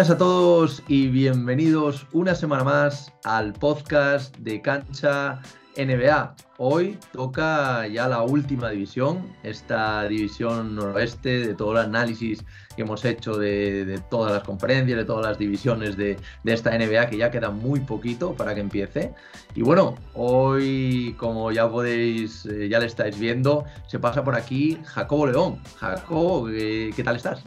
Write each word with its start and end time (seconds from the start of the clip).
buenas 0.00 0.14
a 0.14 0.16
todos 0.16 0.82
y 0.88 1.08
bienvenidos 1.08 2.06
una 2.12 2.34
semana 2.34 2.64
más 2.64 3.12
al 3.22 3.52
podcast 3.52 4.34
de 4.38 4.62
Cancha 4.62 5.42
NBA. 5.76 6.36
Hoy 6.56 6.98
toca 7.12 7.86
ya 7.86 8.08
la 8.08 8.22
última 8.22 8.70
división, 8.70 9.30
esta 9.42 10.08
división 10.08 10.74
noroeste, 10.74 11.48
de 11.48 11.54
todo 11.54 11.72
el 11.72 11.78
análisis 11.84 12.42
que 12.74 12.80
hemos 12.80 13.04
hecho 13.04 13.36
de, 13.36 14.00
todas 14.08 14.32
las 14.32 14.42
conferencias, 14.42 14.96
de 14.96 15.04
todas 15.04 15.26
las 15.26 15.38
divisiones 15.38 15.98
de, 15.98 16.16
esta 16.46 16.70
NBA, 16.70 17.10
que 17.10 17.18
ya 17.18 17.30
queda 17.30 17.50
muy 17.50 17.80
poquito 17.80 18.32
para 18.34 18.54
que 18.54 18.62
empiece. 18.62 19.12
Y 19.54 19.60
bueno, 19.60 19.96
hoy, 20.14 21.14
como 21.18 21.52
ya 21.52 21.70
podéis, 21.70 22.46
eh, 22.46 22.70
ya 22.70 22.78
le 22.78 22.86
estáis 22.86 23.18
viendo, 23.18 23.66
se 23.86 23.98
pasa 23.98 24.24
por 24.24 24.34
aquí 24.34 24.78
Jacobo 24.82 25.26
León. 25.26 25.60
Jacobo, 25.78 26.46
¿qué, 26.46 27.02
tal 27.04 27.16
estás? 27.16 27.44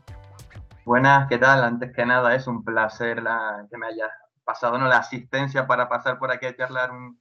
Buenas, 0.86 1.30
¿qué 1.30 1.38
tal? 1.38 1.64
Antes 1.64 1.94
que 1.94 2.06
nada, 2.06 2.36
es 2.36 2.46
un 2.46 2.62
placer 2.64 3.24
que 3.72 3.78
me 3.78 3.88
hayas 3.88 4.12
pasado 4.44 4.78
¿no? 4.78 4.88
la 4.88 4.98
asistencia 4.98 5.66
para 5.66 5.88
pasar 5.88 6.20
por 6.20 6.30
aquí 6.30 6.46
a 6.46 6.58
charlar 6.58 6.92
un, 6.92 7.18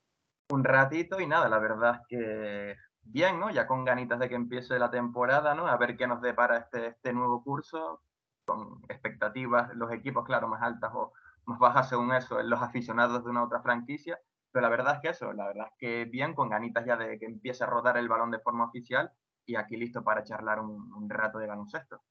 ratito 0.65 1.21
y 1.21 1.27
nada, 1.29 1.49
la 1.49 1.61
verdad 1.61 2.01
es 2.01 2.07
que 2.09 2.77
bien, 3.03 3.39
¿no? 3.39 3.51
Ya 3.51 3.67
con 3.69 3.85
ganitas 3.85 4.19
de 4.19 4.29
que 4.29 4.35
empiece 4.35 4.79
la 4.81 4.91
temporada, 4.91 5.55
¿no? 5.55 5.69
A 5.69 5.77
ver 5.77 5.97
qué 5.97 6.09
nos 6.09 6.21
depara 6.21 6.59
este, 6.59 6.89
este 6.89 7.13
nuevo 7.13 7.43
curso, 7.45 8.03
con 8.45 8.83
expectativas, 8.89 9.73
los 9.77 9.93
equipos, 9.93 10.25
claro, 10.25 10.49
más 10.49 10.63
altas 10.63 10.91
o 10.95 11.13
más 11.45 11.59
bajas 11.61 11.89
según 11.89 12.13
eso, 12.13 12.43
los 12.43 12.61
aficionados 12.61 13.25
de 13.25 13.31
una 13.31 13.45
otra 13.45 13.63
franquicia, 13.63 14.19
pero 14.51 14.63
la 14.63 14.71
verdad 14.71 14.97
es 14.97 15.01
que 15.03 15.09
eso, 15.11 15.33
la 15.33 15.47
verdad 15.47 15.69
es 15.71 15.75
que 15.79 16.05
bien, 16.07 16.35
con 16.35 16.51
ganitas 16.51 16.85
ya 16.85 16.97
de 16.97 17.19
que 17.19 17.27
empiece 17.27 17.63
a 17.65 17.69
rodar 17.69 17.97
el 17.97 18.09
balón 18.09 18.33
de 18.33 18.41
forma 18.41 18.65
oficial 18.65 19.13
y 19.47 19.55
aquí 19.55 19.77
listo 19.77 20.03
para 20.03 20.25
charlar 20.25 20.61
un, 20.61 20.93
un 20.93 21.09
rato 21.09 21.39
de 21.39 21.47
baloncesto. 21.47 22.03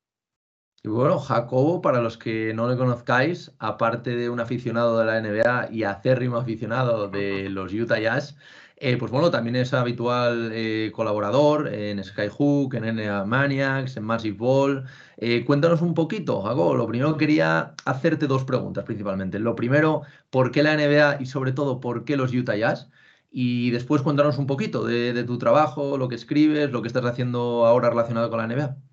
Y 0.84 0.88
bueno, 0.90 1.20
Jacobo, 1.20 1.82
para 1.82 2.02
los 2.02 2.18
que 2.18 2.54
no 2.56 2.68
le 2.68 2.76
conozcáis, 2.76 3.52
aparte 3.60 4.16
de 4.16 4.30
un 4.32 4.40
aficionado 4.40 4.98
de 4.98 5.06
la 5.06 5.22
NBA 5.22 5.70
y 5.72 5.84
acérrimo 5.84 6.38
aficionado 6.38 7.08
de 7.08 7.50
los 7.50 7.72
Utah 7.72 8.00
Jazz, 8.00 8.36
eh, 8.78 8.98
pues 8.98 9.12
bueno, 9.12 9.30
también 9.30 9.56
es 9.58 9.74
habitual 9.74 10.50
eh, 10.54 10.92
colaborador 10.92 11.68
en 11.72 12.04
Skyhook, 12.04 12.74
en 12.74 12.96
NBA 12.96 13.26
Maniacs, 13.26 13.96
en 13.98 14.04
Massive 14.04 14.36
Ball. 14.38 14.86
Eh, 15.18 15.46
cuéntanos 15.46 15.82
un 15.84 15.94
poquito, 15.94 16.42
Jacobo. 16.42 16.74
Lo 16.76 16.88
primero 16.88 17.16
quería 17.16 17.76
hacerte 17.86 18.26
dos 18.26 18.44
preguntas 18.44 18.84
principalmente. 18.84 19.38
Lo 19.38 19.56
primero, 19.56 20.02
¿por 20.32 20.52
qué 20.52 20.64
la 20.64 20.76
NBA 20.76 21.22
y 21.22 21.28
sobre 21.28 21.52
todo 21.52 21.80
por 21.80 22.06
qué 22.06 22.18
los 22.18 22.34
Utah 22.34 22.56
Jazz? 22.56 22.90
Y 23.30 23.70
después 23.70 24.02
cuéntanos 24.02 24.40
un 24.40 24.48
poquito 24.48 24.84
de, 24.84 25.14
de 25.14 25.24
tu 25.26 25.38
trabajo, 25.38 25.98
lo 26.00 26.08
que 26.08 26.16
escribes, 26.16 26.72
lo 26.72 26.82
que 26.82 26.88
estás 26.88 27.06
haciendo 27.06 27.68
ahora 27.68 27.90
relacionado 27.92 28.30
con 28.32 28.40
la 28.40 28.48
NBA. 28.48 28.91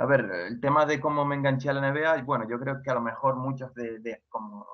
A 0.00 0.06
ver, 0.06 0.20
el 0.48 0.60
tema 0.60 0.86
de 0.86 1.00
cómo 1.00 1.24
me 1.24 1.34
enganché 1.34 1.70
a 1.70 1.72
la 1.72 1.90
NBA, 1.90 2.22
bueno, 2.22 2.48
yo 2.48 2.60
creo 2.60 2.80
que 2.80 2.90
a 2.90 2.94
lo 2.94 3.00
mejor 3.00 3.34
muchos 3.34 3.74
de, 3.74 4.22
como 4.28 4.64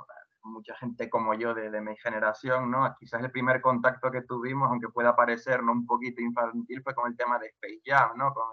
mucha 0.42 0.76
gente 0.76 1.08
como 1.08 1.32
yo 1.32 1.54
de, 1.54 1.80
mi 1.80 1.96
generación, 1.96 2.70
¿no? 2.70 2.94
Quizás 2.98 3.22
el 3.22 3.30
primer 3.30 3.62
contacto 3.62 4.10
que 4.10 4.20
tuvimos, 4.20 4.68
aunque 4.68 4.90
pueda 4.90 5.16
parecer 5.16 5.62
¿no? 5.62 5.72
un 5.72 5.86
poquito 5.86 6.20
infantil, 6.20 6.82
fue 6.82 6.94
con 6.94 7.10
el 7.10 7.16
tema 7.16 7.38
de 7.38 7.46
Space 7.46 7.80
Jam, 7.86 8.18
¿no? 8.18 8.34
Con, 8.34 8.44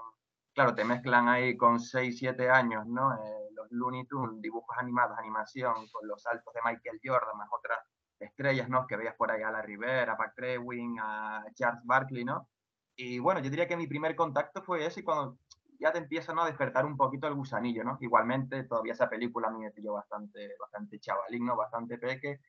claro, 0.54 0.74
te 0.74 0.86
mezclan 0.86 1.28
ahí 1.28 1.58
con 1.58 1.78
6, 1.78 2.18
7 2.18 2.50
años, 2.50 2.88
¿no? 2.88 3.16
Eh, 3.16 3.50
los 3.54 3.70
Looney 3.72 4.06
Tunes, 4.06 4.42
dibujos 4.42 4.78
animados, 4.78 5.18
animación, 5.20 5.74
con 5.92 6.08
los 6.08 6.22
saltos 6.22 6.54
de 6.54 6.62
Michael 6.64 7.02
Jordan, 7.04 7.38
más 7.38 7.50
otras 7.52 7.80
estrellas, 8.18 8.70
¿no? 8.70 8.88
Que 8.88 8.96
veías 8.96 9.16
por 9.16 9.30
ahí 9.30 9.42
a 9.44 9.52
la 9.52 9.62
Rivera, 9.62 10.14
a 10.14 10.18
Pat 10.18 10.34
Crewin, 10.38 10.98
a 11.02 11.44
Charles 11.54 11.84
Barkley, 11.84 12.24
¿no? 12.24 12.48
Y 12.96 13.20
bueno, 13.20 13.42
yo 13.42 13.50
diría 13.50 13.68
que 13.68 13.76
mi 13.76 13.88
primer 13.88 14.16
contacto 14.16 14.62
fue 14.62 14.86
ese 14.86 15.04
cuando 15.04 15.38
ya 15.82 15.92
te 15.92 15.98
empieza 15.98 16.34
¿no? 16.34 16.44
a 16.44 16.46
despertar 16.46 16.86
un 16.86 16.96
poquito 16.96 17.28
el 17.28 17.34
gusanillo, 17.34 17.84
¿no? 17.84 17.98
Igualmente, 18.00 18.64
todavía 18.64 18.94
esa 18.94 19.10
película 19.10 19.48
a 19.48 19.52
me 19.52 19.72
pilló 19.72 19.94
bastante, 19.94 20.56
bastante 20.60 21.00
chavalín, 21.00 21.46
¿no? 21.46 21.56
Bastante 21.56 21.98
peque. 21.98 22.40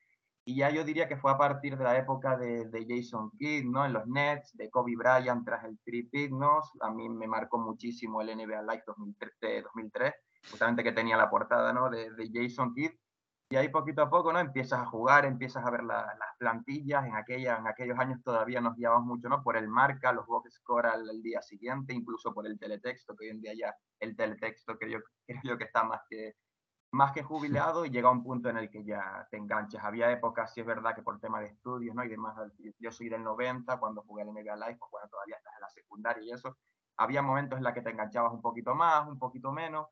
Y 0.45 0.57
ya 0.57 0.69
yo 0.69 0.83
diría 0.83 1.07
que 1.07 1.17
fue 1.17 1.31
a 1.31 1.37
partir 1.37 1.77
de 1.77 1.83
la 1.83 1.97
época 1.97 2.37
de, 2.37 2.85
Jason 2.87 3.31
Kidd, 3.37 3.65
¿no? 3.65 3.85
En 3.85 3.93
los 3.93 4.05
Nets, 4.07 4.55
de 4.55 4.69
Kobe 4.69 4.95
Bryant 4.95 5.45
tras 5.45 5.63
el 5.63 5.79
Tripit, 5.83 6.31
¿no? 6.31 6.59
A 6.81 6.91
mí 6.91 7.09
me 7.09 7.27
marcó 7.27 7.57
muchísimo 7.57 8.21
el 8.21 8.27
NBA 8.37 8.61
Live 8.61 8.83
2003, 8.85 9.63
2003 9.63 10.13
justamente 10.49 10.83
que 10.83 10.91
tenía 10.91 11.17
la 11.17 11.29
portada, 11.29 11.73
¿no? 11.73 11.89
De 11.89 12.29
Jason 12.31 12.73
Kidd. 12.73 12.91
Y 13.49 13.55
ahí 13.55 13.69
poquito 13.69 14.01
a 14.01 14.09
poco, 14.09 14.33
¿no? 14.33 14.39
Empiezas 14.39 14.79
a 14.79 14.85
jugar, 14.85 15.25
empiezas 15.25 15.65
a 15.65 15.69
ver 15.69 15.83
las 15.83 16.05
plantillas. 16.39 17.05
En, 17.05 17.15
aquella, 17.15 17.57
en 17.57 17.67
aquellos 17.67 17.99
años 17.99 18.23
todavía 18.23 18.61
nos 18.61 18.75
guiábamos 18.75 19.05
mucho, 19.05 19.29
¿no? 19.29 19.43
Por 19.43 19.57
el 19.57 19.67
marca, 19.67 20.11
los 20.11 20.25
box 20.25 20.55
score 20.55 20.87
al, 20.87 21.21
día 21.21 21.41
siguiente, 21.41 21.93
incluso 21.93 22.33
por 22.33 22.47
el 22.47 22.57
teletexto, 22.57 23.15
que 23.15 23.25
hoy 23.25 23.31
en 23.31 23.41
día 23.41 23.53
ya 23.53 23.75
el 23.99 24.15
teletexto 24.15 24.77
creo, 24.77 25.01
creo 25.43 25.57
que 25.57 25.65
está 25.65 25.83
más 25.83 26.01
que, 26.09 26.35
más 26.93 27.11
que 27.11 27.23
jubilado 27.23 27.85
y 27.85 27.89
llega 27.89 28.07
a 28.09 28.11
un 28.11 28.23
punto 28.23 28.49
en 28.49 28.57
el 28.57 28.69
que 28.69 28.83
ya 28.83 29.27
te 29.29 29.37
enganchas. 29.37 29.83
Había 29.83 30.11
épocas, 30.11 30.53
sí 30.53 30.61
es 30.61 30.65
verdad, 30.65 30.95
que 30.95 31.01
por 31.01 31.19
tema 31.19 31.39
de 31.39 31.47
estudios, 31.47 31.95
¿no? 31.95 32.03
Y 32.03 32.09
demás, 32.09 32.35
yo 32.79 32.91
soy 32.91 33.09
del 33.09 33.23
90, 33.23 33.79
cuando 33.79 34.03
jugué 34.03 34.23
el 34.23 34.29
NBA 34.29 34.55
Live, 34.55 34.77
pues 34.77 34.91
bueno, 34.91 35.07
todavía 35.09 35.37
estás 35.37 35.53
en 35.55 35.61
la 35.61 35.69
secundaria 35.69 36.23
y 36.23 36.31
eso. 36.31 36.57
Había 36.97 37.23
momentos 37.23 37.57
en 37.57 37.63
los 37.63 37.73
que 37.73 37.81
te 37.81 37.89
enganchabas 37.89 38.31
un 38.31 38.41
poquito 38.41 38.75
más, 38.75 39.07
un 39.07 39.17
poquito 39.17 39.51
menos, 39.51 39.87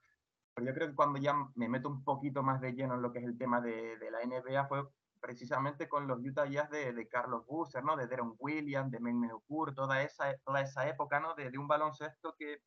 pero 0.53 0.67
yo 0.67 0.73
creo 0.73 0.89
que 0.89 0.95
cuando 0.95 1.19
ya 1.19 1.33
me 1.55 1.69
meto 1.69 1.89
un 1.89 2.03
poquito 2.03 2.43
más 2.43 2.61
de 2.61 2.73
lleno 2.73 2.95
en 2.95 3.01
lo 3.01 3.11
que 3.11 3.19
es 3.19 3.25
el 3.25 3.37
tema 3.37 3.61
de, 3.61 3.97
de 3.97 4.11
la 4.11 4.19
NBA 4.25 4.67
fue 4.67 4.83
precisamente 5.21 5.87
con 5.87 6.07
los 6.07 6.19
Utah 6.19 6.47
Jazz 6.47 6.69
de, 6.69 6.93
de 6.93 7.07
Carlos 7.07 7.45
Busser, 7.45 7.83
¿no? 7.83 7.95
De 7.95 8.07
Deron 8.07 8.35
Williams, 8.39 8.91
de 8.91 8.99
Meng 8.99 9.31
Okur, 9.31 9.73
toda 9.73 10.01
esa, 10.01 10.35
toda 10.43 10.61
esa 10.61 10.87
época, 10.87 11.19
¿no? 11.19 11.35
De, 11.35 11.51
de, 11.51 11.57
un 11.57 11.67
baloncesto 11.67 12.35
que 12.37 12.63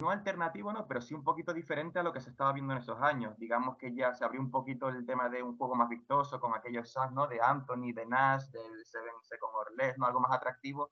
no 0.00 0.10
alternativo, 0.10 0.72
¿no? 0.72 0.88
Pero 0.88 1.02
sí 1.02 1.14
un 1.14 1.22
poquito 1.22 1.52
diferente 1.52 1.98
a 1.98 2.02
lo 2.02 2.12
que 2.12 2.20
se 2.20 2.30
estaba 2.30 2.54
viendo 2.54 2.72
en 2.72 2.78
esos 2.78 3.00
años. 3.02 3.36
Digamos 3.36 3.76
que 3.76 3.94
ya 3.94 4.14
se 4.14 4.24
abrió 4.24 4.40
un 4.40 4.50
poquito 4.50 4.88
el 4.88 5.04
tema 5.04 5.28
de 5.28 5.42
un 5.42 5.58
juego 5.58 5.74
más 5.74 5.90
vistoso 5.90 6.40
con 6.40 6.54
aquellos 6.54 6.90
Suns, 6.90 7.12
¿no? 7.12 7.26
De 7.26 7.40
Anthony, 7.40 7.92
de 7.94 8.06
Nash, 8.06 8.46
del 8.46 8.84
Seven 8.86 9.12
Second 9.22 9.52
Orles, 9.54 9.98
¿no? 9.98 10.06
Algo 10.06 10.20
más 10.20 10.32
atractivo. 10.32 10.90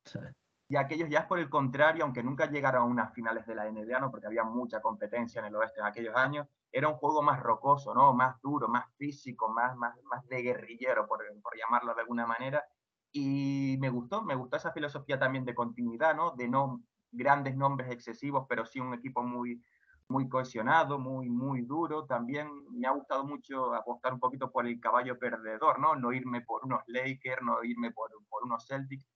Y 0.70 0.76
aquellos 0.76 1.08
ya 1.08 1.26
por 1.26 1.38
el 1.38 1.48
contrario, 1.48 2.04
aunque 2.04 2.22
nunca 2.22 2.46
llegaron 2.46 2.82
a 2.82 2.84
unas 2.84 3.14
finales 3.14 3.46
de 3.46 3.54
la 3.54 3.70
NBA, 3.70 4.00
¿no? 4.00 4.10
porque 4.10 4.26
había 4.26 4.44
mucha 4.44 4.80
competencia 4.82 5.40
en 5.40 5.46
el 5.46 5.56
oeste 5.56 5.80
en 5.80 5.86
aquellos 5.86 6.14
años, 6.14 6.46
era 6.70 6.88
un 6.88 6.96
juego 6.96 7.22
más 7.22 7.40
rocoso, 7.40 7.94
¿no? 7.94 8.12
más 8.12 8.38
duro, 8.42 8.68
más 8.68 8.84
físico, 8.96 9.48
más, 9.48 9.74
más, 9.76 9.94
más 10.04 10.26
de 10.28 10.42
guerrillero, 10.42 11.06
por, 11.06 11.24
por 11.42 11.56
llamarlo 11.56 11.94
de 11.94 12.02
alguna 12.02 12.26
manera. 12.26 12.62
Y 13.10 13.78
me 13.80 13.88
gustó, 13.88 14.22
me 14.22 14.34
gustó 14.34 14.58
esa 14.58 14.72
filosofía 14.72 15.18
también 15.18 15.46
de 15.46 15.54
continuidad, 15.54 16.14
¿no? 16.14 16.32
de 16.32 16.48
no 16.48 16.82
grandes 17.10 17.56
nombres 17.56 17.90
excesivos, 17.90 18.44
pero 18.46 18.66
sí 18.66 18.78
un 18.80 18.92
equipo 18.92 19.22
muy, 19.22 19.62
muy 20.08 20.28
cohesionado, 20.28 20.98
muy, 20.98 21.28
muy 21.28 21.62
duro. 21.62 22.04
También 22.04 22.48
me 22.70 22.86
ha 22.86 22.92
gustado 22.92 23.24
mucho 23.24 23.74
apostar 23.74 24.12
un 24.12 24.20
poquito 24.20 24.50
por 24.50 24.66
el 24.66 24.80
caballo 24.80 25.18
perdedor, 25.18 25.78
¿no? 25.78 25.96
No 25.96 26.12
irme 26.12 26.40
por 26.42 26.64
unos 26.64 26.82
Lakers, 26.86 27.42
no 27.42 27.62
irme 27.64 27.90
por, 27.92 28.10
por 28.28 28.44
unos 28.44 28.66
Celtics, 28.66 29.06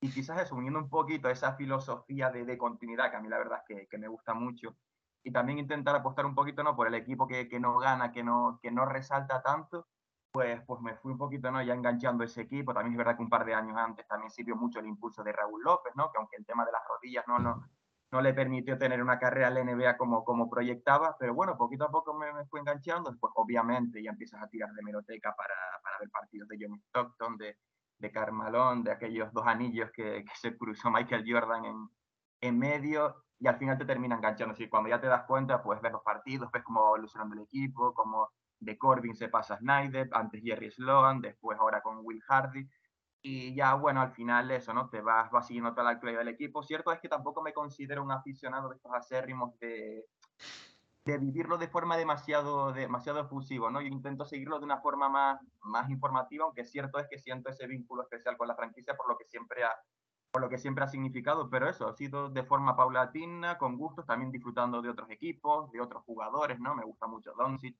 y 0.00 0.10
quizás 0.10 0.40
eso, 0.40 0.54
uniendo 0.54 0.78
un 0.78 0.88
poquito 0.88 1.28
esa 1.28 1.54
filosofía 1.54 2.30
de, 2.30 2.44
de 2.44 2.56
continuidad, 2.56 3.10
que 3.10 3.16
a 3.16 3.20
mí 3.20 3.28
la 3.28 3.38
verdad 3.38 3.58
es 3.58 3.76
que, 3.76 3.86
que, 3.86 3.98
me 3.98 4.08
gusta 4.08 4.32
mucho, 4.32 4.76
y 5.22 5.30
también 5.30 5.58
intentar 5.58 5.94
apostar 5.94 6.24
un 6.24 6.34
poquito 6.34 6.62
¿no? 6.62 6.74
por 6.74 6.86
el 6.86 6.94
equipo 6.94 7.26
que, 7.26 7.48
que 7.48 7.60
no 7.60 7.78
gana, 7.78 8.10
que 8.10 8.22
no, 8.22 8.58
que 8.62 8.70
no 8.70 8.86
resalta 8.86 9.42
tanto, 9.42 9.88
pues, 10.32 10.62
pues 10.66 10.80
me 10.80 10.94
fui 10.96 11.12
un 11.12 11.18
poquito 11.18 11.50
¿no? 11.50 11.62
ya 11.62 11.74
enganchando 11.74 12.24
ese 12.24 12.42
equipo. 12.42 12.72
También 12.72 12.94
es 12.94 12.98
verdad 12.98 13.16
que 13.16 13.22
un 13.22 13.28
par 13.28 13.44
de 13.44 13.52
años 13.52 13.76
antes 13.76 14.06
también 14.06 14.30
sirvió 14.30 14.56
mucho 14.56 14.78
el 14.78 14.86
impulso 14.86 15.22
de 15.22 15.32
Raúl 15.32 15.62
López, 15.62 15.92
¿no? 15.96 16.10
que 16.10 16.18
aunque 16.18 16.36
el 16.36 16.46
tema 16.46 16.64
de 16.64 16.72
las 16.72 16.82
rodillas 16.88 17.24
no, 17.28 17.38
no, 17.38 17.68
no 18.10 18.20
le 18.22 18.32
permitió 18.32 18.78
tener 18.78 19.02
una 19.02 19.18
carrera 19.18 19.48
en 19.48 19.54
la 19.54 19.64
NBA 19.64 19.96
como, 19.98 20.24
como 20.24 20.48
proyectaba, 20.48 21.16
pero 21.18 21.34
bueno, 21.34 21.58
poquito 21.58 21.84
a 21.84 21.90
poco 21.90 22.14
me, 22.14 22.32
me 22.32 22.46
fui 22.46 22.60
enganchando, 22.60 23.10
después 23.10 23.32
obviamente 23.36 24.02
ya 24.02 24.10
empiezas 24.10 24.42
a 24.42 24.48
tirar 24.48 24.72
de 24.72 24.82
meroteca 24.82 25.34
para, 25.34 25.54
para 25.82 25.98
ver 25.98 26.10
partidos 26.10 26.48
de 26.48 26.56
John 26.58 26.78
Stockton, 26.78 27.36
de, 27.36 27.58
de 28.00 28.10
Carmalón, 28.10 28.82
de 28.82 28.92
aquellos 28.92 29.32
dos 29.32 29.46
anillos 29.46 29.90
que, 29.92 30.24
que 30.24 30.32
se 30.40 30.56
cruzó 30.56 30.90
Michael 30.90 31.24
Jordan 31.26 31.64
en, 31.66 31.88
en, 32.40 32.58
medio, 32.58 33.24
y 33.38 33.46
al 33.46 33.58
final 33.58 33.78
te 33.78 33.84
termina 33.84 34.16
enganchando. 34.16 34.54
Así 34.54 34.68
cuando 34.68 34.88
ya 34.88 35.00
te 35.00 35.06
das 35.06 35.24
cuenta, 35.26 35.62
pues 35.62 35.80
ves 35.80 35.92
los 35.92 36.02
partidos, 36.02 36.50
ves 36.50 36.62
cómo 36.64 36.82
va 36.82 36.88
evolucionando 36.88 37.34
el 37.36 37.42
equipo, 37.42 37.94
cómo 37.94 38.30
de 38.58 38.76
Corbin 38.76 39.14
se 39.14 39.28
pasa 39.28 39.54
a 39.54 39.58
Snyder, 39.58 40.08
antes 40.12 40.42
Jerry 40.42 40.70
Sloan, 40.70 41.20
después 41.20 41.58
ahora 41.58 41.80
con 41.80 41.98
Will 42.02 42.22
Hardy. 42.22 42.68
Y 43.22 43.54
ya, 43.54 43.74
bueno, 43.74 44.00
al 44.00 44.12
final 44.12 44.50
eso, 44.50 44.72
¿no? 44.72 44.88
Te 44.88 45.02
vas, 45.02 45.30
vas 45.30 45.46
siguiendo 45.46 45.72
toda 45.72 45.84
la 45.84 45.90
actualidad 45.90 46.20
del 46.20 46.28
equipo. 46.28 46.62
Cierto 46.62 46.90
es 46.92 47.00
que 47.00 47.08
tampoco 47.08 47.42
me 47.42 47.52
considero 47.52 48.02
un 48.02 48.12
aficionado 48.12 48.70
de 48.70 48.76
estos 48.76 48.92
acérrimos 48.94 49.58
de, 49.58 50.06
de 51.04 51.18
vivirlo 51.18 51.58
de 51.58 51.68
forma 51.68 51.96
demasiado, 51.96 52.72
demasiado 52.72 53.20
efusivo, 53.20 53.70
¿no? 53.70 53.80
Yo 53.80 53.88
intento 53.88 54.24
seguirlo 54.24 54.58
de 54.58 54.66
una 54.66 54.80
forma 54.80 55.08
más, 55.08 55.40
más 55.62 55.88
informativa, 55.90 56.44
aunque 56.44 56.64
cierto 56.64 56.98
es 56.98 57.06
que 57.08 57.18
siento 57.18 57.50
ese 57.50 57.66
vínculo 57.66 58.02
especial 58.02 58.36
con 58.36 58.48
la 58.48 58.54
franquicia 58.54 58.96
por 58.96 59.08
lo 59.08 59.16
que 59.16 59.24
siempre 59.24 59.64
ha, 59.64 59.74
por 60.30 60.42
lo 60.42 60.48
que 60.48 60.58
siempre 60.58 60.84
ha 60.84 60.88
significado, 60.88 61.48
pero 61.50 61.68
eso 61.68 61.88
ha 61.88 61.94
sido 61.94 62.28
de 62.30 62.44
forma 62.44 62.76
paulatina, 62.76 63.58
con 63.58 63.76
gustos, 63.78 64.06
también 64.06 64.30
disfrutando 64.30 64.82
de 64.82 64.90
otros 64.90 65.10
equipos, 65.10 65.70
de 65.72 65.80
otros 65.80 66.04
jugadores, 66.04 66.60
¿no? 66.60 66.74
Me 66.74 66.84
gusta 66.84 67.06
mucho 67.06 67.32
Doncic, 67.36 67.76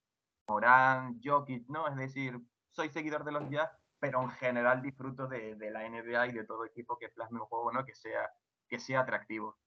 Morán, 0.49 1.21
Jokic, 1.23 1.69
¿no? 1.69 1.87
Es 1.89 1.97
decir, 1.97 2.41
soy 2.71 2.89
seguidor 2.89 3.25
de 3.25 3.33
los 3.33 3.49
Jazz, 3.51 3.71
pero 3.99 4.23
en 4.23 4.31
general 4.31 4.83
disfruto 4.83 5.29
de, 5.29 5.55
de 5.57 5.71
la 5.71 5.89
NBA 5.89 6.29
y 6.29 6.33
de 6.33 6.45
todo 6.45 6.65
equipo 6.65 6.99
que 6.99 7.11
plasme 7.11 7.41
un 7.41 7.47
juego, 7.47 7.71
¿no? 7.73 7.85
Que 7.85 7.95
sea, 7.95 8.31
que 8.69 8.79
sea 8.79 9.01
atractivo. 9.01 9.59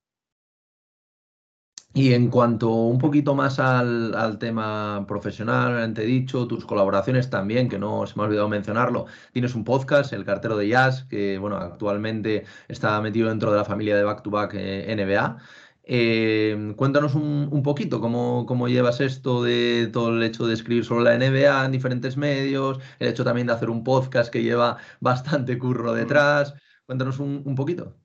Y 1.95 2.13
en 2.13 2.29
cuanto 2.29 2.71
un 2.71 2.97
poquito 2.97 3.35
más 3.35 3.59
al, 3.59 4.15
al 4.15 4.39
tema 4.39 5.05
profesional, 5.07 5.93
he 5.95 6.05
dicho, 6.05 6.47
tus 6.47 6.65
colaboraciones 6.65 7.29
también, 7.29 7.69
que 7.69 7.77
no 7.77 8.07
se 8.07 8.15
me 8.15 8.23
ha 8.23 8.25
olvidado 8.25 8.49
mencionarlo, 8.49 9.05
tienes 9.31 9.53
un 9.53 9.63
podcast, 9.63 10.11
El 10.11 10.25
Cartero 10.25 10.57
de 10.57 10.67
Jazz, 10.69 11.03
que 11.03 11.37
bueno, 11.37 11.57
actualmente 11.57 12.45
está 12.67 12.99
metido 12.99 13.29
dentro 13.29 13.51
de 13.51 13.57
la 13.57 13.65
familia 13.65 13.95
de 13.95 14.03
Back 14.03 14.23
to 14.23 14.31
Back 14.31 14.55
eh, 14.55 14.95
NBA. 14.95 15.37
Eh, 15.85 16.73
cuéntanos 16.77 17.13
un, 17.13 17.49
un 17.51 17.61
poquito 17.61 17.99
cómo, 18.01 18.45
cómo, 18.47 18.67
llevas 18.69 19.01
esto 19.01 19.43
de 19.43 19.89
todo 19.91 20.15
el 20.15 20.23
hecho 20.23 20.47
de 20.47 20.53
escribir 20.55 20.85
sobre 20.85 21.03
la 21.03 21.17
NBA 21.17 21.65
en 21.65 21.71
diferentes 21.71 22.17
medios, 22.17 22.79
el 22.99 23.09
hecho 23.09 23.23
también 23.23 23.47
de 23.47 23.53
hacer 23.53 23.69
un 23.69 23.83
podcast 23.83 24.31
que 24.31 24.41
lleva 24.43 24.77
bastante 24.99 25.57
curro 25.59 25.93
detrás. 25.93 26.55
Cuéntanos 26.85 27.19
un, 27.19 27.43
un 27.45 27.55
poquito. 27.55 28.02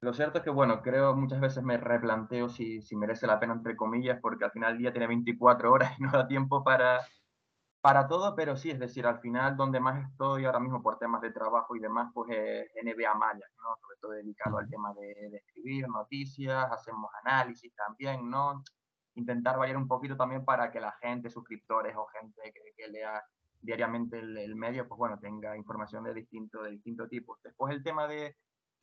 Lo 0.00 0.12
cierto 0.14 0.38
es 0.38 0.44
que, 0.44 0.50
bueno, 0.50 0.80
creo 0.80 1.16
muchas 1.16 1.40
veces 1.40 1.64
me 1.64 1.76
replanteo 1.76 2.48
si, 2.48 2.82
si 2.82 2.94
merece 2.96 3.26
la 3.26 3.40
pena, 3.40 3.54
entre 3.54 3.76
comillas, 3.76 4.20
porque 4.20 4.44
al 4.44 4.52
final 4.52 4.72
el 4.72 4.78
día 4.78 4.92
tiene 4.92 5.08
24 5.08 5.72
horas 5.72 5.98
y 5.98 6.02
no 6.02 6.12
da 6.12 6.28
tiempo 6.28 6.62
para, 6.62 7.00
para 7.80 8.06
todo, 8.06 8.36
pero 8.36 8.56
sí, 8.56 8.70
es 8.70 8.78
decir, 8.78 9.06
al 9.06 9.18
final 9.20 9.56
donde 9.56 9.80
más 9.80 10.08
estoy 10.08 10.44
ahora 10.44 10.60
mismo 10.60 10.82
por 10.82 10.98
temas 10.98 11.20
de 11.20 11.32
trabajo 11.32 11.74
y 11.74 11.80
demás, 11.80 12.10
pues 12.14 12.30
es 12.30 12.84
NBA 12.84 13.14
Maya, 13.14 13.46
¿no? 13.56 13.76
Sobre 13.80 13.96
todo 14.00 14.12
dedicado 14.12 14.58
al 14.58 14.68
tema 14.68 14.94
de, 14.94 15.30
de, 15.30 15.36
escribir 15.38 15.88
noticias, 15.88 16.70
hacemos 16.70 17.10
análisis 17.24 17.74
también, 17.74 18.28
¿no? 18.30 18.62
Intentar 19.14 19.58
variar 19.58 19.76
un 19.76 19.88
poquito 19.88 20.16
también 20.16 20.44
para 20.44 20.70
que 20.70 20.80
la 20.80 20.92
gente, 21.00 21.30
suscriptores 21.30 21.96
o 21.96 22.06
gente 22.06 22.52
que, 22.52 22.72
que 22.76 22.88
lea 22.88 23.20
diariamente 23.60 24.18
el, 24.20 24.38
el, 24.38 24.54
medio, 24.54 24.86
pues 24.86 24.98
bueno, 24.98 25.18
tenga 25.18 25.56
información 25.56 26.04
de 26.04 26.14
distinto, 26.14 26.62
de 26.62 26.70
distinto 26.70 27.08
tipo. 27.08 27.36
Después 27.42 27.74
el 27.74 27.82
tema 27.82 28.06
de, 28.06 28.36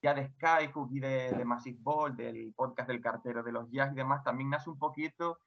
ya 0.06 0.13
de 0.13 0.28
Skyhook 0.28 0.92
y 0.92 1.00
de, 1.00 1.31
de, 1.31 1.46
Massive 1.46 1.80
Ball, 1.81 2.16
del 2.16 2.54
podcast 2.56 2.88
del 2.88 3.02
cartero 3.02 3.42
de 3.42 3.52
los 3.52 3.72
jazz 3.72 3.92
y 3.92 3.96
demás, 3.96 4.24
también 4.24 4.52
nace 4.52 4.69
un 4.69 4.78
poquito, 4.78 5.40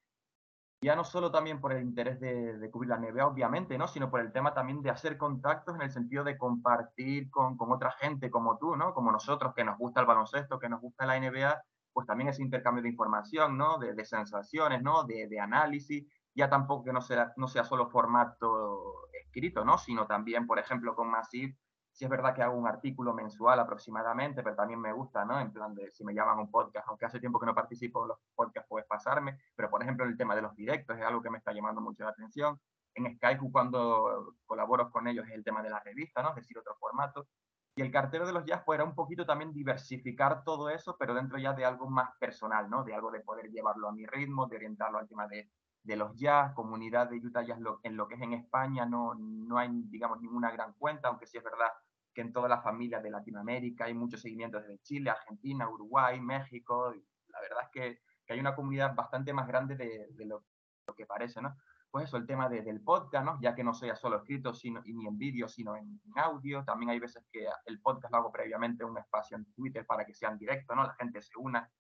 ya 0.83 0.97
no 0.97 1.05
solo 1.05 1.31
también 1.31 1.61
por 1.61 1.73
el 1.73 1.81
interés 1.81 2.19
de, 2.19 2.59
de, 2.59 2.69
cubrir 2.69 2.91
la 2.91 2.99
NBA, 2.99 3.25
obviamente, 3.25 3.79
¿no? 3.79 3.87
sino 3.87 4.11
por 4.11 4.19
el 4.19 4.33
tema 4.33 4.55
también 4.55 4.83
de 4.83 4.91
hacer 4.91 5.17
contactos 5.17 5.77
en 5.77 5.83
el 5.83 5.93
sentido 5.93 6.25
de 6.25 6.37
compartir 6.37 7.31
con, 7.31 7.57
con 7.57 7.71
otra 7.71 7.93
gente 7.93 8.33
como 8.33 8.59
tú, 8.59 8.75
¿no? 8.75 8.95
como 8.95 9.13
nosotros, 9.13 9.55
que 9.55 9.63
nos 9.63 9.79
gusta 9.79 10.01
el 10.01 10.07
baloncesto, 10.07 10.59
que 10.59 10.69
nos 10.69 10.81
gusta 10.81 11.07
la 11.07 11.21
NBA, 11.21 11.63
pues 11.93 12.09
también 12.09 12.31
ese 12.31 12.43
intercambio 12.43 12.83
de 12.83 12.89
información, 12.89 13.57
¿no? 13.57 13.79
de, 13.79 13.95
de 13.95 14.05
sensaciones, 14.05 14.83
¿no? 14.83 15.05
de 15.05 15.39
análisis, 15.39 16.05
ya 16.35 16.51
tampoco 16.51 16.87
que 16.87 16.93
no 16.93 17.01
sea, 17.01 17.33
no 17.37 17.47
sea 17.47 17.63
solo 17.63 17.89
formato 17.89 19.07
escrito, 19.13 19.65
¿no? 19.65 19.79
sino 19.79 20.09
también, 20.09 20.49
por 20.49 20.59
ejemplo, 20.59 20.97
con 20.97 21.09
Massive, 21.09 21.57
si 21.99 22.05
es 22.05 22.11
verdad 22.13 22.33
que 22.33 22.45
hago 22.45 22.57
un 22.57 22.69
artículo 22.69 23.13
mensual 23.13 23.59
aproximadamente, 23.59 24.41
pero 24.45 24.55
también 24.55 24.81
me 24.81 24.93
gusta, 24.93 25.25
¿no? 25.25 25.41
En 25.41 25.53
plan 25.53 25.75
de 25.75 25.91
si 25.91 26.05
me 26.05 26.15
llaman 26.15 26.39
un 26.39 26.49
podcast, 26.49 26.87
aunque 26.87 27.07
hace 27.07 27.19
tiempo 27.19 27.41
que 27.41 27.47
no 27.47 27.57
participo 27.57 28.03
en 28.03 28.09
los 28.11 28.19
podcasts, 28.37 28.69
puedes 28.69 28.87
pasarme, 28.87 29.41
pero 29.57 29.69
por 29.69 29.83
ejemplo 29.83 30.05
el 30.05 30.17
tema 30.17 30.37
de 30.37 30.43
los 30.43 30.55
directos 30.55 30.97
es 30.97 31.03
algo 31.03 31.21
que 31.21 31.29
me 31.29 31.39
está 31.39 31.53
llamando 31.53 31.81
mucho 31.81 32.05
la 32.05 32.11
atención. 32.11 32.61
En 32.95 33.17
Skype 33.17 33.51
cuando 33.51 34.37
colaboro 34.47 34.93
con 34.93 35.09
ellos 35.09 35.27
es 35.27 35.35
el 35.35 35.43
tema 35.43 35.61
de 35.61 35.71
la 35.71 35.81
revista, 35.81 36.23
¿no? 36.23 36.29
Es 36.31 36.37
decir, 36.37 36.57
otro 36.57 36.77
formato. 36.77 37.27
Y 37.75 37.83
el 37.83 37.91
cartero 37.91 38.25
de 38.29 38.33
los 38.33 38.45
jazz 38.45 38.63
pues 38.65 38.77
era 38.77 38.85
un 38.85 38.95
poquito 38.95 39.27
también 39.27 39.53
diversificar 39.53 40.45
todo 40.45 40.71
eso, 40.71 40.97
pero 40.97 41.15
dentro 41.15 41.37
ya 41.37 41.53
de 41.53 41.65
algo 41.65 41.91
más 41.91 42.11
personal, 42.21 42.71
¿no? 42.71 42.85
De 42.85 42.95
algo 42.95 43.11
de 43.11 43.23
poder 43.23 43.51
llevarlo 43.51 43.89
a 43.89 43.93
mi 43.93 44.07
ritmo, 44.07 44.47
de 44.47 44.55
orientarlo 44.55 44.99
al 44.99 45.09
tema 45.09 45.27
de, 45.27 45.51
de 45.83 45.97
los 45.97 46.15
jazz, 46.15 46.55
comunidad 46.55 47.09
de 47.11 47.17
Utah 47.17 47.43
Jazz 47.43 47.59
en 47.83 47.97
lo 47.97 48.07
que 48.07 48.15
es 48.15 48.23
en 48.23 48.35
España 48.35 48.87
no, 48.87 49.17
no 49.17 49.59
hay, 49.59 49.69
digamos, 49.87 50.21
ninguna 50.21 50.53
gran 50.53 50.75
cuenta, 50.75 51.09
aunque 51.09 51.27
sí 51.27 51.39
es 51.39 51.43
verdad 51.43 51.73
que 52.19 52.23
en 52.23 52.33
todas 52.33 52.51
las 52.51 52.65
familias 52.65 53.01
de 53.01 53.11
Latinoamérica 53.11 53.85
hay 53.85 53.95
muchos 53.95 54.21
seguimientos 54.21 54.63
desde 54.63 54.83
Chile, 54.83 55.11
Argentina, 55.11 55.71
Uruguay, 55.71 56.21
México. 56.21 56.93
la 57.29 57.41
verdad 57.41 57.63
es 57.63 57.69
que, 57.71 58.01
que, 58.27 58.33
hay 58.33 58.41
una 58.41 58.57
comunidad 58.57 58.93
bastante 58.93 59.33
más 59.33 59.47
grande 59.47 59.77
de, 59.77 60.09
de 60.11 60.25
lo, 60.25 60.43
lo, 60.89 60.95
que 60.97 61.07
parece, 61.07 61.41
¿no? 61.41 61.55
Pues 61.89 62.07
eso, 62.07 62.17
el 62.17 62.27
tema 62.27 62.49
de, 62.49 62.63
del 62.63 62.81
podcast, 62.81 63.25
¿no? 63.25 63.39
Ya 63.41 63.55
que 63.55 63.63
no 63.63 63.73
sea 63.73 63.95
solo 63.95 64.17
escrito 64.17 64.53
sino, 64.53 64.83
y 64.85 64.95
ni 64.95 65.07
en 65.07 65.17
vídeo, 65.17 65.49
sino 65.49 65.77
en, 65.77 66.01
en, 66.05 66.19
audio. 66.19 66.65
También 66.65 66.91
hay 66.91 66.99
veces 66.99 67.25
que 67.31 67.47
el 67.67 67.81
podcast 67.81 68.11
lo 68.11 68.19
hago 68.19 68.33
previamente 68.33 68.83
un 68.83 68.99
espacio 68.99 69.37
en 69.37 69.45
Twitter 69.53 69.87
para 69.87 70.05
que 70.05 70.13
sea 70.13 70.31
en 70.31 70.39
directo, 70.39 70.75
¿no? 70.75 70.83
La 70.83 70.95
gente 70.95 71.23
se 71.23 71.39
una 71.39 71.71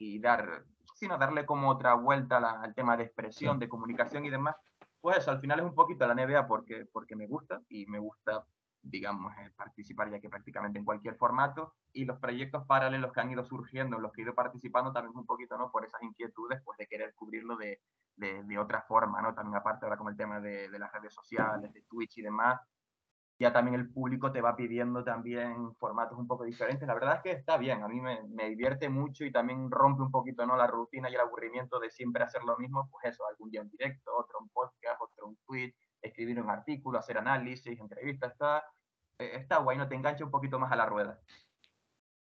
y 0.00 0.18
dar, 0.18 0.64
sino 0.96 1.16
darle 1.18 1.46
como 1.46 1.70
otra 1.70 1.94
vuelta 1.94 2.40
la, 2.40 2.60
al 2.60 2.74
tema 2.74 2.96
de 2.96 3.04
expresión, 3.04 3.60
de 3.60 3.68
comunicación 3.68 4.24
y 4.24 4.30
demás. 4.30 4.56
Pues 5.00 5.18
eso, 5.18 5.30
al 5.30 5.38
final 5.38 5.60
es 5.60 5.66
un 5.66 5.74
poquito 5.76 6.04
la 6.04 6.16
NBA 6.16 6.48
porque, 6.48 6.84
porque 6.92 7.14
me 7.14 7.28
gusta 7.28 7.60
y 7.68 7.86
me 7.86 8.00
gusta 8.00 8.44
digamos, 8.84 9.32
eh, 9.38 9.50
participar 9.56 10.10
ya 10.10 10.20
que 10.20 10.28
prácticamente 10.28 10.78
en 10.78 10.84
cualquier 10.84 11.16
formato 11.16 11.74
y 11.92 12.04
los 12.04 12.18
proyectos 12.18 12.64
paralelos 12.66 13.12
que 13.12 13.20
han 13.20 13.30
ido 13.30 13.44
surgiendo, 13.44 13.98
los 13.98 14.12
que 14.12 14.20
he 14.20 14.24
ido 14.24 14.34
participando 14.34 14.92
también 14.92 15.16
un 15.16 15.26
poquito, 15.26 15.56
¿no? 15.56 15.70
Por 15.70 15.84
esas 15.84 16.02
inquietudes, 16.02 16.60
pues 16.64 16.76
de 16.78 16.86
querer 16.86 17.14
cubrirlo 17.14 17.56
de, 17.56 17.80
de, 18.16 18.42
de 18.44 18.58
otra 18.58 18.82
forma, 18.82 19.22
¿no? 19.22 19.34
También 19.34 19.56
aparte 19.56 19.86
ahora 19.86 19.96
con 19.96 20.08
el 20.08 20.16
tema 20.16 20.40
de, 20.40 20.68
de, 20.68 20.78
las 20.78 20.92
redes 20.92 21.14
sociales, 21.14 21.72
de 21.72 21.82
Twitch 21.82 22.18
y 22.18 22.22
demás, 22.22 22.60
ya 23.38 23.52
también 23.52 23.74
el 23.74 23.90
público 23.90 24.30
te 24.30 24.40
va 24.40 24.54
pidiendo 24.54 25.02
también 25.02 25.74
formatos 25.76 26.18
un 26.18 26.28
poco 26.28 26.44
diferentes. 26.44 26.86
La 26.86 26.94
verdad 26.94 27.16
es 27.16 27.22
que 27.22 27.32
está 27.32 27.56
bien, 27.56 27.82
a 27.82 27.88
mí 27.88 28.00
me, 28.00 28.22
me 28.28 28.48
divierte 28.50 28.88
mucho 28.88 29.24
y 29.24 29.32
también 29.32 29.70
rompe 29.70 30.02
un 30.02 30.10
poquito, 30.10 30.46
¿no? 30.46 30.56
La 30.56 30.66
rutina 30.66 31.10
y 31.10 31.14
el 31.14 31.20
aburrimiento 31.20 31.80
de 31.80 31.90
siempre 31.90 32.22
hacer 32.22 32.44
lo 32.44 32.56
mismo, 32.58 32.88
pues 32.90 33.12
eso, 33.12 33.26
algún 33.26 33.50
día 33.50 33.62
en 33.62 33.70
directo, 33.70 34.12
otro 34.16 34.38
un 34.40 34.50
podcast, 34.50 35.00
otro 35.00 35.28
un 35.28 35.36
tweet, 35.46 35.72
escribir 36.04 36.40
un 36.40 36.50
artículo, 36.50 36.98
hacer 36.98 37.18
análisis, 37.18 37.78
entrevistas, 37.78 38.32
está, 38.32 38.64
eh, 39.18 39.32
está 39.36 39.58
guay, 39.58 39.78
no 39.78 39.88
te 39.88 39.94
engancha 39.94 40.24
un 40.24 40.30
poquito 40.30 40.58
más 40.58 40.70
a 40.72 40.76
la 40.76 40.86
rueda. 40.86 41.20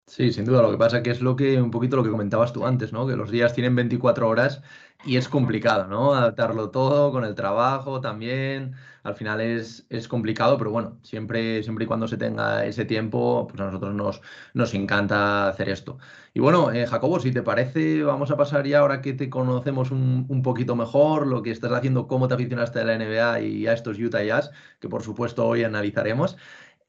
Sí, 0.07 0.31
sin 0.31 0.45
duda. 0.45 0.61
Lo 0.61 0.71
que 0.71 0.77
pasa 0.77 1.01
que 1.01 1.09
es 1.09 1.21
lo 1.21 1.35
que 1.35 1.59
un 1.61 1.71
poquito 1.71 1.95
lo 1.95 2.03
que 2.03 2.11
comentabas 2.11 2.53
tú 2.53 2.65
antes, 2.65 2.93
¿no? 2.93 3.07
Que 3.07 3.15
los 3.15 3.31
días 3.31 3.53
tienen 3.53 3.75
24 3.75 4.29
horas 4.29 4.61
y 5.03 5.17
es 5.17 5.27
complicado, 5.27 5.87
¿no? 5.87 6.13
Adaptarlo 6.13 6.69
todo 6.69 7.11
con 7.11 7.25
el 7.25 7.33
trabajo 7.33 8.01
también. 8.01 8.75
Al 9.05 9.15
final 9.15 9.39
es, 9.39 9.85
es 9.89 10.07
complicado, 10.07 10.57
pero 10.57 10.71
bueno, 10.71 10.97
siempre, 11.03 11.61
siempre 11.61 11.85
y 11.85 11.87
cuando 11.87 12.07
se 12.07 12.17
tenga 12.17 12.65
ese 12.65 12.85
tiempo, 12.85 13.45
pues 13.47 13.61
a 13.61 13.65
nosotros 13.65 13.93
nos, 13.93 14.21
nos 14.53 14.73
encanta 14.73 15.47
hacer 15.47 15.69
esto. 15.69 15.99
Y 16.33 16.39
bueno, 16.39 16.71
eh, 16.71 16.87
Jacobo, 16.87 17.19
si 17.19 17.31
te 17.31 17.43
parece, 17.43 18.01
vamos 18.03 18.31
a 18.31 18.37
pasar 18.37 18.65
ya 18.65 18.79
ahora 18.79 19.01
que 19.01 19.13
te 19.13 19.29
conocemos 19.29 19.91
un, 19.91 20.25
un, 20.27 20.41
poquito 20.41 20.75
mejor, 20.75 21.27
lo 21.27 21.43
que 21.43 21.51
estás 21.51 21.71
haciendo, 21.71 22.07
cómo 22.07 22.27
te 22.27 22.33
aficionaste 22.33 22.79
a 22.79 22.83
la 22.83 22.97
NBA 22.97 23.41
y 23.41 23.67
a 23.67 23.73
estos 23.73 23.99
Utah 23.99 24.23
Jazz, 24.23 24.49
que 24.79 24.89
por 24.89 25.03
supuesto 25.03 25.45
hoy 25.47 25.63
analizaremos. 25.63 26.35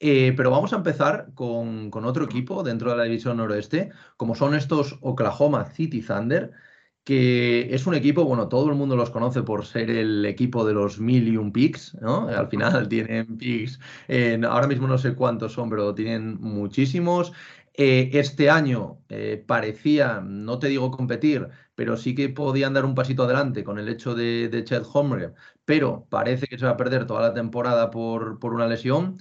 Eh, 0.00 0.34
pero 0.36 0.50
vamos 0.50 0.72
a 0.72 0.76
empezar 0.76 1.32
con, 1.34 1.90
con, 1.90 2.04
otro 2.04 2.24
equipo 2.24 2.62
dentro 2.62 2.90
de 2.90 2.96
la 2.98 3.04
división 3.04 3.38
noroeste, 3.38 3.90
como 4.16 4.34
son 4.34 4.54
estos 4.54 4.98
Oklahoma 5.00 5.66
City 5.66 6.02
Thunder, 6.02 6.52
que 7.06 7.72
es 7.74 7.86
un 7.86 7.94
equipo, 7.94 8.24
bueno, 8.24 8.48
todo 8.48 8.68
el 8.70 8.76
mundo 8.76 8.96
los 8.96 9.10
conoce 9.10 9.42
por 9.44 9.64
ser 9.64 9.90
el 9.90 10.26
equipo 10.26 10.64
de 10.66 10.74
los 10.74 10.98
million 11.00 11.52
picks, 11.52 11.94
¿no? 12.02 12.28
Al 12.28 12.48
final 12.48 12.88
tienen 12.90 13.38
picks, 13.38 13.80
eh, 14.08 14.40
ahora 14.48 14.66
mismo 14.66 14.88
no 14.88 14.98
sé 14.98 15.14
cuántos 15.14 15.52
son, 15.54 15.70
pero 15.70 15.94
tienen 15.94 16.38
muchísimos. 16.40 17.32
Eh, 17.74 18.10
este 18.14 18.50
año 18.50 19.02
eh, 19.08 19.42
parecía, 19.46 20.20
no 20.24 20.58
te 20.58 20.68
digo 20.68 20.90
competir, 20.90 21.48
pero 21.76 21.96
sí 21.96 22.14
que 22.14 22.28
podían 22.30 22.74
dar 22.74 22.84
un 22.86 22.94
pasito 22.96 23.24
adelante 23.24 23.62
con 23.64 23.78
el 23.78 23.88
hecho 23.88 24.14
de, 24.16 24.48
de 24.48 24.64
Chet 24.64 24.84
Holmgren, 24.92 25.34
pero 25.64 26.06
parece 26.10 26.46
que 26.48 26.58
se 26.58 26.64
va 26.64 26.72
a 26.72 26.76
perder 26.76 27.06
toda 27.06 27.20
la 27.22 27.34
temporada 27.34 27.90
por, 27.90 28.38
por 28.40 28.54
una 28.54 28.66
lesión. 28.66 29.18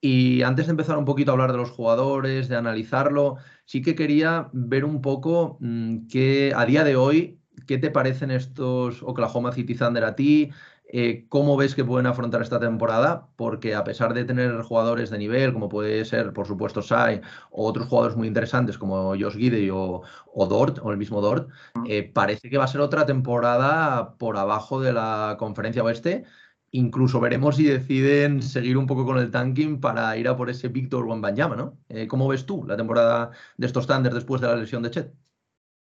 Y 0.00 0.42
antes 0.42 0.66
de 0.66 0.70
empezar 0.72 0.96
un 0.98 1.04
poquito 1.04 1.30
a 1.32 1.34
hablar 1.34 1.52
de 1.52 1.58
los 1.58 1.70
jugadores, 1.70 2.48
de 2.48 2.56
analizarlo, 2.56 3.36
sí 3.68 3.82
que 3.82 3.94
quería 3.94 4.48
ver 4.54 4.84
un 4.86 5.02
poco 5.02 5.58
mmm, 5.60 6.06
que 6.08 6.52
a 6.56 6.64
día 6.64 6.84
de 6.84 6.96
hoy, 6.96 7.38
¿qué 7.66 7.76
te 7.76 7.90
parecen 7.90 8.30
estos 8.30 9.02
Oklahoma 9.02 9.52
City 9.52 9.74
Thunder 9.74 10.04
a 10.04 10.16
ti? 10.16 10.50
Eh, 10.90 11.26
¿Cómo 11.28 11.54
ves 11.58 11.74
que 11.74 11.84
pueden 11.84 12.06
afrontar 12.06 12.40
esta 12.40 12.58
temporada? 12.58 13.28
Porque 13.36 13.74
a 13.74 13.84
pesar 13.84 14.14
de 14.14 14.24
tener 14.24 14.62
jugadores 14.62 15.10
de 15.10 15.18
nivel, 15.18 15.52
como 15.52 15.68
puede 15.68 16.02
ser, 16.06 16.32
por 16.32 16.46
supuesto, 16.46 16.80
Sai, 16.80 17.20
o 17.50 17.66
otros 17.66 17.88
jugadores 17.88 18.16
muy 18.16 18.26
interesantes 18.26 18.78
como 18.78 19.10
Josh 19.10 19.36
Gidey 19.36 19.68
o, 19.68 20.00
o 20.32 20.46
Dort, 20.46 20.78
o 20.82 20.90
el 20.90 20.96
mismo 20.96 21.20
Dort, 21.20 21.50
eh, 21.86 22.10
parece 22.10 22.48
que 22.48 22.56
va 22.56 22.64
a 22.64 22.68
ser 22.68 22.80
otra 22.80 23.04
temporada 23.04 24.16
por 24.16 24.38
abajo 24.38 24.80
de 24.80 24.94
la 24.94 25.36
conferencia 25.38 25.84
oeste 25.84 26.24
incluso 26.70 27.20
veremos 27.20 27.56
si 27.56 27.64
deciden 27.64 28.42
seguir 28.42 28.76
un 28.76 28.86
poco 28.86 29.04
con 29.04 29.18
el 29.18 29.30
tanking 29.30 29.80
para 29.80 30.16
ir 30.16 30.28
a 30.28 30.36
por 30.36 30.50
ese 30.50 30.68
Víctor 30.68 31.06
Wembanyama, 31.06 31.56
¿no? 31.56 31.78
Eh, 31.88 32.06
¿Cómo 32.06 32.28
ves 32.28 32.46
tú 32.46 32.64
la 32.66 32.76
temporada 32.76 33.30
de 33.56 33.66
estos 33.66 33.86
Thunder 33.86 34.12
después 34.12 34.40
de 34.40 34.48
la 34.48 34.56
lesión 34.56 34.82
de 34.82 34.90
Chet? 34.90 35.14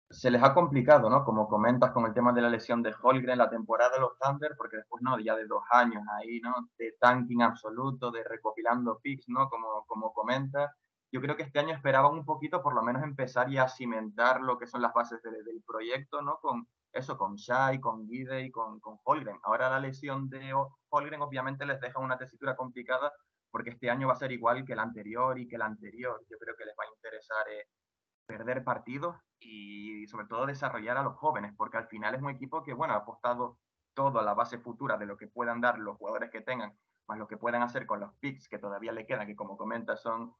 Se 0.10 0.32
les 0.32 0.42
ha 0.42 0.54
complicado, 0.54 1.10
¿no? 1.10 1.26
Como 1.26 1.50
comentas 1.50 1.92
con 1.92 2.06
el 2.06 2.14
tema 2.14 2.32
de 2.32 2.42
la 2.42 2.50
lesión 2.50 2.82
de 2.82 2.96
Holgren, 3.02 3.38
la 3.38 3.50
temporada 3.50 3.96
de 3.96 4.00
los 4.00 4.18
Thunder, 4.18 4.54
porque 4.58 4.78
después, 4.78 5.04
¿no? 5.04 5.20
Ya 5.20 5.36
de 5.36 5.46
dos 5.46 5.64
años 5.72 6.02
ahí, 6.18 6.40
¿no? 6.40 6.70
De 6.78 6.96
tanking 6.98 7.42
absoluto, 7.42 8.10
de 8.10 8.24
recopilando 8.24 9.00
picks, 9.00 9.28
¿no? 9.28 9.50
Como, 9.50 9.84
como 9.86 10.14
comentas. 10.14 10.72
Yo 11.12 11.20
creo 11.20 11.36
que 11.36 11.44
este 11.44 11.60
año 11.60 11.74
esperaban 11.74 12.14
un 12.14 12.26
poquito, 12.26 12.62
por 12.62 12.74
lo 12.74 12.84
menos, 12.84 13.04
empezar 13.04 13.50
ya 13.50 13.64
a 13.64 13.70
cimentar 13.70 14.42
lo 14.42 14.58
que 14.58 14.68
son 14.68 14.82
las 14.82 14.94
bases 14.94 15.22
de, 15.22 15.32
del 15.44 15.62
proyecto, 15.66 16.22
¿no? 16.22 16.40
Con, 16.42 16.68
eso, 16.92 17.18
con 17.18 17.36
Shai, 17.36 17.80
con 17.80 18.08
Guide 18.08 18.42
y 18.42 18.52
con, 18.52 18.80
con 18.80 18.98
Holgren. 19.04 19.40
Ahora 19.44 19.70
la 19.70 19.80
lesión 19.80 20.30
de 20.30 20.54
Holgren 20.90 21.22
obviamente 21.22 21.66
les 21.66 21.80
deja 21.80 22.00
una 22.00 22.18
tesitura 22.18 22.56
complicada 22.56 23.12
porque 23.52 23.72
este 23.72 23.90
año 23.90 24.08
va 24.08 24.14
a 24.14 24.18
ser 24.18 24.32
igual 24.32 24.66
que 24.66 24.74
el 24.74 24.80
anterior 24.80 25.40
y 25.40 25.48
que 25.48 25.56
el 25.56 25.62
anterior. 25.62 26.24
Yo 26.30 26.38
creo 26.38 26.56
que 26.56 26.66
les 26.66 26.76
va 26.78 26.84
a 26.84 26.96
interesar 26.96 27.48
eh, 27.50 27.68
perder 28.26 28.64
partidos 28.64 29.16
y 29.40 30.06
sobre 30.08 30.28
todo 30.28 30.46
desarrollar 30.46 30.98
a 30.98 31.04
los 31.04 31.16
jóvenes, 31.16 31.54
porque 31.58 31.78
al 31.78 31.88
final 31.88 32.16
es 32.16 32.22
un 32.22 32.30
equipo 32.30 32.64
que, 32.64 32.74
bueno, 32.74 32.94
ha 32.94 32.98
apostado 32.98 33.58
todo 33.94 34.20
a 34.20 34.24
la 34.24 34.34
base 34.34 34.60
futura 34.60 34.98
de 34.98 35.06
lo 35.06 35.18
que 35.18 35.28
puedan 35.28 35.62
dar 35.62 35.80
los 35.80 35.98
jugadores 35.98 36.30
que 36.30 36.42
tengan, 36.42 36.78
más 37.08 37.18
lo 37.18 37.28
que 37.28 37.38
puedan 37.38 37.64
hacer 37.64 37.88
con 37.88 38.00
los 38.00 38.14
picks 38.20 38.48
que 38.48 38.60
todavía 38.60 38.92
le 38.92 39.08
quedan, 39.08 39.26
que 39.26 39.36
como 39.36 39.58
comentas 39.58 40.02
son, 40.02 40.36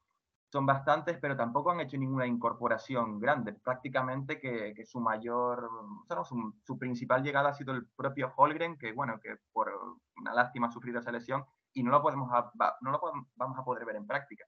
son 0.50 0.64
bastantes, 0.66 1.18
pero 1.20 1.36
tampoco 1.36 1.70
han 1.70 1.80
hecho 1.80 1.96
ninguna 1.98 2.26
incorporación 2.26 3.20
grande. 3.20 3.52
Prácticamente 3.52 4.40
que, 4.40 4.72
que 4.74 4.86
su 4.86 5.00
mayor, 5.00 5.64
o 5.64 6.04
sea, 6.06 6.16
no, 6.16 6.24
su, 6.24 6.54
su, 6.64 6.78
principal 6.78 7.22
llegada 7.22 7.50
ha 7.50 7.54
sido 7.54 7.74
el 7.74 7.86
propio 7.88 8.32
Holgren, 8.36 8.78
que 8.78 8.92
bueno, 8.92 9.20
que 9.22 9.36
por 9.52 9.70
una 10.16 10.34
lástima 10.34 10.68
ha 10.68 10.72
sufrido 10.72 11.00
esa 11.00 11.12
lesión 11.12 11.44
y 11.74 11.82
no 11.82 11.90
lo, 11.90 12.02
podemos 12.02 12.30
no 12.80 12.90
lo 12.90 13.00
podemos, 13.00 13.26
vamos 13.36 13.58
a 13.58 13.64
poder 13.64 13.84
ver 13.84 13.96
en 13.96 14.06
práctica. 14.06 14.44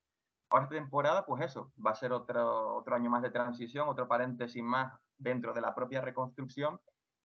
Ahora 0.48 0.64
esta 0.64 0.76
temporada, 0.76 1.24
pues 1.26 1.44
eso, 1.44 1.72
va 1.84 1.92
a 1.92 1.94
ser 1.94 2.12
otro, 2.12 2.76
otro 2.76 2.96
año 2.96 3.10
más 3.10 3.22
de 3.22 3.30
transición, 3.30 3.88
otro 3.88 4.08
paréntesis 4.08 4.62
más 4.62 4.92
dentro 5.16 5.52
de 5.52 5.60
la 5.60 5.74
propia 5.74 6.00
reconstrucción 6.00 6.80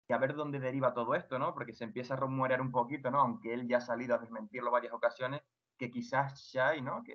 y 0.08 0.12
a 0.12 0.18
ver 0.18 0.34
dónde 0.34 0.58
deriva 0.58 0.94
todo 0.94 1.14
esto, 1.14 1.38
¿no? 1.38 1.52
Porque 1.52 1.74
se 1.74 1.84
empieza 1.84 2.14
a 2.14 2.16
rumorear 2.16 2.60
un 2.60 2.70
poquito, 2.70 3.10
¿no? 3.10 3.20
Aunque 3.20 3.52
él 3.52 3.68
ya 3.68 3.78
ha 3.78 3.80
salido 3.80 4.14
a 4.14 4.18
desmentirlo 4.18 4.70
varias 4.70 4.94
ocasiones, 4.94 5.42
que 5.76 5.90
quizás 5.90 6.34
Shai, 6.40 6.80
¿no? 6.80 7.02
Que 7.02 7.14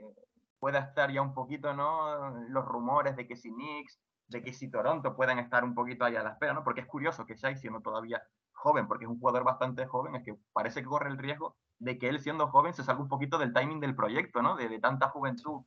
pueda 0.60 0.80
estar 0.80 1.12
ya 1.12 1.22
un 1.22 1.34
poquito, 1.34 1.74
¿no? 1.74 2.30
Los 2.50 2.66
rumores 2.66 3.16
de 3.16 3.28
que 3.28 3.36
si 3.36 3.52
Knicks, 3.52 4.00
de 4.28 4.42
que 4.42 4.54
si 4.54 4.70
Toronto 4.70 5.16
puedan 5.16 5.40
estar 5.40 5.64
un 5.64 5.76
poquito 5.76 6.06
ahí 6.06 6.16
a 6.16 6.24
la 6.24 6.32
espera, 6.32 6.54
¿no? 6.54 6.64
Porque 6.64 6.82
es 6.82 6.88
curioso 6.88 7.26
que 7.26 7.36
Shai, 7.36 7.58
siendo 7.58 7.82
todavía 7.82 8.22
joven, 8.54 8.88
porque 8.88 9.06
es 9.06 9.12
un 9.12 9.20
jugador 9.20 9.44
bastante 9.44 9.86
joven, 9.86 10.16
es 10.16 10.24
que 10.24 10.36
parece 10.54 10.82
que 10.82 10.88
corre 10.88 11.10
el 11.10 11.18
riesgo 11.18 11.56
de 11.78 11.98
que 12.00 12.10
él 12.10 12.20
siendo 12.20 12.48
joven 12.48 12.74
se 12.74 12.84
salga 12.84 13.02
un 13.02 13.10
poquito 13.10 13.38
del 13.38 13.54
timing 13.54 13.80
del 13.80 13.96
proyecto, 13.96 14.42
¿no? 14.42 14.56
De, 14.56 14.70
de 14.70 14.80
tanta 14.80 15.10
juventud 15.10 15.64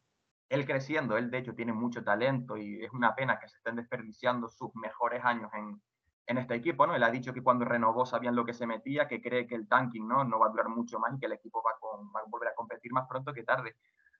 él 0.48 0.66
creciendo, 0.66 1.16
él 1.16 1.30
de 1.30 1.38
hecho 1.38 1.54
tiene 1.54 1.72
mucho 1.72 2.02
talento 2.02 2.56
y 2.56 2.82
es 2.82 2.90
una 2.92 3.14
pena 3.14 3.38
que 3.38 3.48
se 3.48 3.56
estén 3.56 3.76
desperdiciando 3.76 4.48
sus 4.48 4.74
mejores 4.74 5.24
años 5.24 5.50
en, 5.52 5.80
en 6.26 6.38
este 6.38 6.54
equipo, 6.54 6.86
¿no? 6.86 6.94
Él 6.94 7.02
ha 7.02 7.10
dicho 7.10 7.32
que 7.32 7.42
cuando 7.42 7.64
renovó 7.64 8.06
sabían 8.06 8.34
lo 8.34 8.44
que 8.44 8.54
se 8.54 8.66
metía, 8.66 9.08
que 9.08 9.20
cree 9.20 9.46
que 9.46 9.54
el 9.54 9.68
tanking, 9.68 10.06
¿no? 10.06 10.24
No 10.24 10.38
va 10.38 10.46
a 10.46 10.50
durar 10.50 10.68
mucho 10.68 10.98
más 10.98 11.14
y 11.14 11.18
que 11.18 11.26
el 11.26 11.32
equipo 11.32 11.62
va, 11.62 11.72
con, 11.78 12.06
va 12.14 12.20
a 12.20 12.24
volver 12.28 12.48
a 12.48 12.54
competir 12.54 12.92
más 12.92 13.06
pronto 13.08 13.32
que 13.32 13.42
tarde. 13.42 13.76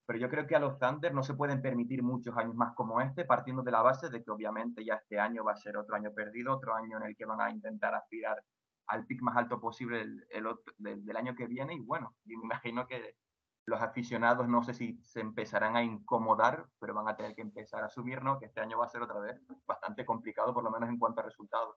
Pero 0.09 0.21
yo 0.21 0.31
creo 0.31 0.47
que 0.47 0.57
a 0.57 0.59
los 0.59 0.79
Thunder 0.79 1.13
no 1.13 1.23
se 1.23 1.35
pueden 1.35 1.61
permitir 1.61 2.03
muchos 2.03 2.35
años 2.35 2.55
más 2.55 2.73
como 2.75 2.99
este, 3.03 3.27
partiendo 3.27 3.63
de 3.63 3.71
la 3.71 3.83
base 3.83 4.09
de 4.09 4.25
que 4.25 4.31
obviamente 4.31 4.83
ya 4.83 4.95
este 4.95 5.21
año 5.21 5.45
va 5.45 5.53
a 5.53 5.57
ser 5.57 5.77
otro 5.77 5.97
año 5.97 6.15
perdido, 6.15 6.57
otro 6.57 6.75
año 6.75 6.97
en 6.97 7.03
el 7.03 7.15
que 7.15 7.27
van 7.27 7.43
a 7.43 7.51
intentar 7.51 7.95
aspirar 7.95 8.43
al 8.87 9.05
pick 9.05 9.21
más 9.21 9.37
alto 9.37 9.61
posible 9.61 9.99
del, 9.99 10.27
del, 10.79 11.17
año 11.19 11.35
que 11.35 11.47
viene. 11.47 11.75
Y 11.75 11.81
bueno, 11.81 12.17
yo 12.25 12.39
me 12.39 12.45
imagino 12.47 12.87
que 12.87 13.17
los 13.67 13.83
aficionados 13.83 14.49
no 14.49 14.63
sé 14.63 14.73
si 14.73 14.99
se 15.05 15.21
empezarán 15.21 15.77
a 15.77 15.83
incomodar, 15.83 16.67
pero 16.81 16.95
van 16.95 17.09
a 17.09 17.15
tener 17.15 17.35
que 17.35 17.43
empezar 17.43 17.83
a 17.83 17.89
asumir 17.89 18.23
¿no? 18.23 18.39
que 18.39 18.47
este 18.47 18.63
año 18.63 18.79
va 18.79 18.87
a 18.87 18.89
ser 18.89 19.03
otra 19.03 19.21
vez 19.21 19.39
bastante 19.67 20.07
complicado, 20.07 20.55
por 20.55 20.65
lo 20.65 20.71
menos 20.71 20.89
en 20.89 20.99
cuanto 20.99 21.21
a 21.21 21.25
resultados. 21.25 21.77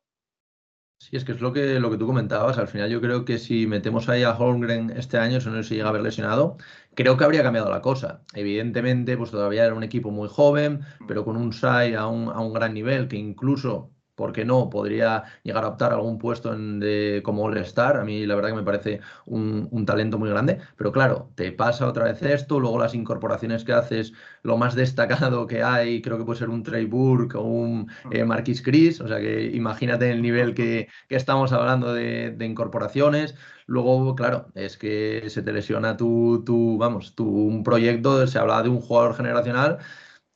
Sí, 1.01 1.15
es 1.17 1.25
que 1.25 1.31
es 1.31 1.41
lo 1.41 1.51
que, 1.51 1.79
lo 1.79 1.89
que 1.89 1.98
tú 1.98 2.05
comentabas. 2.05 2.58
Al 2.60 2.67
final 2.67 2.89
yo 2.89 3.01
creo 3.01 3.25
que 3.25 3.39
si 3.39 3.65
metemos 3.65 4.08
ahí 4.08 4.22
a 4.24 4.38
Holmgren 4.38 4.91
este 4.91 5.17
año, 5.17 5.41
si 5.41 5.50
no 5.50 5.62
se 5.63 5.74
llega 5.74 5.88
a 5.88 5.89
haber 5.89 6.03
lesionado, 6.03 6.58
creo 6.93 7.17
que 7.17 7.24
habría 7.24 7.41
cambiado 7.43 7.72
la 7.72 7.81
cosa. 7.81 8.24
Evidentemente, 8.34 9.17
pues 9.17 9.31
todavía 9.31 9.65
era 9.65 9.74
un 9.74 9.84
equipo 9.84 10.12
muy 10.12 10.29
joven, 10.29 10.81
pero 11.08 11.25
con 11.25 11.38
un 11.38 11.53
SAI 11.53 11.96
a 11.96 12.05
un, 12.08 12.29
a 12.29 12.39
un 12.39 12.53
gran 12.53 12.74
nivel 12.75 13.08
que 13.08 13.15
incluso 13.17 13.91
¿por 14.22 14.34
qué 14.34 14.46
no? 14.46 14.70
Podría 14.70 15.24
llegar 15.42 15.63
a 15.63 15.70
optar 15.70 15.92
a 15.92 15.96
algún 15.96 16.20
puesto 16.20 16.54
en, 16.54 16.80
de, 16.80 17.22
como 17.25 17.44
All-Star. 17.44 17.98
A 17.98 18.04
mí 18.04 18.24
la 18.28 18.36
verdad 18.36 18.50
que 18.50 18.56
me 18.56 18.62
parece 18.62 19.01
un, 19.25 19.68
un, 19.72 19.84
talento 19.84 20.20
muy 20.20 20.30
grande. 20.30 20.60
Pero 20.78 20.92
claro, 20.92 21.32
te 21.34 21.51
pasa 21.51 21.88
otra 21.88 22.04
vez 22.04 22.22
esto, 22.22 22.60
luego 22.60 22.78
las 22.78 22.94
incorporaciones 22.94 23.63
que 23.63 23.74
haces, 23.74 24.13
lo 24.44 24.58
más 24.58 24.75
destacado 24.75 25.48
que 25.48 25.63
hay, 25.63 26.04
creo 26.04 26.20
que 26.20 26.24
puede 26.24 26.38
ser 26.38 26.50
un 26.50 26.62
Trey 26.62 26.86
Burke 26.86 27.36
o 27.36 27.42
un 27.42 27.90
eh, 28.12 28.24
Marquis 28.24 28.62
Chris. 28.62 29.01
O 29.01 29.08
sea 29.08 29.20
que 29.20 29.46
imagínate 29.56 30.12
el 30.12 30.22
nivel 30.22 30.54
que, 30.54 30.88
que 31.10 31.16
estamos 31.16 31.51
hablando 31.51 31.92
de, 31.92 32.30
de, 32.30 32.46
incorporaciones. 32.46 33.34
Luego, 33.66 34.16
claro, 34.16 34.51
es 34.54 34.78
que 34.78 35.24
se 35.30 35.42
te 35.42 35.51
lesiona 35.51 35.98
tu, 35.98 36.44
tu 36.46 36.78
vamos, 36.78 37.16
tu, 37.16 37.25
un 37.28 37.63
proyecto, 37.63 38.28
se 38.28 38.38
habla 38.38 38.62
de 38.62 38.70
un 38.70 38.82
jugador 38.82 39.16
generacional 39.16 39.80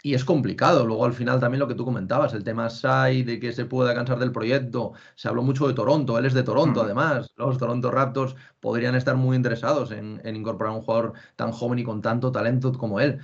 y 0.06 0.14
es 0.14 0.24
complicado. 0.24 0.86
Luego 0.86 1.04
al 1.04 1.14
final 1.14 1.40
también 1.40 1.60
lo 1.60 1.68
que 1.68 1.74
tú 1.74 1.84
comentabas, 1.84 2.32
el 2.36 2.44
tema 2.44 2.70
SAI, 2.70 3.24
de 3.24 3.40
que 3.40 3.52
se 3.52 3.66
pueda 3.66 3.96
cansar 3.96 4.20
del 4.20 4.32
proyecto. 4.32 4.94
Se 5.16 5.28
habló 5.28 5.42
mucho 5.42 5.68
de 5.68 5.74
Toronto, 5.74 6.20
él 6.20 6.28
es 6.28 6.36
de 6.36 6.44
Toronto 6.44 6.82
mm. 6.82 6.86
además. 6.86 7.34
Los 7.38 7.58
Toronto 7.58 7.90
Raptors 7.90 8.36
podrían 8.60 8.94
estar 8.94 9.16
muy 9.16 9.36
interesados 9.36 9.90
en, 9.90 10.22
en, 10.24 10.36
incorporar 10.36 10.76
un 10.76 10.84
jugador 10.84 11.14
tan 11.36 11.52
joven 11.52 11.80
y 11.80 11.84
con 11.84 12.04
tanto 12.04 12.32
talento 12.32 12.72
como 12.74 13.00
él. 13.00 13.20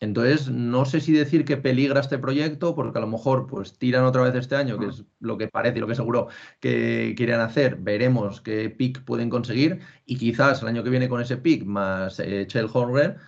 Entonces, 0.00 0.48
no 0.50 0.84
sé 0.84 1.00
si 1.00 1.12
decir 1.12 1.44
que 1.44 1.56
peligra 1.56 2.00
este 2.00 2.18
proyecto, 2.18 2.74
porque 2.74 2.98
a 2.98 3.00
lo 3.00 3.06
mejor 3.06 3.46
pues 3.46 3.78
tiran 3.78 4.04
otra 4.04 4.22
vez 4.22 4.34
este 4.34 4.56
año, 4.56 4.76
que 4.76 4.86
mm. 4.86 4.90
es 4.90 5.04
lo 5.20 5.38
que 5.38 5.46
parece 5.46 5.78
y 5.78 5.80
lo 5.82 5.86
que 5.86 5.94
seguro 5.94 6.26
que 6.58 7.14
quieren 7.16 7.38
hacer. 7.38 7.76
Veremos 7.76 8.40
qué 8.40 8.70
pick 8.70 9.04
pueden 9.04 9.30
conseguir 9.30 9.82
y 10.04 10.16
quizás 10.16 10.62
el 10.62 10.68
año 10.68 10.82
que 10.82 10.90
viene 10.90 11.08
con 11.08 11.20
ese 11.20 11.36
pick 11.36 11.64
más 11.64 12.18
eh, 12.18 12.44
Chell 12.48 12.68
Horner 12.72 13.18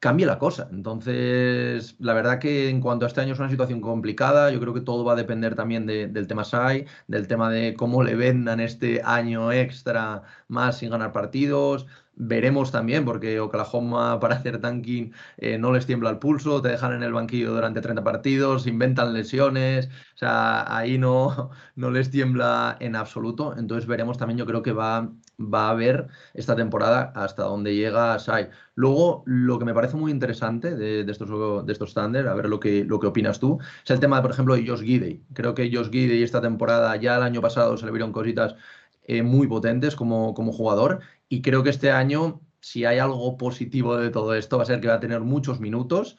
cambie 0.00 0.26
la 0.26 0.38
cosa. 0.38 0.68
Entonces, 0.70 1.96
la 1.98 2.14
verdad 2.14 2.38
que 2.38 2.68
en 2.68 2.80
cuanto 2.80 3.04
a 3.04 3.08
este 3.08 3.20
año 3.20 3.32
es 3.32 3.38
una 3.38 3.50
situación 3.50 3.80
complicada, 3.80 4.50
yo 4.50 4.60
creo 4.60 4.74
que 4.74 4.80
todo 4.80 5.04
va 5.04 5.14
a 5.14 5.16
depender 5.16 5.54
también 5.54 5.86
de, 5.86 6.06
del 6.08 6.26
tema 6.26 6.44
SAI, 6.44 6.86
del 7.08 7.26
tema 7.28 7.50
de 7.50 7.74
cómo 7.74 8.02
le 8.02 8.14
vendan 8.14 8.60
este 8.60 9.02
año 9.04 9.52
extra 9.52 10.22
más 10.48 10.78
sin 10.78 10.90
ganar 10.90 11.12
partidos. 11.12 11.86
Veremos 12.20 12.72
también, 12.72 13.04
porque 13.04 13.38
Oklahoma 13.40 14.18
para 14.20 14.36
hacer 14.36 14.60
tanking 14.60 15.12
eh, 15.36 15.58
no 15.58 15.72
les 15.72 15.86
tiembla 15.86 16.10
el 16.10 16.18
pulso, 16.18 16.60
te 16.62 16.68
dejan 16.70 16.92
en 16.92 17.02
el 17.02 17.12
banquillo 17.12 17.52
durante 17.54 17.80
30 17.80 18.02
partidos, 18.04 18.66
inventan 18.66 19.12
lesiones, 19.12 19.86
o 20.14 20.18
sea, 20.18 20.76
ahí 20.76 20.98
no, 20.98 21.50
no 21.76 21.90
les 21.90 22.10
tiembla 22.10 22.76
en 22.80 22.96
absoluto. 22.96 23.56
Entonces 23.56 23.86
veremos 23.86 24.18
también, 24.18 24.38
yo 24.38 24.46
creo 24.46 24.62
que 24.62 24.72
va, 24.72 25.12
va 25.38 25.70
a 25.70 25.74
ver 25.74 26.08
esta 26.34 26.56
temporada 26.56 27.12
hasta 27.14 27.44
dónde 27.44 27.74
llega 27.74 28.18
Sai. 28.18 28.50
Luego, 28.74 29.22
lo 29.26 29.58
que 29.58 29.64
me 29.64 29.74
parece 29.74 29.96
muy 29.96 30.10
interesante 30.10 30.74
de, 30.74 31.04
de 31.04 31.12
estos, 31.12 31.66
de 31.66 31.72
estos 31.72 31.94
Thunder, 31.94 32.28
a 32.28 32.34
ver 32.34 32.48
lo 32.48 32.60
que, 32.60 32.84
lo 32.84 32.98
que 32.98 33.06
opinas 33.06 33.38
tú, 33.38 33.58
es 33.84 33.90
el 33.90 34.00
tema, 34.00 34.20
por 34.22 34.32
ejemplo, 34.32 34.54
de 34.56 34.66
Josh 34.66 34.82
Gidey. 34.82 35.24
Creo 35.34 35.54
que 35.54 35.70
Josh 35.72 35.90
Gidey 35.90 36.22
esta 36.22 36.40
temporada, 36.40 36.94
ya 36.96 37.16
el 37.16 37.22
año 37.22 37.40
pasado 37.40 37.76
se 37.76 37.86
le 37.86 37.92
vieron 37.92 38.12
cositas 38.12 38.56
eh, 39.04 39.22
muy 39.22 39.46
potentes 39.46 39.96
como, 39.96 40.34
como 40.34 40.52
jugador 40.52 41.00
y 41.28 41.40
creo 41.42 41.62
que 41.62 41.70
este 41.70 41.90
año, 41.90 42.40
si 42.60 42.84
hay 42.84 42.98
algo 42.98 43.36
positivo 43.38 43.96
de 43.96 44.10
todo 44.10 44.34
esto, 44.34 44.56
va 44.58 44.64
a 44.64 44.66
ser 44.66 44.80
que 44.80 44.88
va 44.88 44.94
a 44.94 45.00
tener 45.00 45.20
muchos 45.20 45.60
minutos, 45.60 46.18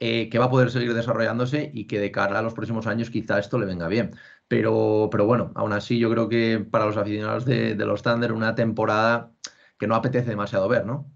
eh, 0.00 0.28
que 0.28 0.38
va 0.38 0.44
a 0.46 0.50
poder 0.50 0.70
seguir 0.70 0.94
desarrollándose 0.94 1.70
y 1.74 1.86
que 1.86 1.98
de 1.98 2.12
cara 2.12 2.38
a 2.38 2.42
los 2.42 2.54
próximos 2.54 2.86
años 2.86 3.10
quizá 3.10 3.38
esto 3.38 3.58
le 3.58 3.66
venga 3.66 3.88
bien. 3.88 4.12
Pero, 4.48 5.08
pero 5.10 5.26
bueno, 5.26 5.52
aún 5.54 5.72
así 5.72 5.98
yo 5.98 6.10
creo 6.10 6.28
que 6.28 6.58
para 6.58 6.86
los 6.86 6.96
aficionados 6.96 7.44
de, 7.44 7.74
de 7.74 7.86
los 7.86 8.02
Thunder 8.02 8.32
una 8.32 8.54
temporada 8.54 9.32
que 9.78 9.86
no 9.86 9.94
apetece 9.94 10.30
demasiado 10.30 10.68
ver, 10.68 10.86
¿no? 10.86 11.06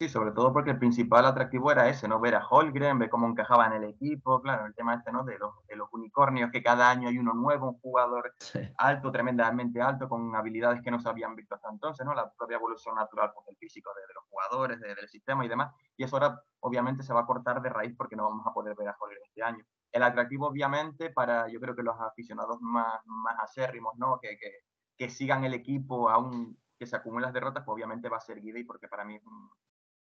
Sí, 0.00 0.08
sobre 0.08 0.32
todo 0.32 0.50
porque 0.50 0.70
el 0.70 0.78
principal 0.78 1.26
atractivo 1.26 1.70
era 1.70 1.90
ese, 1.90 2.08
¿no? 2.08 2.18
Ver 2.20 2.34
a 2.34 2.46
Holgren, 2.48 2.98
ver 2.98 3.10
cómo 3.10 3.26
encajaba 3.26 3.66
en 3.66 3.74
el 3.74 3.84
equipo, 3.84 4.40
claro, 4.40 4.64
el 4.64 4.74
tema 4.74 4.94
este, 4.94 5.12
¿no? 5.12 5.24
De 5.24 5.38
los, 5.38 5.52
de 5.66 5.76
los 5.76 5.92
unicornios, 5.92 6.50
que 6.50 6.62
cada 6.62 6.88
año 6.88 7.06
hay 7.06 7.18
uno 7.18 7.34
nuevo, 7.34 7.68
un 7.68 7.80
jugador 7.80 8.32
sí. 8.38 8.60
alto, 8.78 9.12
tremendamente 9.12 9.82
alto, 9.82 10.08
con 10.08 10.34
habilidades 10.34 10.80
que 10.80 10.90
no 10.90 11.00
se 11.00 11.08
habían 11.10 11.36
visto 11.36 11.54
hasta 11.54 11.68
entonces, 11.70 12.06
¿no? 12.06 12.14
La 12.14 12.32
propia 12.32 12.56
evolución 12.56 12.94
natural 12.94 13.30
pues, 13.34 13.44
del 13.48 13.56
físico 13.58 13.90
de, 13.94 14.00
de 14.00 14.14
los 14.14 14.24
jugadores, 14.30 14.80
de, 14.80 14.94
del 14.94 15.08
sistema 15.10 15.44
y 15.44 15.48
demás. 15.48 15.70
Y 15.98 16.04
eso 16.04 16.16
ahora, 16.16 16.40
obviamente, 16.60 17.02
se 17.02 17.12
va 17.12 17.20
a 17.20 17.26
cortar 17.26 17.60
de 17.60 17.68
raíz 17.68 17.94
porque 17.94 18.16
no 18.16 18.24
vamos 18.24 18.46
a 18.46 18.54
poder 18.54 18.74
ver 18.76 18.88
a 18.88 18.96
Holgren 18.98 19.20
este 19.26 19.42
año. 19.42 19.66
El 19.92 20.02
atractivo, 20.02 20.46
obviamente, 20.48 21.10
para, 21.10 21.48
yo 21.48 21.60
creo 21.60 21.74
que 21.74 21.82
los 21.82 21.98
aficionados 22.00 22.60
más, 22.60 23.00
más 23.06 23.36
acérrimos, 23.40 23.96
¿no? 23.98 24.18
Que, 24.20 24.36
que, 24.38 24.52
que 24.96 25.08
sigan 25.10 25.44
el 25.44 25.54
equipo 25.54 26.10
aún 26.10 26.58
que 26.78 26.86
se 26.86 26.96
acumulen 26.96 27.24
las 27.24 27.34
derrotas, 27.34 27.62
pues 27.64 27.74
obviamente 27.74 28.08
va 28.08 28.16
a 28.16 28.20
ser 28.20 28.40
Guidi, 28.40 28.64
porque 28.64 28.88
para 28.88 29.04
mí 29.04 29.16
es 29.16 29.26
un 29.26 29.50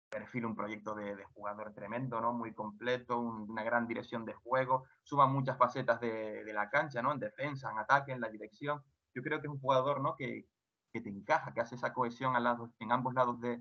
perfil, 0.09 0.47
un 0.47 0.57
proyecto 0.57 0.95
de, 0.95 1.14
de, 1.14 1.25
jugador 1.25 1.73
tremendo, 1.73 2.21
¿no? 2.21 2.33
Muy 2.33 2.53
completo, 2.53 3.21
un, 3.21 3.49
una 3.50 3.62
gran 3.62 3.87
dirección 3.87 4.25
de 4.25 4.33
juego, 4.33 4.85
suma 5.03 5.26
muchas 5.26 5.57
facetas 5.57 6.00
de, 6.00 6.45
de, 6.45 6.53
la 6.53 6.69
cancha, 6.71 7.00
¿no? 7.00 7.12
En 7.12 7.21
defensa, 7.21 7.71
en 7.71 7.79
ataque, 7.79 8.12
en 8.12 8.21
la 8.21 8.29
dirección. 8.29 8.83
Yo 9.14 9.23
creo 9.23 9.41
que 9.41 9.47
es 9.47 9.53
un 9.53 9.61
jugador, 9.61 10.00
¿no? 10.00 10.17
Que, 10.17 10.47
que 10.93 11.00
te 11.00 11.11
encaja, 11.11 11.53
que 11.53 11.61
hace 11.61 11.76
esa 11.76 11.93
cohesión 11.93 12.35
al 12.35 12.45
lado, 12.45 12.73
en 12.79 12.91
ambos 12.91 13.14
lados 13.14 13.41
de, 13.41 13.61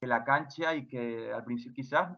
de, 0.00 0.06
la 0.06 0.24
cancha 0.24 0.74
y 0.74 0.86
que 0.86 1.32
al 1.32 1.44
principio 1.44 1.74
quizás, 1.74 2.10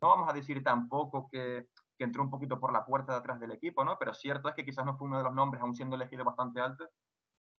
no 0.00 0.08
vamos 0.08 0.28
a 0.28 0.32
decir 0.32 0.62
tampoco 0.62 1.28
que, 1.30 1.68
que 2.02 2.06
entró 2.06 2.24
un 2.24 2.30
poquito 2.30 2.58
por 2.58 2.72
la 2.72 2.84
puerta 2.84 3.12
de 3.12 3.18
atrás 3.18 3.38
del 3.38 3.52
equipo, 3.52 3.84
¿no? 3.84 3.96
Pero 3.96 4.12
cierto 4.12 4.48
es 4.48 4.56
que 4.56 4.64
quizás 4.64 4.84
no 4.84 4.96
fue 4.96 5.06
uno 5.06 5.18
de 5.18 5.22
los 5.22 5.32
nombres, 5.32 5.62
aún 5.62 5.76
siendo 5.76 5.94
elegido 5.94 6.24
bastante 6.24 6.60
alto, 6.60 6.88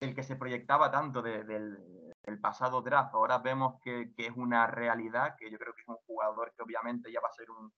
el 0.02 0.14
que 0.14 0.22
se 0.22 0.36
proyectaba 0.36 0.92
tanto 0.92 1.22
de, 1.22 1.46
del 1.46 2.12
el 2.24 2.40
pasado 2.42 2.82
draft. 2.82 3.14
Ahora 3.14 3.38
vemos 3.38 3.80
que, 3.82 4.14
que, 4.16 4.28
es 4.28 4.34
una 4.36 4.68
realidad, 4.68 5.38
que 5.38 5.50
yo 5.50 5.58
creo 5.58 5.74
que 5.74 5.82
es 5.82 5.88
un 5.88 5.96
jugador 6.06 6.54
que 6.56 6.64
obviamente 6.64 7.10
ya 7.10 7.22
va 7.22 7.30
a 7.30 7.34
ser 7.34 7.50
un, 7.52 7.72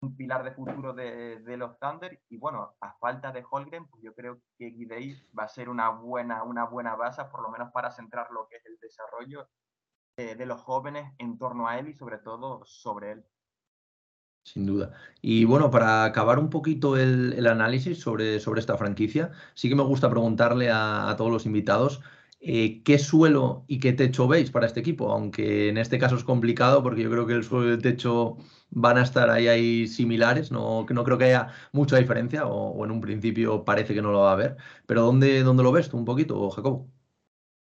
un 0.00 0.16
pilar 0.16 0.44
de 0.44 0.52
futuro 0.52 0.94
de, 0.94 1.40
de, 1.40 1.56
los 1.58 1.78
Thunder. 1.78 2.22
Y 2.30 2.38
bueno, 2.38 2.74
a 2.80 2.94
falta 2.94 3.30
de 3.30 3.44
Holgren, 3.50 3.86
pues 3.88 4.02
yo 4.02 4.14
creo 4.14 4.40
que 4.56 4.70
Gidey 4.70 5.14
va 5.38 5.44
a 5.44 5.48
ser 5.48 5.68
una 5.68 5.90
buena, 5.90 6.42
una 6.42 6.64
buena 6.64 6.96
base, 6.96 7.22
por 7.26 7.42
lo 7.42 7.50
menos 7.50 7.70
para 7.70 7.90
centrar 7.90 8.30
lo 8.30 8.48
que 8.48 8.56
es 8.56 8.64
el 8.64 8.78
desarrollo 8.78 9.46
de, 10.16 10.36
de 10.36 10.46
los 10.46 10.62
jóvenes 10.62 11.12
en 11.18 11.36
torno 11.36 11.68
a 11.68 11.78
él 11.78 11.88
y 11.88 11.94
sobre 11.94 12.18
todo 12.18 12.64
sobre 12.64 13.12
él. 13.12 13.24
Sin 14.52 14.64
duda. 14.64 14.92
Y 15.20 15.44
bueno, 15.44 15.70
para 15.70 16.04
acabar 16.04 16.38
un 16.38 16.48
poquito 16.48 16.96
el, 16.96 17.46
análisis 17.46 18.00
sobre, 18.00 18.40
sobre, 18.40 18.60
esta 18.60 18.78
franquicia, 18.78 19.30
sí 19.54 19.68
que 19.68 19.74
me 19.74 19.82
gusta 19.82 20.08
preguntarle 20.08 20.70
a, 20.72 21.14
todos 21.18 21.30
los 21.30 21.44
invitados 21.44 22.00
eh, 22.40 22.82
qué 22.82 22.98
suelo 22.98 23.64
y 23.66 23.78
qué 23.78 23.92
techo 23.92 24.26
veis 24.26 24.50
para 24.50 24.66
este 24.66 24.80
equipo, 24.80 25.12
aunque 25.12 25.68
en 25.68 25.76
este 25.76 25.98
caso 25.98 26.16
es 26.16 26.24
complicado 26.24 26.82
porque 26.82 27.02
yo 27.02 27.10
creo 27.10 27.26
que 27.26 27.34
el 27.34 27.44
suelo 27.44 27.68
y 27.68 27.74
el 27.74 27.82
techo 27.82 28.38
van 28.70 28.96
a 28.96 29.02
estar 29.02 29.28
ahí, 29.28 29.48
ahí 29.48 29.86
similares, 29.86 30.50
no, 30.50 30.86
no 30.88 31.04
creo 31.04 31.18
que 31.18 31.24
haya 31.24 31.48
mucha 31.72 31.96
diferencia 31.98 32.46
o, 32.46 32.84
en 32.84 32.90
un 32.90 33.00
principio 33.02 33.64
parece 33.64 33.92
que 33.92 34.02
no 34.02 34.12
lo 34.12 34.20
va 34.20 34.30
a 34.30 34.34
haber, 34.34 34.56
pero 34.86 35.02
¿dónde, 35.02 35.42
dónde 35.42 35.62
lo 35.62 35.72
ves 35.72 35.90
tú 35.90 35.98
un 35.98 36.04
poquito, 36.06 36.48
Jacobo? 36.50 36.88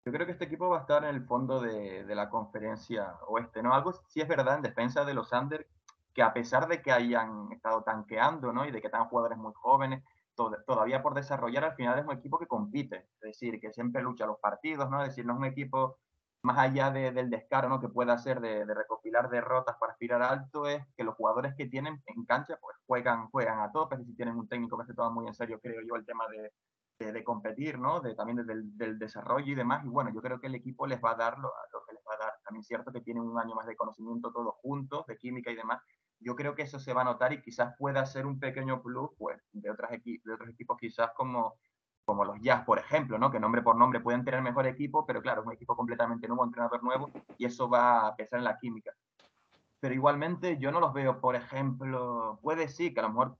Yo 0.04 0.12
creo 0.12 0.26
que 0.26 0.32
este 0.32 0.44
equipo 0.44 0.68
va 0.68 0.78
a 0.78 0.80
estar 0.82 1.04
en 1.04 1.14
el 1.16 1.24
fondo 1.24 1.60
de, 1.60 2.04
de, 2.04 2.14
la 2.14 2.30
conferencia 2.30 3.14
oeste, 3.28 3.62
¿no? 3.62 3.74
Algo 3.74 3.92
sí 4.08 4.20
es 4.20 4.28
verdad 4.28 4.56
en 4.56 4.62
defensa 4.62 5.04
de 5.04 5.14
los 5.14 5.30
Under, 5.32 5.66
que 6.14 6.22
a 6.22 6.32
pesar 6.32 6.68
de 6.68 6.82
que 6.82 6.92
hayan 6.92 7.52
estado 7.52 7.82
tanqueando 7.82 8.52
¿no? 8.52 8.64
y 8.64 8.70
de 8.70 8.80
que 8.80 8.90
tengan 8.90 9.08
jugadores 9.08 9.38
muy 9.38 9.52
jóvenes, 9.54 10.02
todavía 10.66 11.02
por 11.02 11.14
desarrollar, 11.14 11.64
al 11.64 11.74
final 11.74 11.98
es 11.98 12.04
un 12.04 12.12
equipo 12.12 12.38
que 12.38 12.46
compite, 12.46 13.08
es 13.14 13.20
decir, 13.20 13.60
que 13.60 13.72
siempre 13.72 14.02
lucha 14.02 14.26
los 14.26 14.38
partidos, 14.38 14.88
¿no? 14.90 15.02
Es 15.02 15.10
decir, 15.10 15.26
no 15.26 15.34
es 15.34 15.38
un 15.38 15.44
equipo 15.44 15.98
más 16.42 16.58
allá 16.58 16.90
del 16.90 17.28
descaro 17.28 17.68
¿no? 17.68 17.80
que 17.80 17.88
pueda 17.88 18.14
hacer 18.14 18.40
de, 18.40 18.64
recopilar 18.64 19.28
derrotas 19.28 19.76
para 19.78 19.92
aspirar 19.92 20.22
alto, 20.22 20.66
es 20.66 20.82
que 20.96 21.04
los 21.04 21.14
jugadores 21.14 21.54
que 21.54 21.66
tienen 21.66 22.02
en 22.06 22.24
cancha 22.24 22.56
pues 22.60 22.76
juegan, 22.86 23.28
juegan 23.28 23.60
a 23.60 23.70
tope, 23.70 23.98
si 23.98 24.14
tienen 24.14 24.36
un 24.36 24.48
técnico 24.48 24.78
que 24.78 24.86
se 24.86 24.94
toma 24.94 25.10
muy 25.10 25.26
en 25.26 25.34
serio, 25.34 25.60
creo 25.60 25.82
yo, 25.86 25.96
el 25.96 26.06
tema 26.06 26.24
de, 26.28 27.12
de, 27.12 27.24
competir, 27.24 27.78
¿no? 27.78 28.00
De, 28.00 28.14
también 28.14 28.44
del, 28.46 28.76
del, 28.76 28.98
desarrollo 28.98 29.52
y 29.52 29.54
demás. 29.54 29.84
Y 29.84 29.88
bueno, 29.88 30.10
yo 30.14 30.22
creo 30.22 30.40
que 30.40 30.46
el 30.46 30.54
equipo 30.54 30.86
les 30.86 31.02
va 31.02 31.12
a 31.12 31.16
dar 31.16 31.38
lo, 31.38 31.52
lo 31.72 31.84
que 31.86 31.94
les 31.94 32.02
va 32.08 32.14
a 32.14 32.24
dar. 32.24 32.34
También 32.44 32.60
es 32.60 32.66
cierto 32.66 32.90
que 32.90 33.00
tienen 33.00 33.22
un 33.22 33.38
año 33.38 33.54
más 33.54 33.66
de 33.66 33.76
conocimiento 33.76 34.32
todos 34.32 34.54
juntos, 34.56 35.06
de 35.06 35.16
química 35.18 35.50
y 35.50 35.56
demás, 35.56 35.82
yo 36.20 36.36
creo 36.36 36.54
que 36.54 36.62
eso 36.62 36.78
se 36.78 36.92
va 36.92 37.00
a 37.00 37.04
notar 37.04 37.32
y 37.32 37.40
quizás 37.40 37.74
pueda 37.78 38.04
ser 38.06 38.26
un 38.26 38.38
pequeño 38.38 38.82
plus 38.82 39.10
pues, 39.18 39.40
de, 39.52 39.70
otras 39.70 39.90
de 39.90 40.32
otros 40.32 40.50
equipos 40.50 40.78
quizás 40.78 41.10
como, 41.16 41.54
como 42.04 42.24
los 42.24 42.40
Jazz, 42.40 42.64
por 42.64 42.78
ejemplo, 42.78 43.18
¿no? 43.18 43.30
que 43.30 43.40
nombre 43.40 43.62
por 43.62 43.76
nombre 43.76 44.00
pueden 44.00 44.24
tener 44.24 44.42
mejor 44.42 44.66
equipo, 44.66 45.06
pero 45.06 45.22
claro, 45.22 45.40
es 45.40 45.46
un 45.46 45.52
equipo 45.52 45.74
completamente 45.74 46.28
nuevo, 46.28 46.44
entrenador 46.44 46.82
nuevo, 46.82 47.10
y 47.38 47.46
eso 47.46 47.68
va 47.68 48.06
a 48.06 48.16
pesar 48.16 48.38
en 48.38 48.44
la 48.44 48.58
química. 48.58 48.92
Pero 49.80 49.94
igualmente 49.94 50.58
yo 50.58 50.70
no 50.70 50.80
los 50.80 50.92
veo, 50.92 51.20
por 51.20 51.36
ejemplo, 51.36 52.38
puede 52.42 52.68
sí 52.68 52.92
que 52.92 53.00
a 53.00 53.04
lo 53.04 53.08
mejor 53.10 53.36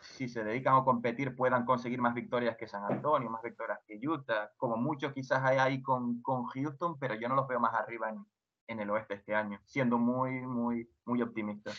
si 0.00 0.28
se 0.28 0.42
dedican 0.42 0.74
a 0.74 0.84
competir 0.84 1.36
puedan 1.36 1.64
conseguir 1.64 2.00
más 2.00 2.14
victorias 2.14 2.56
que 2.56 2.66
San 2.66 2.84
Antonio, 2.84 3.30
más 3.30 3.42
victorias 3.42 3.78
que 3.86 4.00
Utah, 4.06 4.50
como 4.56 4.76
mucho 4.76 5.12
quizás 5.12 5.44
hay 5.44 5.58
ahí 5.58 5.82
con, 5.82 6.22
con 6.22 6.44
Houston, 6.44 6.98
pero 6.98 7.14
yo 7.14 7.28
no 7.28 7.36
los 7.36 7.46
veo 7.46 7.60
más 7.60 7.74
arriba 7.74 8.08
en, 8.08 8.24
en 8.68 8.80
el 8.80 8.90
oeste 8.90 9.14
este 9.14 9.34
año, 9.34 9.60
siendo 9.64 9.98
muy, 9.98 10.40
muy, 10.40 10.88
muy 11.04 11.22
optimista. 11.22 11.72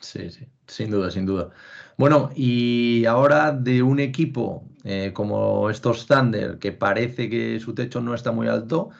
Sí, 0.00 0.30
sí, 0.30 0.46
sin 0.66 0.90
duda, 0.90 1.10
sin 1.10 1.26
duda. 1.26 1.50
Bueno, 1.96 2.30
y 2.34 3.04
ahora 3.06 3.52
de 3.52 3.82
un 3.82 3.98
equipo 3.98 4.68
eh, 4.84 5.12
como 5.12 5.70
estos 5.70 6.06
Thunder, 6.06 6.58
que 6.58 6.72
parece 6.72 7.28
que 7.28 7.58
su 7.60 7.74
techo 7.74 8.00
no 8.00 8.14
está 8.14 8.30
muy 8.32 8.46
alto, 8.48 8.90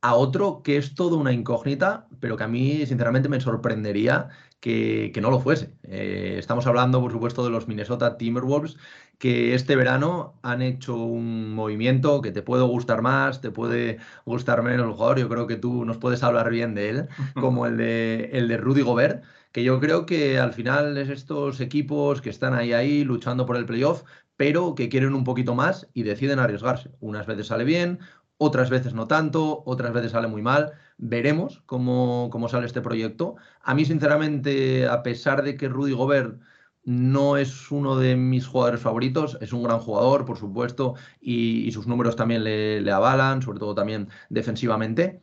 a 0.00 0.14
otro 0.14 0.62
que 0.62 0.76
es 0.76 0.94
todo 0.94 1.16
una 1.16 1.32
incógnita, 1.32 2.08
pero 2.20 2.36
que 2.36 2.44
a 2.44 2.48
mí 2.48 2.86
sinceramente 2.86 3.28
me 3.28 3.40
sorprendería 3.40 4.28
que, 4.60 5.12
no 5.20 5.30
lo 5.30 5.40
fuese. 5.40 5.74
Eh, 5.84 6.36
estamos 6.38 6.66
hablando, 6.66 7.00
por 7.00 7.12
supuesto, 7.12 7.44
de 7.44 7.50
los 7.50 7.68
Minnesota 7.68 8.16
Timberwolves, 8.16 8.76
que 9.18 9.54
este 9.54 9.76
verano 9.76 10.38
han 10.42 10.62
hecho 10.62 10.96
un 10.96 11.52
movimiento 11.54 12.20
que 12.20 12.32
te 12.32 12.42
puede 12.42 12.64
gustar 12.64 13.02
más, 13.02 13.40
te 13.40 13.50
puede 13.50 13.98
gustar 14.24 14.62
menos 14.62 14.86
el 14.86 14.92
jugador. 14.92 15.18
Yo 15.20 15.28
creo 15.28 15.46
que 15.46 15.56
tú 15.56 15.84
nos 15.84 15.98
puedes 15.98 16.22
hablar 16.22 16.50
bien 16.50 16.74
de 16.74 16.90
él, 16.90 17.08
como 17.34 17.66
el 17.66 17.76
de, 17.76 18.30
el 18.32 18.48
de 18.48 18.56
Rudy 18.56 18.82
Gobert 18.82 19.24
que 19.56 19.64
yo 19.64 19.80
creo 19.80 20.04
que 20.04 20.38
al 20.38 20.52
final 20.52 20.98
es 20.98 21.08
estos 21.08 21.62
equipos 21.62 22.20
que 22.20 22.28
están 22.28 22.52
ahí, 22.52 22.74
ahí 22.74 23.04
luchando 23.04 23.46
por 23.46 23.56
el 23.56 23.64
playoff, 23.64 24.02
pero 24.36 24.74
que 24.74 24.90
quieren 24.90 25.14
un 25.14 25.24
poquito 25.24 25.54
más 25.54 25.88
y 25.94 26.02
deciden 26.02 26.40
arriesgarse. 26.40 26.90
Unas 27.00 27.26
veces 27.26 27.46
sale 27.46 27.64
bien, 27.64 28.00
otras 28.36 28.68
veces 28.68 28.92
no 28.92 29.06
tanto, 29.06 29.62
otras 29.64 29.94
veces 29.94 30.12
sale 30.12 30.28
muy 30.28 30.42
mal. 30.42 30.72
Veremos 30.98 31.62
cómo, 31.64 32.28
cómo 32.30 32.50
sale 32.50 32.66
este 32.66 32.82
proyecto. 32.82 33.36
A 33.62 33.74
mí, 33.74 33.86
sinceramente, 33.86 34.86
a 34.88 35.02
pesar 35.02 35.42
de 35.42 35.56
que 35.56 35.70
Rudy 35.70 35.92
Gobert 35.92 36.38
no 36.84 37.38
es 37.38 37.70
uno 37.70 37.96
de 37.96 38.14
mis 38.14 38.46
jugadores 38.46 38.82
favoritos, 38.82 39.38
es 39.40 39.54
un 39.54 39.62
gran 39.62 39.78
jugador, 39.78 40.26
por 40.26 40.36
supuesto, 40.36 40.96
y, 41.18 41.72
sus 41.72 41.86
números 41.86 42.14
también 42.14 42.44
le, 42.44 42.82
le, 42.82 42.92
avalan, 42.92 43.40
sobre 43.40 43.58
todo 43.58 43.74
también 43.74 44.10
defensivamente. 44.28 45.22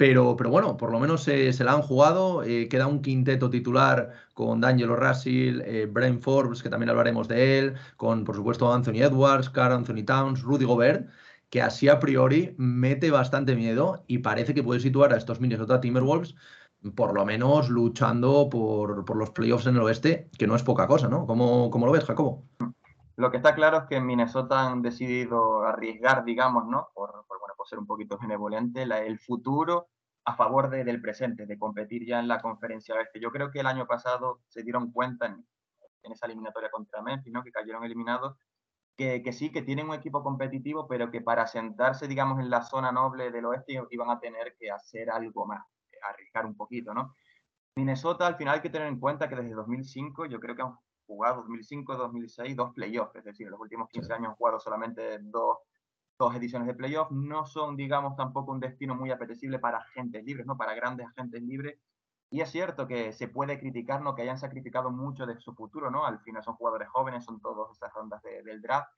Pero, 0.00 0.34
pero 0.34 0.48
bueno, 0.48 0.78
por 0.78 0.90
lo 0.92 0.98
menos 0.98 1.24
se, 1.24 1.52
la 1.62 1.74
han 1.74 1.82
jugado. 1.82 2.42
Eh, 2.42 2.68
queda 2.70 2.86
un 2.86 3.02
quinteto 3.02 3.50
titular 3.50 4.14
con 4.32 4.58
D'Angelo 4.58 4.96
Russell, 4.96 5.60
eh, 5.60 5.86
Brian 5.92 6.22
Forbes, 6.22 6.62
que 6.62 6.70
también 6.70 6.88
hablaremos 6.88 7.28
de 7.28 7.58
él, 7.58 7.74
con 7.98 8.24
por 8.24 8.34
supuesto 8.34 8.72
Anthony 8.72 9.02
Edwards, 9.02 9.50
Carl 9.50 9.74
Anthony 9.74 10.02
Towns, 10.06 10.40
Rudy 10.40 10.64
Gobert, 10.64 11.10
que 11.50 11.60
así 11.60 11.90
a 11.90 12.00
priori 12.00 12.54
mete 12.56 13.10
bastante 13.10 13.54
miedo 13.54 14.02
y 14.06 14.18
parece 14.20 14.54
que 14.54 14.62
puede 14.62 14.80
situar 14.80 15.12
a 15.12 15.18
estos 15.18 15.38
Minnesota 15.38 15.82
Timberwolves 15.82 16.34
por 16.96 17.12
lo 17.12 17.26
menos 17.26 17.68
luchando 17.68 18.48
por, 18.48 19.04
por, 19.04 19.18
los 19.18 19.32
playoffs 19.32 19.66
en 19.66 19.76
el 19.76 19.82
oeste, 19.82 20.30
que 20.38 20.46
no 20.46 20.56
es 20.56 20.62
poca 20.62 20.86
cosa, 20.86 21.08
¿no? 21.08 21.26
¿Cómo, 21.26 21.70
cómo 21.70 21.84
lo 21.84 21.92
ves, 21.92 22.06
Jacobo? 22.06 22.44
Lo 23.16 23.30
que 23.30 23.36
está 23.36 23.54
claro 23.54 23.76
es 23.76 23.84
que 23.84 23.96
en 23.96 24.06
Minnesota 24.06 24.66
han 24.66 24.80
decidido 24.80 25.62
arriesgar, 25.64 26.24
digamos, 26.24 26.66
¿no? 26.66 26.88
Por, 26.94 27.10
bueno, 27.28 27.49
por 27.60 27.68
ser 27.68 27.78
un 27.78 27.86
poquito 27.86 28.16
benevolente, 28.16 28.84
el 28.84 29.18
futuro 29.18 29.90
a 30.24 30.34
favor 30.34 30.70
del 30.70 30.98
presente, 31.02 31.44
de 31.44 31.58
competir 31.58 32.06
ya 32.06 32.18
en 32.18 32.26
la 32.26 32.40
conferencia 32.40 32.94
oeste. 32.94 33.20
Yo 33.20 33.30
creo 33.30 33.50
que 33.50 33.60
el 33.60 33.66
año 33.66 33.86
pasado 33.86 34.40
se 34.48 34.62
dieron 34.62 34.90
cuenta 34.92 35.26
en, 35.26 35.44
esa 36.10 36.24
eliminatoria 36.24 36.70
contra 36.70 37.02
Memphis, 37.02 37.30
¿no? 37.30 37.44
Que 37.44 37.52
cayeron 37.52 37.84
eliminados, 37.84 38.34
que, 38.96 39.22
que, 39.22 39.34
sí, 39.34 39.52
que 39.52 39.60
tienen 39.60 39.90
un 39.90 39.94
equipo 39.94 40.22
competitivo, 40.22 40.88
pero 40.88 41.10
que 41.10 41.20
para 41.20 41.46
sentarse, 41.46 42.08
digamos, 42.08 42.40
en 42.40 42.48
la 42.48 42.62
zona 42.62 42.92
noble 42.92 43.30
del 43.30 43.44
oeste 43.44 43.78
iban 43.90 44.08
a 44.08 44.18
tener 44.18 44.56
que 44.58 44.70
hacer 44.70 45.10
algo 45.10 45.44
más, 45.44 45.62
arriesgar 46.10 46.46
un 46.46 46.56
poquito, 46.56 46.94
¿no? 46.94 47.14
Minnesota, 47.76 48.26
al 48.26 48.36
final 48.36 48.54
hay 48.54 48.62
que 48.62 48.70
tener 48.70 48.88
en 48.88 48.98
cuenta 48.98 49.28
que 49.28 49.36
desde 49.36 49.52
2005 49.54 50.24
yo 50.24 50.40
creo 50.40 50.56
que 50.56 50.62
han 50.62 50.78
jugado 51.06 51.44
2005-2006 51.44 52.54
dos 52.54 52.72
playoffs, 52.72 53.16
es 53.16 53.24
decir, 53.24 53.48
en 53.48 53.50
los 53.50 53.60
últimos 53.60 53.86
15 53.90 54.14
años 54.14 54.30
han 54.30 54.36
jugado 54.36 54.58
solamente 54.58 55.18
dos, 55.20 55.58
dos 56.20 56.36
ediciones 56.36 56.68
de 56.68 56.74
playoffs, 56.74 57.10
no 57.10 57.46
son, 57.46 57.76
digamos, 57.76 58.14
tampoco 58.14 58.52
un 58.52 58.60
destino 58.60 58.94
muy 58.94 59.10
apetecible 59.10 59.58
para 59.58 59.78
agentes 59.78 60.22
libres, 60.22 60.46
¿no? 60.46 60.56
Para 60.56 60.74
grandes 60.74 61.06
agentes 61.06 61.42
libres. 61.42 61.80
Y 62.30 62.42
es 62.42 62.50
cierto 62.50 62.86
que 62.86 63.12
se 63.12 63.28
puede 63.28 63.58
criticar, 63.58 64.02
¿no? 64.02 64.14
Que 64.14 64.22
hayan 64.22 64.38
sacrificado 64.38 64.90
mucho 64.90 65.26
de 65.26 65.40
su 65.40 65.54
futuro, 65.54 65.90
¿no? 65.90 66.04
Al 66.04 66.20
final 66.20 66.44
son 66.44 66.54
jugadores 66.54 66.88
jóvenes, 66.90 67.24
son 67.24 67.40
todas 67.40 67.74
esas 67.76 67.92
rondas 67.94 68.22
del 68.22 68.60
draft. 68.60 68.88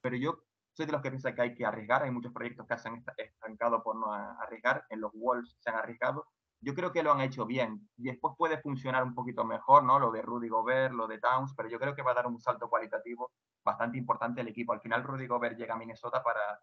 Pero 0.00 0.16
yo 0.16 0.38
soy 0.72 0.86
de 0.86 0.92
los 0.92 1.02
que 1.02 1.10
piensa 1.10 1.34
que 1.34 1.42
hay 1.42 1.54
que 1.54 1.64
arriesgar. 1.64 2.02
Hay 2.02 2.10
muchos 2.10 2.32
proyectos 2.32 2.66
que 2.66 2.76
se 2.76 2.88
han 2.88 3.04
estancado 3.16 3.82
por 3.82 3.96
no 3.96 4.12
arriesgar. 4.12 4.84
En 4.90 5.00
los 5.00 5.12
Wolves 5.14 5.56
se 5.60 5.70
han 5.70 5.76
arriesgado 5.76 6.26
yo 6.62 6.74
creo 6.74 6.92
que 6.92 7.02
lo 7.02 7.12
han 7.12 7.20
hecho 7.20 7.44
bien. 7.44 7.88
Y 7.96 8.04
después 8.04 8.34
puede 8.38 8.58
funcionar 8.58 9.02
un 9.02 9.14
poquito 9.14 9.44
mejor, 9.44 9.82
¿no? 9.84 9.98
Lo 9.98 10.12
de 10.12 10.22
Rudy 10.22 10.48
Gobert, 10.48 10.94
lo 10.94 11.08
de 11.08 11.18
Towns, 11.18 11.54
pero 11.56 11.68
yo 11.68 11.78
creo 11.78 11.94
que 11.94 12.02
va 12.02 12.12
a 12.12 12.14
dar 12.14 12.26
un 12.26 12.40
salto 12.40 12.68
cualitativo 12.70 13.32
bastante 13.64 13.98
importante 13.98 14.40
al 14.40 14.48
equipo. 14.48 14.72
Al 14.72 14.80
final 14.80 15.02
Rudy 15.02 15.26
Gobert 15.26 15.58
llega 15.58 15.74
a 15.74 15.76
Minnesota 15.76 16.22
para, 16.22 16.60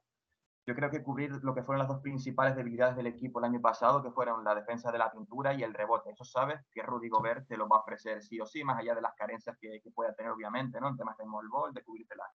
yo 0.66 0.74
creo 0.74 0.90
que 0.90 1.04
cubrir 1.04 1.32
lo 1.44 1.54
que 1.54 1.64
fueron 1.64 1.80
las 1.80 1.90
dos 1.90 2.00
principales 2.02 2.56
debilidades 2.56 2.96
del 2.96 3.08
equipo 3.08 3.40
el 3.40 3.46
año 3.46 3.60
pasado, 3.60 4.02
que 4.02 4.12
fueron 4.12 4.44
la 4.44 4.56
defensa 4.56 4.90
de 4.92 5.00
la 5.00 5.12
pintura 5.12 5.54
y 5.54 5.64
el 5.64 5.74
rebote. 5.74 6.12
Eso 6.12 6.24
sabes 6.24 6.62
que 6.72 6.82
Rudy 6.82 7.10
Gobert 7.10 7.48
te 7.48 7.58
lo 7.58 7.68
va 7.68 7.78
a 7.78 7.82
ofrecer 7.82 8.24
sí 8.24 8.40
o 8.40 8.46
sí, 8.46 8.64
más 8.64 8.80
allá 8.80 8.96
de 8.96 9.02
las 9.02 9.16
carencias 9.16 9.58
que, 9.60 9.82
que 9.84 9.92
pueda 9.92 10.14
tener, 10.14 10.32
obviamente, 10.32 10.80
¿no? 10.80 10.88
En 10.88 10.98
temas 10.98 11.18
de 11.18 11.26
small 11.26 11.74
de 11.74 11.84
cubrirte 11.84 12.16
las 12.16 12.30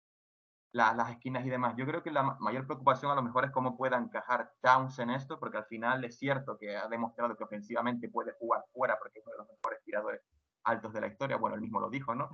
las 0.74 1.10
esquinas 1.10 1.46
y 1.46 1.50
demás. 1.50 1.74
Yo 1.76 1.86
creo 1.86 2.02
que 2.02 2.10
la 2.10 2.36
mayor 2.40 2.66
preocupación 2.66 3.12
a 3.12 3.14
lo 3.14 3.22
mejor 3.22 3.44
es 3.44 3.52
cómo 3.52 3.76
pueda 3.76 3.96
encajar 3.96 4.52
Towns 4.60 4.98
en 4.98 5.10
esto, 5.10 5.38
porque 5.38 5.58
al 5.58 5.66
final 5.66 6.04
es 6.04 6.18
cierto 6.18 6.58
que 6.58 6.76
ha 6.76 6.88
demostrado 6.88 7.36
que 7.36 7.44
ofensivamente 7.44 8.08
puede 8.08 8.32
jugar 8.40 8.64
fuera, 8.72 8.98
porque 8.98 9.20
es 9.20 9.24
uno 9.24 9.34
de 9.34 9.38
los 9.38 9.48
mejores 9.48 9.84
tiradores 9.84 10.20
altos 10.64 10.92
de 10.92 11.00
la 11.00 11.06
historia. 11.06 11.36
Bueno, 11.36 11.54
él 11.54 11.62
mismo 11.62 11.78
lo 11.78 11.90
dijo, 11.90 12.16
¿no? 12.16 12.28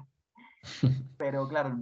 Pero 1.19 1.47
claro, 1.49 1.77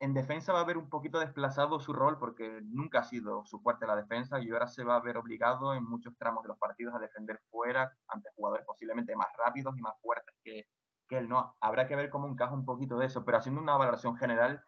en 0.00 0.14
defensa 0.14 0.54
va 0.54 0.60
a 0.60 0.62
haber 0.62 0.78
un 0.78 0.88
poquito 0.88 1.20
desplazado 1.20 1.78
su 1.78 1.92
rol, 1.92 2.18
porque 2.18 2.60
nunca 2.62 3.00
ha 3.00 3.04
sido 3.04 3.44
su 3.44 3.60
fuerte 3.60 3.86
la 3.86 3.96
defensa 3.96 4.40
y 4.40 4.50
ahora 4.50 4.66
se 4.66 4.84
va 4.84 4.96
a 4.96 5.02
ver 5.02 5.18
obligado 5.18 5.74
en 5.74 5.84
muchos 5.84 6.16
tramos 6.16 6.42
de 6.42 6.48
los 6.48 6.58
partidos 6.58 6.94
a 6.94 6.98
defender 6.98 7.38
fuera 7.50 7.92
ante 8.08 8.30
jugadores 8.34 8.64
posiblemente 8.64 9.14
más 9.14 9.28
rápidos 9.36 9.76
y 9.76 9.82
más 9.82 9.92
fuertes 10.00 10.34
que, 10.42 10.68
que 11.06 11.18
él. 11.18 11.28
No, 11.28 11.54
habrá 11.60 11.86
que 11.86 11.96
ver 11.96 12.08
cómo 12.08 12.28
encaja 12.28 12.54
un 12.54 12.64
poquito 12.64 12.98
de 12.98 13.04
eso, 13.04 13.26
pero 13.26 13.36
haciendo 13.36 13.60
una 13.60 13.76
valoración 13.76 14.16
general 14.16 14.64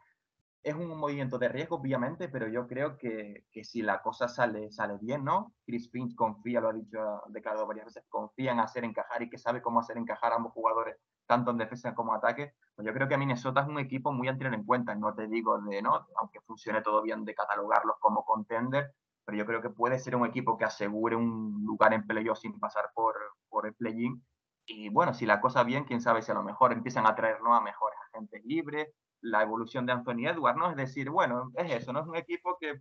es 0.63 0.75
un 0.75 0.89
movimiento 0.99 1.39
de 1.39 1.49
riesgo, 1.49 1.77
obviamente, 1.77 2.29
pero 2.29 2.47
yo 2.49 2.67
creo 2.67 2.99
que, 2.99 3.47
que, 3.51 3.65
si 3.65 3.81
la 3.83 4.03
cosa 4.03 4.29
sale, 4.29 4.71
sale 4.71 4.99
bien, 5.01 5.25
¿no? 5.25 5.55
Chris 5.65 5.91
Finch 5.91 6.15
confía, 6.15 6.61
lo 6.61 6.69
ha 6.69 6.73
dicho, 6.73 7.01
ha 7.01 7.23
declarado 7.29 7.67
varias 7.67 7.87
veces, 7.87 8.05
confía 8.09 8.53
en 8.53 8.61
hacer 8.61 8.85
encajar 8.85 9.23
y 9.23 9.31
que 9.31 9.39
sabe 9.39 9.63
cómo 9.63 9.81
hacer 9.81 9.97
encajar 9.97 10.33
a 10.33 10.37
ambos 10.37 10.53
jugadores, 10.53 10.97
tanto 11.27 11.51
en 11.51 11.59
defensa 11.59 11.95
como 11.95 12.13
en 12.13 12.19
ataque. 12.19 12.53
Pues 12.75 12.87
yo 12.87 12.93
creo 12.93 13.09
que 13.09 13.17
Minnesota 13.17 13.63
es 13.63 13.69
un 13.69 13.79
equipo 13.79 14.13
muy 14.13 14.29
a 14.29 14.37
tener 14.37 14.53
en 14.53 14.65
cuenta. 14.65 14.95
No 14.95 15.15
te 15.15 15.29
digo 15.29 15.59
de, 15.63 15.81
¿no? 15.81 16.07
Aunque 16.17 16.41
funcione 16.43 16.83
todo 16.83 17.03
bien, 17.03 17.25
de 17.25 17.35
catalogarlos 17.35 17.97
como 17.99 18.25
contender, 18.25 18.93
pero 19.25 19.39
yo 19.39 19.47
creo 19.47 19.63
que 19.63 19.71
puede 19.71 19.99
ser 19.99 20.17
un 20.17 20.27
equipo 20.27 20.59
que 20.59 20.65
asegure 20.65 21.17
un 21.17 21.63
lugar 21.65 21.95
en 21.95 22.07
playoff 22.07 22.39
sin 22.39 22.59
pasar 22.61 22.91
por, 22.95 23.15
por 23.49 23.67
el 23.67 23.75
play-in 23.75 24.23
Y 24.67 24.91
bueno, 24.91 25.15
si 25.15 25.25
la 25.25 25.41
cosa 25.41 25.63
bien, 25.65 25.85
quién 25.85 26.03
sabe 26.03 26.21
si 26.21 26.31
a 26.33 26.35
lo 26.35 26.43
mejor 26.43 26.73
empiezan 26.73 27.07
a 27.07 27.15
traer 27.15 27.39
a 27.43 27.61
mejores 27.61 27.99
agentes 28.09 28.45
libres, 28.45 28.89
la 29.21 29.43
evolución 29.43 29.87
de 29.87 29.93
Anthony 29.93 30.27
Edwards, 30.27 30.59
¿no? 30.59 30.71
Es 30.71 30.77
decir, 30.77 31.11
bueno, 31.11 31.51
es 31.57 31.71
eso, 31.73 31.93
¿no? 31.93 32.01
Es 32.01 32.07
un 32.07 32.17
equipo 32.17 32.57
que 32.59 32.81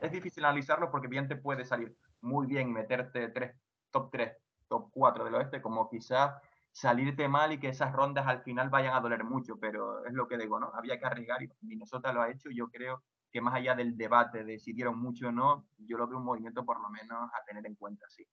es 0.00 0.12
difícil 0.12 0.44
analizarlo 0.44 0.90
porque 0.90 1.08
bien 1.08 1.28
te 1.28 1.36
puede 1.36 1.64
salir 1.64 1.96
muy 2.20 2.46
bien 2.46 2.68
y 2.68 2.72
meterte 2.72 3.28
tres, 3.28 3.56
top 3.90 4.10
3, 4.10 4.36
top 4.68 4.90
4 4.92 5.24
del 5.24 5.34
oeste, 5.34 5.62
como 5.62 5.88
quizás 5.88 6.34
salirte 6.72 7.28
mal 7.28 7.52
y 7.52 7.58
que 7.60 7.68
esas 7.68 7.92
rondas 7.92 8.26
al 8.26 8.42
final 8.42 8.70
vayan 8.70 8.94
a 8.94 9.00
doler 9.00 9.24
mucho, 9.24 9.58
pero 9.58 10.04
es 10.06 10.12
lo 10.14 10.26
que 10.26 10.38
digo, 10.38 10.58
¿no? 10.58 10.72
Había 10.74 10.98
que 10.98 11.06
arriesgar 11.06 11.42
y 11.42 11.50
Minnesota 11.60 12.12
lo 12.12 12.22
ha 12.22 12.30
hecho 12.30 12.50
y 12.50 12.56
yo 12.56 12.68
creo 12.68 13.02
que 13.30 13.40
más 13.40 13.54
allá 13.54 13.74
del 13.74 13.96
debate 13.96 14.44
de 14.44 14.58
si 14.58 14.72
dieron 14.72 14.98
mucho 14.98 15.28
o 15.28 15.32
no, 15.32 15.66
yo 15.78 15.96
lo 15.98 16.06
veo 16.06 16.18
un 16.18 16.24
movimiento 16.24 16.64
por 16.64 16.80
lo 16.80 16.88
menos 16.90 17.30
a 17.32 17.44
tener 17.44 17.66
en 17.66 17.74
cuenta, 17.74 18.06
sí. 18.08 18.26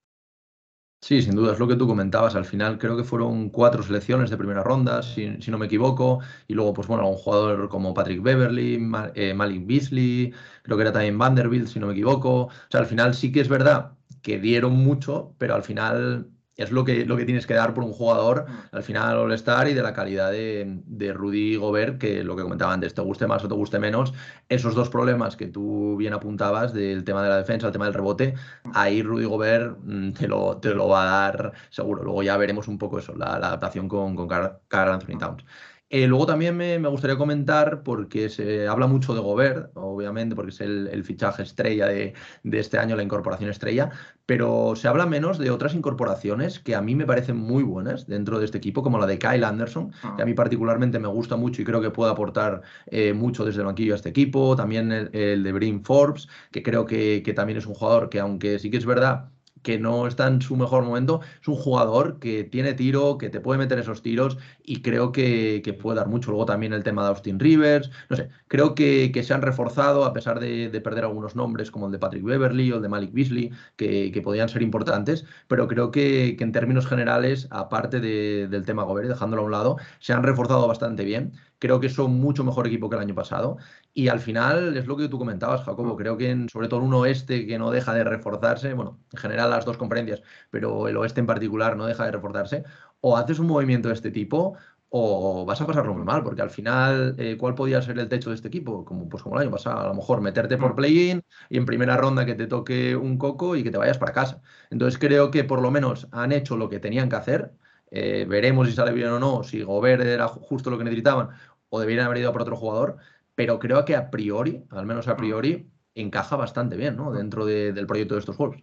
Sí, 1.02 1.22
sin 1.22 1.34
duda, 1.36 1.54
es 1.54 1.60
lo 1.60 1.68
que 1.68 1.76
tú 1.76 1.88
comentabas. 1.88 2.36
Al 2.36 2.46
final 2.46 2.78
creo 2.78 2.96
que 2.98 3.04
fueron 3.04 3.50
cuatro 3.50 3.82
selecciones 3.84 4.30
de 4.30 4.38
primera 4.38 4.64
ronda, 4.64 5.02
si, 5.02 5.28
no 5.48 5.58
me 5.58 5.66
equivoco. 5.66 6.20
Y 6.48 6.54
luego, 6.54 6.74
pues 6.74 6.88
bueno, 6.88 7.08
un 7.10 7.16
jugador 7.16 7.70
como 7.70 7.94
Patrick 7.94 8.22
Beverly, 8.22 8.76
eh, 9.16 9.34
Malik 9.34 9.66
Beasley, 9.66 10.34
creo 10.62 10.78
que 10.78 10.82
era 10.84 10.92
también 10.92 11.18
Vanderbilt, 11.18 11.68
si 11.68 11.80
no 11.80 11.88
me 11.88 11.94
equivoco. 11.94 12.44
O 12.46 12.52
sea, 12.70 12.82
al 12.82 12.86
final 12.86 13.14
sí 13.16 13.32
que 13.32 13.40
es 13.40 13.48
verdad 13.50 13.94
que 14.22 14.40
dieron 14.40 14.74
mucho, 14.74 15.34
pero 15.38 15.56
al 15.56 15.64
final 15.64 16.30
es 16.60 16.72
lo 16.72 16.84
que, 16.84 17.06
lo 17.06 17.18
que 17.18 17.26
tienes 17.26 17.48
que 17.48 17.54
dar 17.54 17.74
por 17.74 17.84
un 17.84 17.94
jugador 17.94 18.46
mm. 18.48 18.76
al 18.76 18.84
final 18.84 19.18
All-Star 19.18 19.68
y 19.70 19.74
de 19.74 19.82
la 19.82 19.94
calidad 19.94 20.32
de, 20.32 20.82
de, 20.86 21.14
Rudy 21.14 21.56
Gobert, 21.56 21.98
que 21.98 22.24
lo 22.24 22.36
que 22.36 22.44
comentaba 22.44 22.74
antes, 22.74 22.94
te 22.94 23.02
guste 23.02 23.28
más 23.28 23.44
o 23.44 23.48
te 23.48 23.56
guste 23.56 23.80
menos, 23.80 24.14
esos 24.50 24.76
dos 24.76 24.90
problemas 24.90 25.36
que 25.36 25.48
tú 25.48 25.96
bien 25.98 26.14
apuntabas 26.14 26.74
del 26.74 27.04
tema 27.04 27.24
de 27.24 27.30
la 27.30 27.38
defensa, 27.38 27.68
el 27.68 27.74
tema 27.74 27.86
del 27.86 27.94
rebote, 27.94 28.36
ahí 28.74 29.02
Rudy 29.02 29.26
Gobert 29.26 29.78
mm, 29.82 30.12
te 30.12 30.28
lo, 30.28 30.58
te 30.58 30.74
lo 30.74 30.88
va 30.88 31.04
a 31.04 31.06
dar 31.06 31.54
seguro. 31.70 32.04
Luego 32.04 32.24
ya 32.24 32.38
veremos 32.38 32.68
un 32.68 32.78
poco 32.78 33.00
eso, 33.00 33.16
la, 33.16 33.36
adaptación 33.36 33.88
con, 33.88 34.16
con 34.16 34.28
Carl 34.28 34.92
Anthony 34.92 35.18
Towns. 35.18 35.46
Eh, 35.92 36.06
luego 36.06 36.28
también 36.28 36.56
me, 36.56 36.78
gustaría 36.88 37.18
comentar, 37.18 37.82
porque 37.82 38.30
se 38.30 38.68
habla 38.68 38.86
mucho 38.86 39.16
de 39.16 39.22
Gobert, 39.22 39.72
obviamente, 39.76 40.36
porque 40.36 40.52
es 40.52 40.62
el, 40.62 41.04
fichaje 41.04 41.42
estrella 41.42 41.88
de, 41.88 42.14
este 42.44 42.78
año, 42.78 42.96
la 42.96 43.02
incorporación 43.02 43.50
estrella, 43.50 43.90
pero 44.28 44.76
se 44.76 44.88
habla 44.88 45.08
menos 45.08 45.40
de 45.40 45.50
otras 45.50 45.74
incorporaciones 45.74 46.60
que 46.60 46.76
a 46.76 46.82
mí 46.82 46.94
me 46.94 47.08
parecen 47.08 47.38
muy 47.38 47.64
buenas 47.64 48.06
dentro 48.06 48.38
de 48.38 48.46
este 48.46 48.60
equipo, 48.60 48.84
como 48.84 49.00
la 49.00 49.08
de 49.08 49.18
Kyle 49.18 49.44
Anderson, 49.44 49.92
que 50.16 50.22
a 50.22 50.26
mí 50.26 50.36
particularmente 50.36 51.00
me 51.00 51.08
gusta 51.08 51.36
mucho 51.38 51.64
y 51.64 51.66
creo 51.66 51.82
que 51.82 51.90
puede 51.90 52.12
aportar 52.12 52.62
eh, 52.86 53.14
mucho 53.14 53.44
desde 53.44 53.62
el 53.62 53.66
banquillo 53.66 53.94
a 53.94 53.96
este 53.96 54.10
equipo. 54.10 54.56
También 54.56 54.92
el, 54.92 55.44
de 55.44 55.52
Brim 55.52 55.84
Forbes, 55.84 56.28
que 56.52 56.62
creo 56.62 56.86
que, 56.86 57.24
que 57.26 57.34
también 57.34 57.58
es 57.58 57.66
un 57.66 57.74
jugador 57.74 58.10
que, 58.10 58.20
aunque 58.20 58.60
sí 58.60 58.70
que 58.70 58.78
es 58.78 58.86
verdad 58.86 59.32
que 59.64 59.80
no 59.80 60.08
está 60.08 60.28
en 60.28 60.42
su 60.42 60.56
mejor 60.56 60.84
momento, 60.84 61.22
es 61.42 61.48
un 61.48 61.56
jugador 61.56 62.20
que 62.20 62.44
tiene 62.44 62.74
tiro, 62.74 63.18
que 63.18 63.30
te 63.30 63.40
puede 63.40 63.60
meter 63.60 63.80
esos 63.80 64.02
tiros 64.02 64.38
y 64.64 64.82
creo 64.82 65.12
que, 65.12 65.62
puede 65.82 65.98
dar 65.98 66.08
mucho. 66.08 66.32
Luego 66.32 66.46
también 66.46 66.74
el 66.74 66.84
tema 66.84 67.04
de 67.04 67.10
Austin 67.10 67.40
Rivers, 67.40 67.92
no 68.10 68.16
sé, 68.16 68.30
creo 68.48 68.76
que, 68.76 69.12
se 69.24 69.34
han 69.34 69.42
reforzado 69.42 70.06
a 70.06 70.14
pesar 70.14 70.40
de, 70.40 70.70
perder 70.82 71.04
algunos 71.04 71.36
nombres 71.36 71.72
como 71.72 71.88
el 71.88 71.92
de 71.92 72.00
Patrick 72.00 72.24
Beverly 72.24 72.72
o 72.72 72.78
el 72.78 72.82
de 72.82 72.90
Malik 72.90 73.14
Beasley, 73.14 73.52
que, 73.76 74.22
podían 74.24 74.50
ser 74.50 74.62
importantes, 74.62 75.26
pero 75.48 75.68
creo 75.68 75.92
que, 75.92 76.36
en 76.40 76.52
términos 76.52 76.88
generales, 76.88 77.48
aparte 77.52 78.00
del 78.00 78.66
tema 78.66 78.84
Gobert, 78.84 79.08
dejándolo 79.10 79.44
a 79.44 79.46
un 79.46 79.52
lado, 79.52 79.78
se 80.00 80.14
han 80.14 80.24
reforzado 80.24 80.68
bastante 80.68 81.04
bien. 81.04 81.34
Creo 81.60 81.80
que 81.82 81.90
son 81.90 82.14
mucho 82.20 82.44
mejor 82.46 82.68
equipo 82.68 82.90
que 82.90 82.96
el 82.96 83.02
año 83.02 83.16
pasado. 83.16 83.58
Y 83.94 84.08
al 84.08 84.20
final 84.20 84.78
es 84.78 84.88
lo 84.88 84.96
que 84.96 85.10
tú 85.10 85.18
comentabas, 85.18 85.64
Jacobo. 85.64 85.98
Creo 85.98 86.18
que 86.18 86.30
en, 86.30 86.50
sobre 86.50 86.68
todo 86.68 86.82
un 86.82 86.94
oeste 86.94 87.46
que 87.46 87.58
no 87.58 87.72
deja 87.72 87.94
de 87.94 88.04
reforzarse, 88.04 88.74
bueno, 88.74 89.00
en 89.12 89.20
general 89.20 89.50
las 89.50 89.66
dos 89.66 89.78
conferencias, 89.78 90.22
pero 90.52 90.88
el 90.88 90.98
oeste 90.98 91.20
en 91.20 91.26
particular 91.28 91.76
no 91.76 91.86
deja 91.86 92.06
de 92.06 92.12
reforzarse. 92.12 92.64
O 93.02 93.18
haces 93.18 93.40
un 93.40 93.48
movimiento 93.48 93.90
de 93.90 93.96
este 93.96 94.12
tipo 94.12 94.58
o 94.90 95.46
vas 95.46 95.62
a 95.62 95.68
pasarlo 95.68 95.94
muy 95.94 96.04
mal, 96.04 96.24
porque 96.24 96.42
al 96.42 96.50
final, 96.50 97.16
eh, 97.20 97.38
¿cuál 97.38 97.54
podía 97.56 97.82
ser 97.82 98.00
el 98.00 98.10
techo 98.10 98.30
de 98.30 98.36
este 98.36 98.48
equipo? 98.48 98.84
Como, 98.86 99.08
pues 99.08 99.22
como 99.22 99.36
el 99.36 99.44
año 99.44 99.52
pasado, 99.52 99.80
a 99.80 99.88
lo 99.88 99.94
mejor 99.94 100.22
meterte 100.22 100.58
por 100.58 100.74
mm. 100.74 100.76
play-in 100.76 101.24
y 101.50 101.58
en 101.58 101.66
primera 101.66 101.96
ronda 101.98 102.26
que 102.26 102.36
te 102.36 102.48
toque 102.48 102.96
un 102.96 103.18
coco 103.18 103.56
y 103.56 103.64
que 103.64 103.72
te 103.72 103.78
vayas 103.78 103.98
para 104.00 104.14
casa. 104.14 104.42
Entonces 104.72 105.00
creo 105.00 105.30
que 105.32 105.44
por 105.44 105.62
lo 105.62 105.72
menos 105.72 106.08
han 106.12 106.32
hecho 106.32 106.58
lo 106.58 106.70
que 106.70 106.80
tenían 106.80 107.10
que 107.10 107.16
hacer. 107.18 107.54
Eh, 107.92 108.26
veremos 108.28 108.68
si 108.68 108.74
sale 108.74 108.94
bien 108.94 109.10
o 109.10 109.20
no, 109.20 109.44
si 109.44 109.64
Gobert 109.64 110.04
era 110.04 110.28
justo 110.28 110.70
lo 110.70 110.78
que 110.78 110.84
necesitaban 110.84 111.30
o 111.70 111.80
deberían 111.80 112.06
haber 112.06 112.20
ido 112.20 112.32
por 112.32 112.42
otro 112.42 112.56
jugador, 112.56 112.98
pero 113.40 113.58
creo 113.58 113.86
que 113.86 113.96
a 113.96 114.12
priori, 114.12 114.66
al 114.70 114.86
menos 114.86 115.08
a 115.08 115.16
priori, 115.16 115.72
encaja 115.96 116.36
bastante 116.36 116.76
bien 116.76 116.98
¿no? 116.98 117.14
dentro 117.14 117.46
del 117.46 117.88
proyecto 117.88 118.16
de 118.16 118.20
estos 118.20 118.36
juegos. 118.36 118.62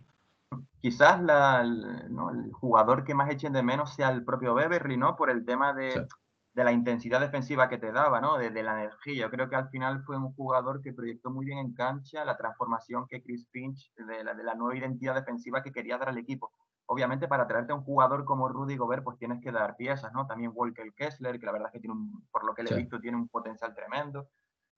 Quizás 0.82 1.18
el, 1.18 2.52
jugador 2.52 3.02
que 3.02 3.14
más 3.14 3.30
echen 3.30 3.54
de 3.54 3.62
menos 3.62 3.94
sea 3.94 4.10
el 4.10 4.22
propio 4.22 4.52
Beverly, 4.52 4.98
¿no? 4.98 5.16
Por 5.16 5.30
el 5.30 5.46
tema 5.46 5.72
de, 5.72 6.06
la 6.52 6.72
intensidad 6.72 7.20
defensiva 7.20 7.70
que 7.70 7.78
te 7.78 7.90
daba, 7.90 8.20
¿no? 8.20 8.36
De, 8.36 8.50
la 8.50 8.74
energía. 8.82 9.22
Yo 9.22 9.30
creo 9.30 9.48
que 9.48 9.56
al 9.56 9.70
final 9.70 10.02
fue 10.04 10.18
un 10.18 10.34
jugador 10.34 10.82
que 10.82 10.92
proyectó 10.92 11.30
muy 11.30 11.46
bien 11.46 11.56
en 11.56 11.72
cancha 11.72 12.26
la 12.26 12.36
transformación 12.36 13.06
que 13.08 13.22
Chris 13.22 13.48
Finch, 13.50 13.94
de 13.94 14.24
la, 14.24 14.34
de 14.34 14.44
la 14.44 14.56
nueva 14.56 14.76
identidad 14.76 15.14
defensiva 15.14 15.62
que 15.62 15.72
quería 15.72 15.96
dar 15.96 16.10
al 16.10 16.18
equipo 16.18 16.52
obviamente 16.86 17.26
para 17.28 17.46
traerte 17.46 17.72
a 17.72 17.76
un 17.76 17.82
jugador 17.82 18.24
como 18.24 18.48
Rudy 18.48 18.76
Gobert, 18.76 19.02
pues 19.02 19.18
tienes 19.18 19.42
que 19.42 19.50
dar 19.50 19.76
piezas, 19.76 20.12
¿no? 20.12 20.26
También 20.26 20.52
Walker 20.54 20.92
Kessler, 20.94 21.38
que 21.40 21.46
la 21.46 21.52
verdad 21.52 21.68
es 21.68 21.72
que 21.72 21.80
tiene 21.80 21.94
un, 21.94 22.26
por 22.30 22.44
lo 22.44 22.54
que 22.54 22.62
le 22.62 22.70
he 22.70 22.76
visto, 22.76 23.00
tiene 23.00 23.16
un 23.16 23.26
potencial 23.26 23.74
tremendo. 23.74 24.28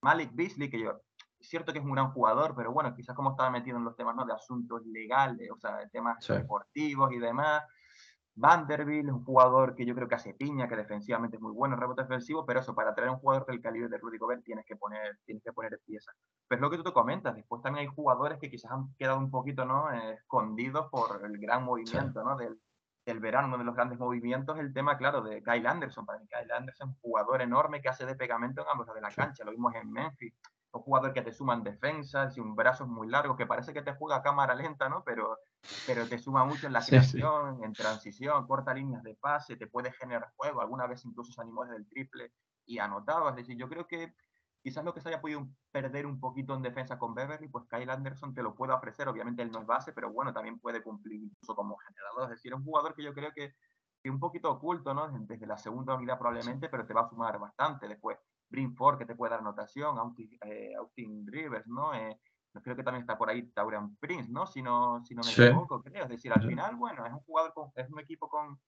Malik 0.02 0.30
Beasley, 0.34 0.70
que 0.70 0.80
yo, 0.80 1.00
es 1.38 1.48
cierto 1.48 1.72
que 1.72 1.78
es 1.78 1.84
un 1.84 1.92
gran 1.92 2.12
jugador, 2.12 2.54
pero 2.56 2.72
bueno, 2.72 2.94
quizás 2.94 3.14
como 3.14 3.30
estaba 3.30 3.50
metido 3.50 3.78
en 3.78 3.84
los 3.84 3.96
temas, 3.96 4.16
¿no? 4.16 4.24
De 4.24 4.32
asuntos 4.32 4.84
legales, 4.86 5.50
o 5.50 5.58
sea, 5.58 5.76
de 5.76 5.88
temas 5.88 6.26
deportivos 6.26 7.12
y 7.12 7.18
demás, 7.18 7.62
Vanderbilt, 8.40 9.10
un 9.10 9.24
jugador 9.24 9.74
que 9.74 9.84
yo 9.84 9.96
creo 9.96 10.06
que 10.06 10.14
hace 10.14 10.32
piña, 10.32 10.68
que 10.68 10.76
defensivamente 10.76 11.36
es 11.36 11.42
muy 11.42 11.52
bueno, 11.52 11.74
rebote 11.74 12.02
defensivo, 12.02 12.46
pero 12.46 12.60
eso, 12.60 12.72
para 12.72 12.94
traer 12.94 13.10
un 13.10 13.18
jugador 13.18 13.44
del 13.46 13.60
calibre 13.60 13.88
de 13.88 13.98
Rudy 13.98 14.16
Gobert 14.16 14.44
tienes 14.44 14.64
que 14.64 14.76
poner, 14.76 15.18
tienes 15.24 15.42
que 15.42 15.52
poner 15.52 15.80
piezas. 15.84 16.14
Pues 16.46 16.60
lo 16.60 16.70
que 16.70 16.76
tú 16.76 16.84
te 16.84 16.92
comentas, 16.92 17.34
después 17.34 17.60
también 17.62 17.88
hay 17.88 17.94
jugadores 17.94 18.38
que 18.38 18.48
quizás 18.48 18.70
han 18.70 18.94
quedado 18.96 19.18
un 19.18 19.32
poquito 19.32 19.64
¿no? 19.64 19.90
escondidos 19.90 20.88
por 20.88 21.20
el 21.24 21.36
gran 21.38 21.64
movimiento 21.64 22.22
¿no? 22.22 22.36
del, 22.36 22.60
del, 23.08 23.20
verano, 23.20 23.48
uno 23.48 23.58
de 23.58 23.64
los 23.64 23.74
grandes 23.74 23.98
movimientos, 23.98 24.58
el 24.58 24.72
tema, 24.72 24.96
claro, 24.96 25.22
de 25.22 25.42
Kyle 25.42 25.66
Anderson. 25.66 26.06
Para 26.06 26.18
mí, 26.18 26.26
Kyle 26.28 26.52
Anderson 26.52 26.90
es 26.90 26.94
un 26.94 27.00
jugador 27.00 27.42
enorme 27.42 27.80
que 27.80 27.88
hace 27.88 28.06
de 28.06 28.14
pegamento 28.14 28.62
en 28.62 28.68
ambos 28.70 28.86
de 28.94 29.00
la 29.00 29.10
cancha, 29.10 29.44
lo 29.44 29.50
vimos 29.50 29.74
en 29.74 29.90
Memphis 29.90 30.34
un 30.72 30.82
jugador 30.82 31.12
que 31.12 31.22
te 31.22 31.32
suma 31.32 31.54
en 31.54 31.62
defensa, 31.62 32.30
sin 32.30 32.54
brazos 32.54 32.88
muy 32.88 33.08
largos, 33.08 33.36
que 33.36 33.46
parece 33.46 33.72
que 33.72 33.82
te 33.82 33.94
juega 33.94 34.16
a 34.16 34.22
cámara 34.22 34.54
lenta, 34.54 34.88
¿no? 34.88 35.02
Pero, 35.04 35.38
pero 35.86 36.06
te 36.06 36.18
suma 36.18 36.44
mucho 36.44 36.66
en 36.66 36.72
la 36.72 36.84
creación, 36.84 37.62
en 37.64 37.72
transición, 37.72 38.46
corta 38.46 38.74
líneas 38.74 39.02
de 39.02 39.14
pase, 39.14 39.56
te 39.56 39.66
puede 39.66 39.92
generar 39.92 40.32
juego, 40.36 40.60
alguna 40.60 40.86
vez 40.86 41.04
incluso 41.04 41.32
se 41.32 41.40
animó 41.40 41.64
desde 41.64 41.78
el 41.78 41.88
triple 41.88 42.32
y 42.66 42.78
anotaba. 42.78 43.30
Es 43.30 43.36
decir, 43.36 43.56
yo 43.56 43.68
creo 43.68 43.86
que 43.86 44.14
quizás 44.62 44.84
lo 44.84 44.92
que 44.92 45.00
se 45.00 45.08
haya 45.08 45.20
podido 45.20 45.48
perder 45.70 46.06
un 46.06 46.20
poquito 46.20 46.54
en 46.54 46.62
defensa 46.62 46.98
con 46.98 47.14
Beverly, 47.14 47.48
pues 47.48 47.64
Kyle 47.68 47.90
Anderson 47.90 48.34
te 48.34 48.42
lo 48.42 48.54
puede 48.54 48.72
ofrecer, 48.72 49.08
obviamente 49.08 49.42
él 49.42 49.50
no 49.50 49.60
es 49.60 49.66
base, 49.66 49.92
pero 49.92 50.12
bueno, 50.12 50.32
también 50.32 50.58
puede 50.58 50.82
cumplir 50.82 51.22
incluso 51.22 51.54
como 51.54 51.76
generador. 51.76 52.24
Es 52.24 52.30
decir, 52.30 52.52
es 52.52 52.58
un 52.58 52.64
jugador 52.64 52.94
que 52.94 53.02
yo 53.02 53.14
creo 53.14 53.32
que, 53.32 53.54
que 54.02 54.10
un 54.10 54.18
poquito 54.18 54.50
oculto, 54.50 54.94
¿no? 54.94 55.08
Desde 55.08 55.46
la 55.46 55.56
segunda 55.56 55.94
unidad 55.94 56.18
probablemente, 56.18 56.68
pero 56.68 56.86
te 56.86 56.94
va 56.94 57.02
a 57.02 57.08
sumar 57.08 57.38
bastante 57.38 57.88
después. 57.88 58.18
Ford, 58.76 58.98
que 58.98 59.04
te 59.04 59.14
puede 59.14 59.30
dar 59.30 59.40
anotación, 59.40 59.98
Austin, 59.98 60.38
eh, 60.42 60.74
Rivers, 61.26 61.66
¿no? 61.66 61.94
Eh, 61.94 62.18
creo 62.62 62.74
que 62.74 62.82
también 62.82 63.02
está 63.02 63.16
por 63.16 63.28
ahí 63.28 63.50
Taurian 63.52 63.96
Prince, 63.96 64.30
¿no? 64.30 64.46
Si 64.46 64.62
no, 64.62 65.04
si 65.04 65.14
no 65.14 65.22
me 65.22 65.30
equivoco, 65.30 65.82
creo. 65.82 66.04
Es 66.04 66.10
decir, 66.10 66.32
al 66.32 66.42
final, 66.46 66.76
bueno, 66.76 67.06
es 67.06 67.12
un 67.12 67.20
jugador, 67.20 67.52
con, 67.52 67.70
es 67.74 67.88
un 67.90 68.00
equipo 68.00 68.28
con 68.28 68.58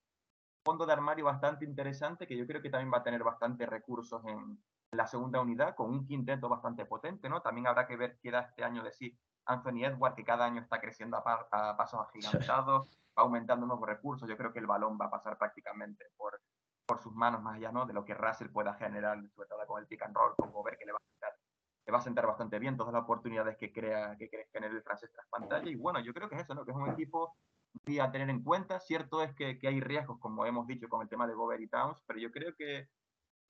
fondo 0.62 0.84
de 0.84 0.92
armario 0.92 1.24
bastante 1.24 1.64
interesante 1.64 2.26
que 2.26 2.36
yo 2.36 2.46
creo 2.46 2.60
que 2.60 2.70
también 2.70 2.92
va 2.92 2.98
a 2.98 3.02
tener 3.02 3.24
bastantes 3.24 3.68
recursos 3.68 4.22
en 4.26 4.62
la 4.92 5.06
segunda 5.06 5.40
unidad, 5.40 5.74
con 5.74 5.90
un 5.90 6.06
quinteto 6.06 6.48
bastante 6.48 6.84
potente, 6.84 7.28
¿no? 7.28 7.42
También 7.42 7.66
habrá 7.66 7.86
que 7.86 7.96
ver 7.96 8.18
qué 8.22 8.30
da 8.30 8.40
este 8.40 8.64
año 8.64 8.82
de 8.82 8.92
sí 8.92 9.18
Anthony 9.46 9.84
Edwards, 9.84 10.16
que 10.16 10.24
cada 10.24 10.44
año 10.44 10.60
está 10.60 10.80
creciendo 10.80 11.16
a, 11.16 11.76
pasos 11.76 12.00
agigantados, 12.00 12.88
va 13.16 13.22
aumentando 13.22 13.66
nuevos 13.66 13.88
recursos. 13.88 14.28
Yo 14.28 14.36
creo 14.36 14.52
que 14.52 14.58
el 14.58 14.66
balón 14.66 14.98
va 15.00 15.06
a 15.06 15.10
pasar 15.10 15.38
prácticamente 15.38 16.04
por 16.16 16.40
por 16.90 17.00
sus 17.00 17.14
manos 17.14 17.40
más 17.40 17.54
allá 17.54 17.70
¿no? 17.70 17.86
de 17.86 17.92
lo 17.92 18.04
que 18.04 18.14
Russell 18.14 18.48
pueda 18.48 18.74
generar, 18.74 19.16
sobre 19.36 19.48
todo 19.48 19.64
con 19.64 19.80
el 19.80 19.86
pick 19.86 20.02
and 20.02 20.12
roll, 20.12 20.34
con 20.34 20.50
ver 20.64 20.76
que 20.76 20.86
le 20.86 20.90
va 20.90 20.98
a 20.98 21.08
sentar, 21.08 21.32
le 21.86 21.92
va 21.92 21.98
a 21.98 22.02
sentar 22.02 22.26
bastante 22.26 22.58
bien 22.58 22.76
todas 22.76 22.92
las 22.92 23.04
oportunidades 23.04 23.56
que 23.56 23.72
crea 23.72 24.16
que 24.18 24.28
quiere 24.28 24.48
generar 24.52 24.74
el 24.74 24.82
francés 24.82 25.08
tras 25.12 25.28
pantalla. 25.28 25.70
Y 25.70 25.76
bueno, 25.76 26.00
yo 26.00 26.12
creo 26.12 26.28
que 26.28 26.34
es 26.34 26.42
eso, 26.42 26.52
¿no? 26.52 26.64
que 26.64 26.72
es 26.72 26.76
un 26.76 26.90
equipo 26.90 27.36
a 28.02 28.10
tener 28.10 28.28
en 28.28 28.42
cuenta. 28.42 28.80
Cierto 28.80 29.22
es 29.22 29.32
que, 29.36 29.56
que, 29.60 29.68
hay 29.68 29.80
riesgos, 29.80 30.18
como 30.18 30.44
hemos 30.46 30.66
dicho, 30.66 30.88
con 30.88 31.00
el 31.02 31.08
tema 31.08 31.28
de 31.28 31.34
Gobert 31.34 31.62
y 31.62 31.68
Towns, 31.68 32.02
pero 32.06 32.18
yo 32.18 32.32
creo 32.32 32.56
que, 32.56 32.88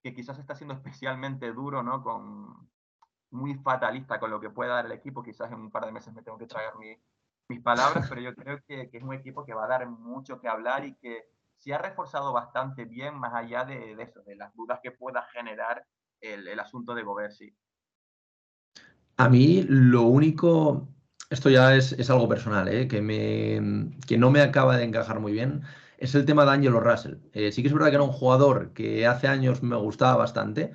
que 0.02 0.14
quizás 0.14 0.38
está 0.38 0.54
siendo 0.54 0.74
especialmente 0.74 1.52
duro, 1.52 1.82
¿no? 1.82 2.02
Con, 2.02 2.70
muy 3.30 3.54
fatalista 3.54 4.18
con 4.18 4.30
lo 4.30 4.40
que 4.40 4.50
pueda 4.50 4.74
dar 4.74 4.86
el 4.86 4.92
equipo. 4.92 5.22
Quizás 5.22 5.50
en 5.52 5.58
un 5.58 5.70
par 5.70 5.86
de 5.86 5.92
meses 5.92 6.12
me 6.12 6.22
tengo 6.22 6.38
que 6.38 6.46
traer 6.46 6.74
mi, 6.78 6.96
mis 7.48 7.60
palabras, 7.60 8.06
pero 8.08 8.20
yo 8.20 8.34
creo 8.34 8.60
que, 8.66 8.90
es 8.92 9.02
un 9.02 9.14
equipo 9.14 9.44
que 9.44 9.54
va 9.54 9.64
a 9.64 9.68
dar 9.68 9.88
mucho 9.88 10.40
que 10.40 10.48
hablar 10.48 10.84
y 10.84 10.94
que 10.94 11.24
se 11.58 11.74
ha 11.74 11.78
reforzado 11.78 12.32
bastante 12.32 12.84
bien, 12.84 13.18
más 13.18 13.34
allá 13.34 13.64
de, 13.64 13.92
eso, 14.00 14.22
de 14.22 14.36
las 14.36 14.54
dudas 14.54 14.80
que 14.82 14.92
pueda 14.92 15.22
generar 15.32 15.84
el, 16.20 16.58
asunto 16.58 16.94
de 16.94 17.02
Gobert, 17.02 17.34
A 19.16 19.28
mí 19.28 19.64
lo 19.68 20.02
único, 20.02 20.88
esto 21.28 21.50
ya 21.50 21.74
es, 21.74 22.10
algo 22.10 22.28
personal, 22.28 22.68
¿eh? 22.68 22.88
que, 22.88 23.02
me, 23.02 23.98
que 24.06 24.16
no 24.16 24.30
me 24.30 24.40
acaba 24.40 24.76
de 24.76 24.84
encajar 24.84 25.20
muy 25.20 25.32
bien, 25.32 25.62
es 26.00 26.14
el 26.14 26.24
tema 26.24 26.44
de 26.44 26.52
Angelo 26.52 26.80
Russell. 26.80 27.16
Eh, 27.32 27.52
sí 27.52 27.62
que 27.62 27.68
es 27.68 27.74
verdad 27.74 27.88
que 27.90 27.96
era 27.96 28.04
un 28.04 28.12
jugador 28.12 28.72
que 28.72 29.06
hace 29.06 29.28
años 29.28 29.62
me 29.62 29.76
gustaba 29.76 30.16
bastante, 30.16 30.72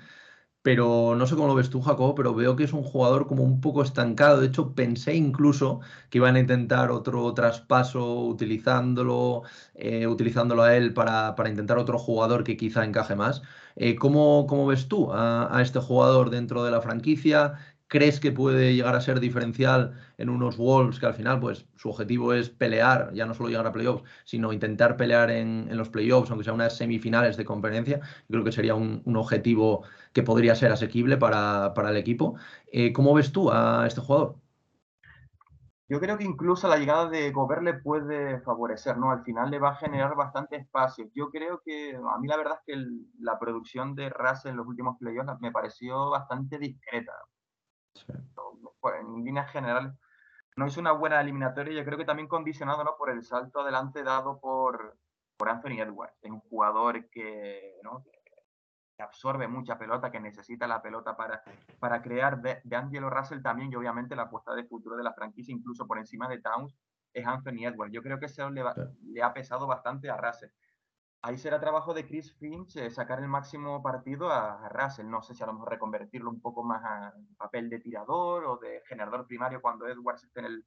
pero 0.61 1.15
no 1.15 1.27
sé 1.27 1.35
cómo 1.35 1.47
lo 1.47 1.55
ves 1.55 1.69
tú, 1.69 1.81
Jacob, 1.81 2.15
pero 2.15 2.33
veo 2.35 2.55
que 2.55 2.65
es 2.65 2.73
un 2.73 2.83
jugador 2.83 3.27
como 3.27 3.43
un 3.43 3.61
poco 3.61 3.83
estancado. 3.83 4.41
De 4.41 4.47
hecho, 4.47 4.75
pensé 4.75 5.15
incluso 5.15 5.81
que 6.09 6.19
iban 6.19 6.35
a 6.35 6.39
intentar 6.39 6.91
otro 6.91 7.33
traspaso 7.33 8.21
utilizándolo, 8.25 9.43
eh, 9.75 10.05
a 10.05 10.75
él 10.77 10.93
para, 10.93 11.35
intentar 11.49 11.77
otro 11.77 11.99
jugador 11.99 12.43
que 12.43 12.57
quizá 12.57 12.85
encaje 12.85 13.15
más. 13.15 13.41
Eh, 13.75 13.95
¿cómo, 13.95 14.67
ves 14.67 14.87
tú 14.87 15.11
a, 15.13 15.55
a, 15.55 15.61
este 15.61 15.79
jugador 15.79 16.29
dentro 16.29 16.63
de 16.63 16.71
la 16.71 16.81
franquicia? 16.81 17.55
¿Crees 17.87 18.19
que 18.19 18.31
puede 18.31 18.73
llegar 18.73 18.95
a 18.95 19.01
ser 19.01 19.19
diferencial 19.19 19.93
en 20.17 20.29
unos 20.29 20.57
Wolves 20.57 20.99
que 20.99 21.05
al 21.05 21.13
final, 21.13 21.39
pues 21.39 21.67
su 21.75 21.89
objetivo 21.89 22.33
es 22.33 22.49
pelear, 22.49 23.13
ya 23.13 23.25
no 23.27 23.35
solo 23.35 23.49
llegar 23.49 23.67
a 23.67 23.71
playoffs, 23.71 24.03
sino 24.23 24.51
intentar 24.51 24.97
pelear 24.97 25.29
en, 25.29 25.69
los 25.77 25.89
playoffs, 25.89 26.31
aunque 26.31 26.43
sea 26.43 26.53
unas 26.53 26.75
semifinales 26.75 27.37
de 27.37 27.45
conferencia? 27.45 28.01
creo 28.27 28.43
que 28.43 28.51
sería 28.51 28.73
un, 28.75 29.03
objetivo 29.15 29.83
que 30.13 30.23
podría 30.23 30.55
ser 30.55 30.71
asequible 30.71 31.17
para, 31.17 31.73
el 31.89 31.97
equipo. 31.97 32.35
Eh, 32.71 32.91
¿Cómo 32.91 33.13
ves 33.13 33.31
tú 33.31 33.51
a 33.51 33.85
este 33.85 34.01
jugador? 34.01 34.37
Yo 35.87 35.99
creo 35.99 36.17
que 36.17 36.23
incluso 36.23 36.67
la 36.67 36.77
llegada 36.77 37.07
de 37.09 37.31
Gobert 37.31 37.61
le 37.61 37.75
puede 37.75 38.39
favorecer, 38.41 38.97
¿no? 38.97 39.11
Al 39.11 39.23
final 39.23 39.51
le 39.51 39.59
va 39.59 39.69
a 39.69 39.75
generar 39.75 40.15
bastante 40.15 40.55
espacio. 40.55 41.11
Yo 41.13 41.29
creo 41.29 41.61
que 41.63 41.95
a 41.95 42.17
mí 42.19 42.27
la 42.27 42.37
verdad 42.37 42.57
es 42.65 42.75
que 42.75 42.85
la 43.19 43.37
producción 43.37 43.93
de 43.93 44.09
Russell 44.09 44.51
en 44.51 44.57
los 44.57 44.67
últimos 44.67 44.97
playoffs 44.97 45.39
me 45.39 45.51
pareció 45.51 46.09
bastante 46.09 46.57
discreta. 46.57 47.13
En 48.99 49.23
líneas 49.23 49.51
generales, 49.51 49.91
no 50.55 50.67
hizo 50.67 50.79
una 50.79 50.91
buena 50.91 51.19
eliminatoria. 51.19 51.73
Yo 51.73 51.85
creo 51.85 51.97
que 51.97 52.05
también 52.05 52.27
condicionado 52.27 52.83
¿no? 52.83 52.95
por 52.97 53.09
el 53.09 53.23
salto 53.23 53.61
adelante 53.61 54.03
dado 54.03 54.39
por, 54.39 54.97
por 55.37 55.49
Anthony 55.49 55.81
Edwards. 55.81 56.17
Es 56.21 56.31
un 56.31 56.39
jugador 56.41 57.09
que, 57.09 57.79
¿no? 57.83 58.03
que 58.03 59.03
absorbe 59.03 59.47
mucha 59.47 59.77
pelota, 59.77 60.11
que 60.11 60.19
necesita 60.19 60.67
la 60.67 60.81
pelota 60.81 61.17
para, 61.17 61.43
para 61.79 62.01
crear. 62.01 62.41
De, 62.41 62.61
de, 62.63 62.75
Angelo 62.75 63.09
Russell 63.09 63.41
también, 63.41 63.71
y 63.71 63.75
obviamente 63.75 64.15
la 64.15 64.23
apuesta 64.23 64.53
de 64.55 64.63
futuro 64.63 64.95
de 64.95 65.03
la 65.03 65.13
franquicia, 65.13 65.53
incluso 65.53 65.85
por 65.85 65.97
encima 65.97 66.27
de 66.27 66.39
Towns, 66.39 66.75
es 67.13 67.25
Anthony 67.25 67.65
Edwards. 67.65 67.93
Yo 67.93 68.01
creo 68.01 68.19
que 68.19 68.25
eso 68.25 68.49
le, 68.49 68.63
le 69.03 69.23
ha 69.23 69.33
pesado 69.33 69.67
bastante 69.67 70.09
a 70.09 70.17
Russell 70.17 70.49
ahí 71.25 71.37
será 71.39 71.59
trabajo 71.59 71.93
de 71.93 72.05
Chris 72.05 72.33
Finch 72.33 72.77
eh, 72.77 72.91
sacar 72.91 73.19
el 73.19 73.27
máximo 73.27 73.81
partido 73.81 74.31
a, 74.31 74.69
Russell. 74.69 75.09
No 75.09 75.23
sé 75.23 75.33
si 75.33 75.41
a 75.41 75.47
lo 75.47 75.53
mejor 75.53 75.71
reconvertirlo 75.71 76.29
un 76.29 76.39
poco 76.39 76.63
más 76.63 76.83
a 76.83 77.13
papel 77.37 77.69
de 77.69 77.79
tirador 77.79 78.45
o 78.45 78.57
de 78.57 78.81
generador 78.87 79.25
primario 79.25 79.61
cuando 79.61 79.87
Edwards 79.87 80.23
esté 80.23 80.41
en 80.41 80.45
el, 80.45 80.65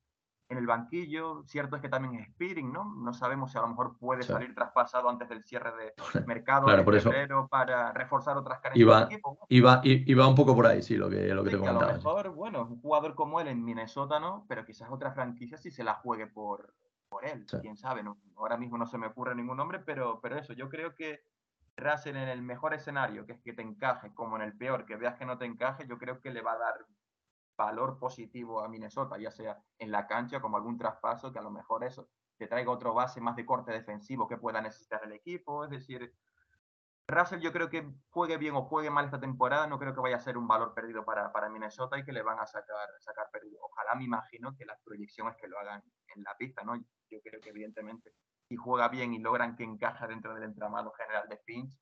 en 0.49 0.59
el 0.59 0.67
banquillo. 0.67 1.45
Cierto 1.47 1.77
es 1.77 1.83
que 1.83 1.89
también 1.89 2.17
es 2.17 2.29
Spearing, 2.33 2.73
¿no? 2.73 2.93
No 2.97 3.13
sabemos 3.13 3.53
si 3.53 3.59
a 3.59 3.61
lo 3.61 3.69
mejor 3.69 3.97
puede 3.99 4.25
salir 4.25 4.53
traspasado 4.53 5.09
antes 5.09 5.29
del 5.29 5.45
cierre 5.45 5.71
de 5.77 5.95
mercado 6.27 6.67
claro, 6.67 6.85
por 6.85 6.97
eso. 6.97 7.13
para 7.49 7.93
reforzar 7.93 8.37
otras 8.37 8.59
carencias 8.59 8.97
del 8.97 9.13
equipo. 9.13 9.39
Iba, 9.49 9.81
iba, 9.85 10.27
un 10.27 10.35
poco 10.35 10.57
por 10.57 10.67
ahí, 10.67 10.83
sí, 10.83 10.97
lo 10.97 11.09
que, 11.09 11.29
lo 11.29 11.45
que 11.45 11.51
te 11.51 11.59
comentaba. 11.59 11.93
A 11.93 11.93
lo 11.93 11.99
mejor, 11.99 12.31
bueno, 12.31 12.63
un 12.63 12.81
jugador 12.81 13.15
como 13.15 13.41
él 13.41 13.47
en 13.47 13.65
Minnesota, 13.65 14.19
¿no? 14.19 14.45
Pero 14.49 14.67
quizás 14.67 14.91
otra 14.91 15.13
franquicia 15.13 15.57
si 15.57 15.71
se 15.71 15.85
la 15.85 15.95
juegue 15.95 16.27
por, 16.27 16.75
por 17.09 17.25
él, 17.25 17.47
quién 17.61 17.77
sabe, 17.77 18.03
no, 18.03 18.19
ahora 18.37 18.57
mismo 18.57 18.79
no 18.79 18.87
se 18.87 18.99
me 18.99 19.07
ocurre 19.07 19.35
ningún 19.35 19.57
nombre, 19.57 19.81
pero, 19.81 20.21
pero 20.21 20.37
eso, 20.37 20.53
yo 20.53 20.69
creo 20.69 20.95
que 20.95 21.21
Russell 21.77 22.17
en 22.17 22.29
el 22.29 22.43
mejor 22.43 22.75
escenario, 22.75 23.25
que 23.25 23.33
es 23.33 23.41
que 23.41 23.53
te 23.53 23.63
encaje, 23.63 24.13
como 24.15 24.37
en 24.37 24.43
el 24.43 24.57
peor, 24.57 24.85
que 24.85 24.97
veas 24.97 25.17
que 25.17 25.27
no 25.27 25.39
te 25.39 25.45
encaje, 25.45 25.87
yo 25.87 25.99
creo 25.99 26.21
que 26.21 26.31
le 26.31 26.43
va 26.43 26.53
a 26.53 26.59
dar 26.59 26.87
valor 27.57 27.99
positivo 27.99 28.63
a 28.63 28.69
Minnesota, 28.69 29.19
ya 29.19 29.31
sea 29.31 29.63
en 29.79 29.91
la 29.91 30.07
cancha 30.07 30.41
como 30.41 30.57
algún 30.57 30.79
traspaso, 30.79 31.33
que 31.33 31.39
a 31.39 31.43
lo 31.43 31.51
mejor 31.51 31.85
eso 31.85 32.09
te 32.37 32.47
traiga 32.47 32.71
otro 32.71 32.95
base 32.95 33.21
más 33.21 33.35
de 33.37 33.45
corte 33.45 33.73
defensivo 33.73 34.29
que 34.29 34.37
pueda 34.37 34.61
necesitar 34.61 35.01
el 35.05 35.13
equipo, 35.13 35.65
es 35.65 35.71
decir, 35.71 36.15
Russell 37.09 37.41
yo 37.41 37.53
creo 37.53 37.71
que 37.71 37.91
juegue 38.11 38.37
bien 38.37 38.55
o 38.55 38.65
juegue 38.65 38.91
mal 38.91 39.07
esta 39.07 39.19
temporada, 39.19 39.67
no 39.67 39.79
creo 39.79 39.95
que 39.95 40.01
vaya 40.01 40.17
a 40.17 40.21
ser 40.21 40.37
un 40.37 40.47
valor 40.47 40.75
perdido 40.75 41.07
para, 41.07 41.33
para 41.33 41.49
Minnesota 41.49 41.99
y 41.99 42.05
que 42.05 42.13
le 42.13 42.23
van 42.23 42.39
a 42.39 42.47
sacar, 42.47 42.89
sacar 43.01 43.31
perdido. 43.33 43.59
Ojalá 43.63 43.95
me 43.95 44.05
imagino 44.05 44.55
que 44.55 44.67
la 44.67 44.79
proyección 44.85 45.29
es 45.29 45.37
que 45.37 45.49
lo 45.49 45.59
hagan 45.59 45.83
en 46.15 46.23
la 46.23 46.37
pista, 46.37 46.63
¿no? 46.65 46.77
Yo 47.11 47.21
creo 47.23 47.41
que 47.41 47.49
evidentemente 47.49 48.13
si 48.47 48.57
juega 48.57 48.89
bien 48.89 49.15
y 49.15 49.21
logran 49.21 49.57
que 49.57 49.65
encaja 49.65 50.07
dentro 50.07 50.35
del 50.35 50.45
entramado 50.45 50.93
general 50.93 51.29
de 51.29 51.39
Finch, 51.39 51.73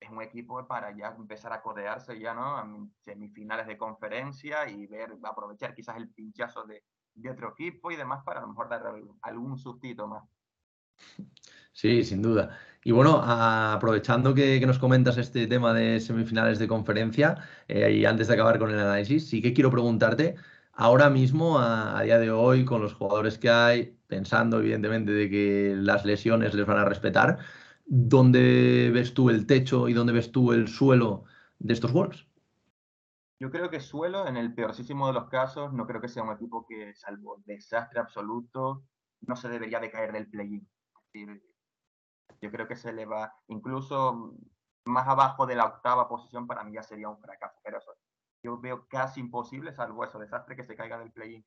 es 0.00 0.10
un 0.10 0.20
equipo 0.20 0.66
para 0.66 0.90
ya 0.96 1.08
empezar 1.08 1.52
a 1.52 1.62
codearse 1.62 2.18
ya, 2.18 2.34
¿no? 2.34 2.56
A 2.56 2.68
semifinales 3.04 3.68
de 3.68 3.78
conferencia 3.78 4.68
y 4.68 4.86
ver, 4.86 5.14
aprovechar 5.22 5.74
quizás 5.74 5.96
el 5.96 6.12
pinchazo 6.12 6.64
de, 6.64 6.84
de 7.14 7.30
otro 7.30 7.50
equipo 7.50 7.90
y 7.90 7.96
demás 7.96 8.22
para 8.24 8.40
a 8.40 8.42
lo 8.42 8.48
mejor 8.48 8.68
dar 8.68 8.82
algún 9.22 9.58
sustito 9.58 10.08
más. 10.08 10.24
Sí, 11.72 12.04
sin 12.04 12.22
duda. 12.22 12.58
Y 12.86 12.92
bueno, 12.92 13.20
aprovechando 13.22 14.32
que, 14.32 14.64
nos 14.64 14.78
comentas 14.78 15.18
este 15.18 15.46
tema 15.46 15.74
de 15.74 16.00
semifinales 16.00 16.58
de 16.58 16.68
conferencia, 16.68 17.36
eh, 17.68 17.92
y 17.92 18.04
antes 18.04 18.28
de 18.28 18.34
acabar 18.34 18.58
con 18.58 18.70
el 18.70 18.78
análisis, 18.78 19.28
sí 19.28 19.42
que 19.42 19.52
quiero 19.52 19.70
preguntarte, 19.70 20.36
ahora 20.72 21.10
mismo, 21.10 21.58
a, 21.58 22.00
día 22.02 22.18
de 22.18 22.30
hoy, 22.30 22.64
con 22.64 22.80
los 22.80 22.94
jugadores 22.94 23.38
que 23.38 23.50
hay, 23.50 23.98
pensando 24.06 24.60
evidentemente 24.60 25.12
de 25.12 25.28
que 25.28 25.74
las 25.76 26.04
lesiones 26.04 26.54
les 26.54 26.64
van 26.64 26.78
a 26.78 26.84
respetar, 26.84 27.38
¿dónde 27.86 28.90
ves 28.94 29.14
tú 29.14 29.30
el 29.30 29.46
techo 29.46 29.88
y 29.88 29.92
dónde 29.92 30.12
ves 30.12 30.30
tú 30.32 30.52
el 30.52 30.68
suelo 30.68 31.24
de 31.58 31.74
estos 31.74 31.92
Wolves? 31.92 32.26
Yo 33.38 33.50
creo 33.50 33.68
que 33.68 33.80
suelo, 33.80 34.26
en 34.28 34.36
el 34.36 34.54
peorísimo 34.54 35.08
de 35.08 35.12
los 35.12 35.28
casos, 35.28 35.72
no 35.72 35.86
creo 35.86 36.00
que 36.00 36.08
sea 36.08 36.22
un 36.22 36.32
equipo 36.32 36.64
que, 36.66 36.94
salvo 36.94 37.42
desastre 37.44 38.00
absoluto, 38.00 38.84
no 39.22 39.36
se 39.36 39.48
debería 39.48 39.80
de 39.80 39.90
caer 39.90 40.12
del 40.12 40.28
play-in. 40.28 40.66
Yo 42.40 42.50
creo 42.50 42.66
que 42.68 42.76
se 42.76 42.92
le 42.92 43.06
va, 43.06 43.34
incluso 43.48 44.34
más 44.84 45.08
abajo 45.08 45.46
de 45.46 45.54
la 45.54 45.66
octava 45.66 46.08
posición, 46.08 46.46
para 46.46 46.64
mí 46.64 46.72
ya 46.72 46.82
sería 46.82 47.08
un 47.08 47.18
fracaso. 47.18 47.58
Pero 47.62 47.80
yo 48.42 48.58
veo 48.58 48.86
casi 48.88 49.20
imposible, 49.20 49.72
salvo 49.72 50.04
eso, 50.04 50.18
desastre 50.18 50.56
que 50.56 50.64
se 50.64 50.76
caiga 50.76 50.98
del 50.98 51.12
play-in. 51.12 51.44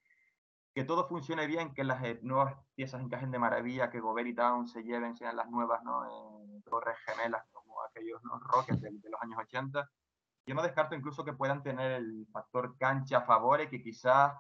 Que 0.73 0.83
todo 0.83 1.07
funcione 1.07 1.47
bien, 1.47 1.73
que 1.73 1.83
las 1.83 2.03
eh, 2.03 2.19
nuevas 2.21 2.55
piezas 2.75 3.01
encajen 3.01 3.31
de 3.31 3.39
maravilla, 3.39 3.89
que 3.89 3.99
Gobert 3.99 4.27
y 4.27 4.35
Town 4.35 4.67
se 4.67 4.83
lleven, 4.83 5.15
sean 5.15 5.35
las 5.35 5.49
nuevas 5.49 5.83
¿no? 5.83 6.05
Eh, 6.05 6.61
torres 6.65 6.97
gemelas 7.05 7.45
como 7.51 7.81
aquellos 7.83 8.23
¿no? 8.23 8.39
Rockets 8.39 8.81
de, 8.81 8.91
de, 8.91 9.09
los 9.09 9.21
años 9.21 9.39
80. 9.39 9.89
Yo 10.45 10.55
no 10.55 10.61
descarto 10.61 10.95
incluso 10.95 11.23
que 11.23 11.33
puedan 11.33 11.63
tener 11.63 11.91
el 11.93 12.27
factor 12.31 12.77
cancha 12.77 13.19
a 13.19 13.21
favor 13.21 13.61
y 13.61 13.67
que 13.67 13.81
quizás 13.81 14.33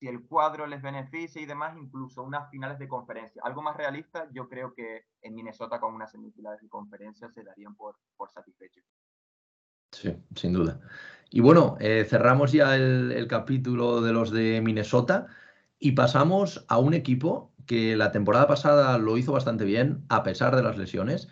si 0.00 0.08
el 0.08 0.22
cuadro 0.22 0.66
les 0.66 0.80
beneficia 0.80 1.42
y 1.42 1.46
demás, 1.46 1.76
incluso 1.76 2.22
unas 2.22 2.50
finales 2.50 2.78
de 2.78 2.88
conferencia. 2.88 3.42
Algo 3.44 3.60
más 3.60 3.76
realista, 3.76 4.28
yo 4.32 4.48
creo 4.48 4.72
que 4.74 5.04
en 5.20 5.34
Minnesota 5.34 5.78
con 5.78 5.94
unas 5.94 6.10
semifinales 6.10 6.62
de 6.62 6.70
conferencia 6.70 7.28
se 7.28 7.44
darían 7.44 7.76
por, 7.76 7.96
por 8.16 8.30
satisfechos. 8.30 8.82
Sí, 9.92 10.16
sin 10.34 10.54
duda. 10.54 10.80
Y 11.28 11.40
bueno, 11.40 11.76
eh, 11.80 12.06
cerramos 12.08 12.52
ya 12.52 12.76
el, 12.76 13.12
el, 13.12 13.28
capítulo 13.28 14.00
de 14.00 14.12
los 14.12 14.30
de 14.30 14.62
Minnesota 14.62 15.26
y 15.78 15.92
pasamos 15.92 16.64
a 16.68 16.78
un 16.78 16.94
equipo 16.94 17.52
que 17.66 17.94
la 17.94 18.10
temporada 18.10 18.46
pasada 18.46 18.96
lo 18.96 19.18
hizo 19.18 19.32
bastante 19.32 19.64
bien, 19.64 20.06
a 20.08 20.22
pesar 20.22 20.56
de 20.56 20.62
las 20.62 20.78
lesiones, 20.78 21.28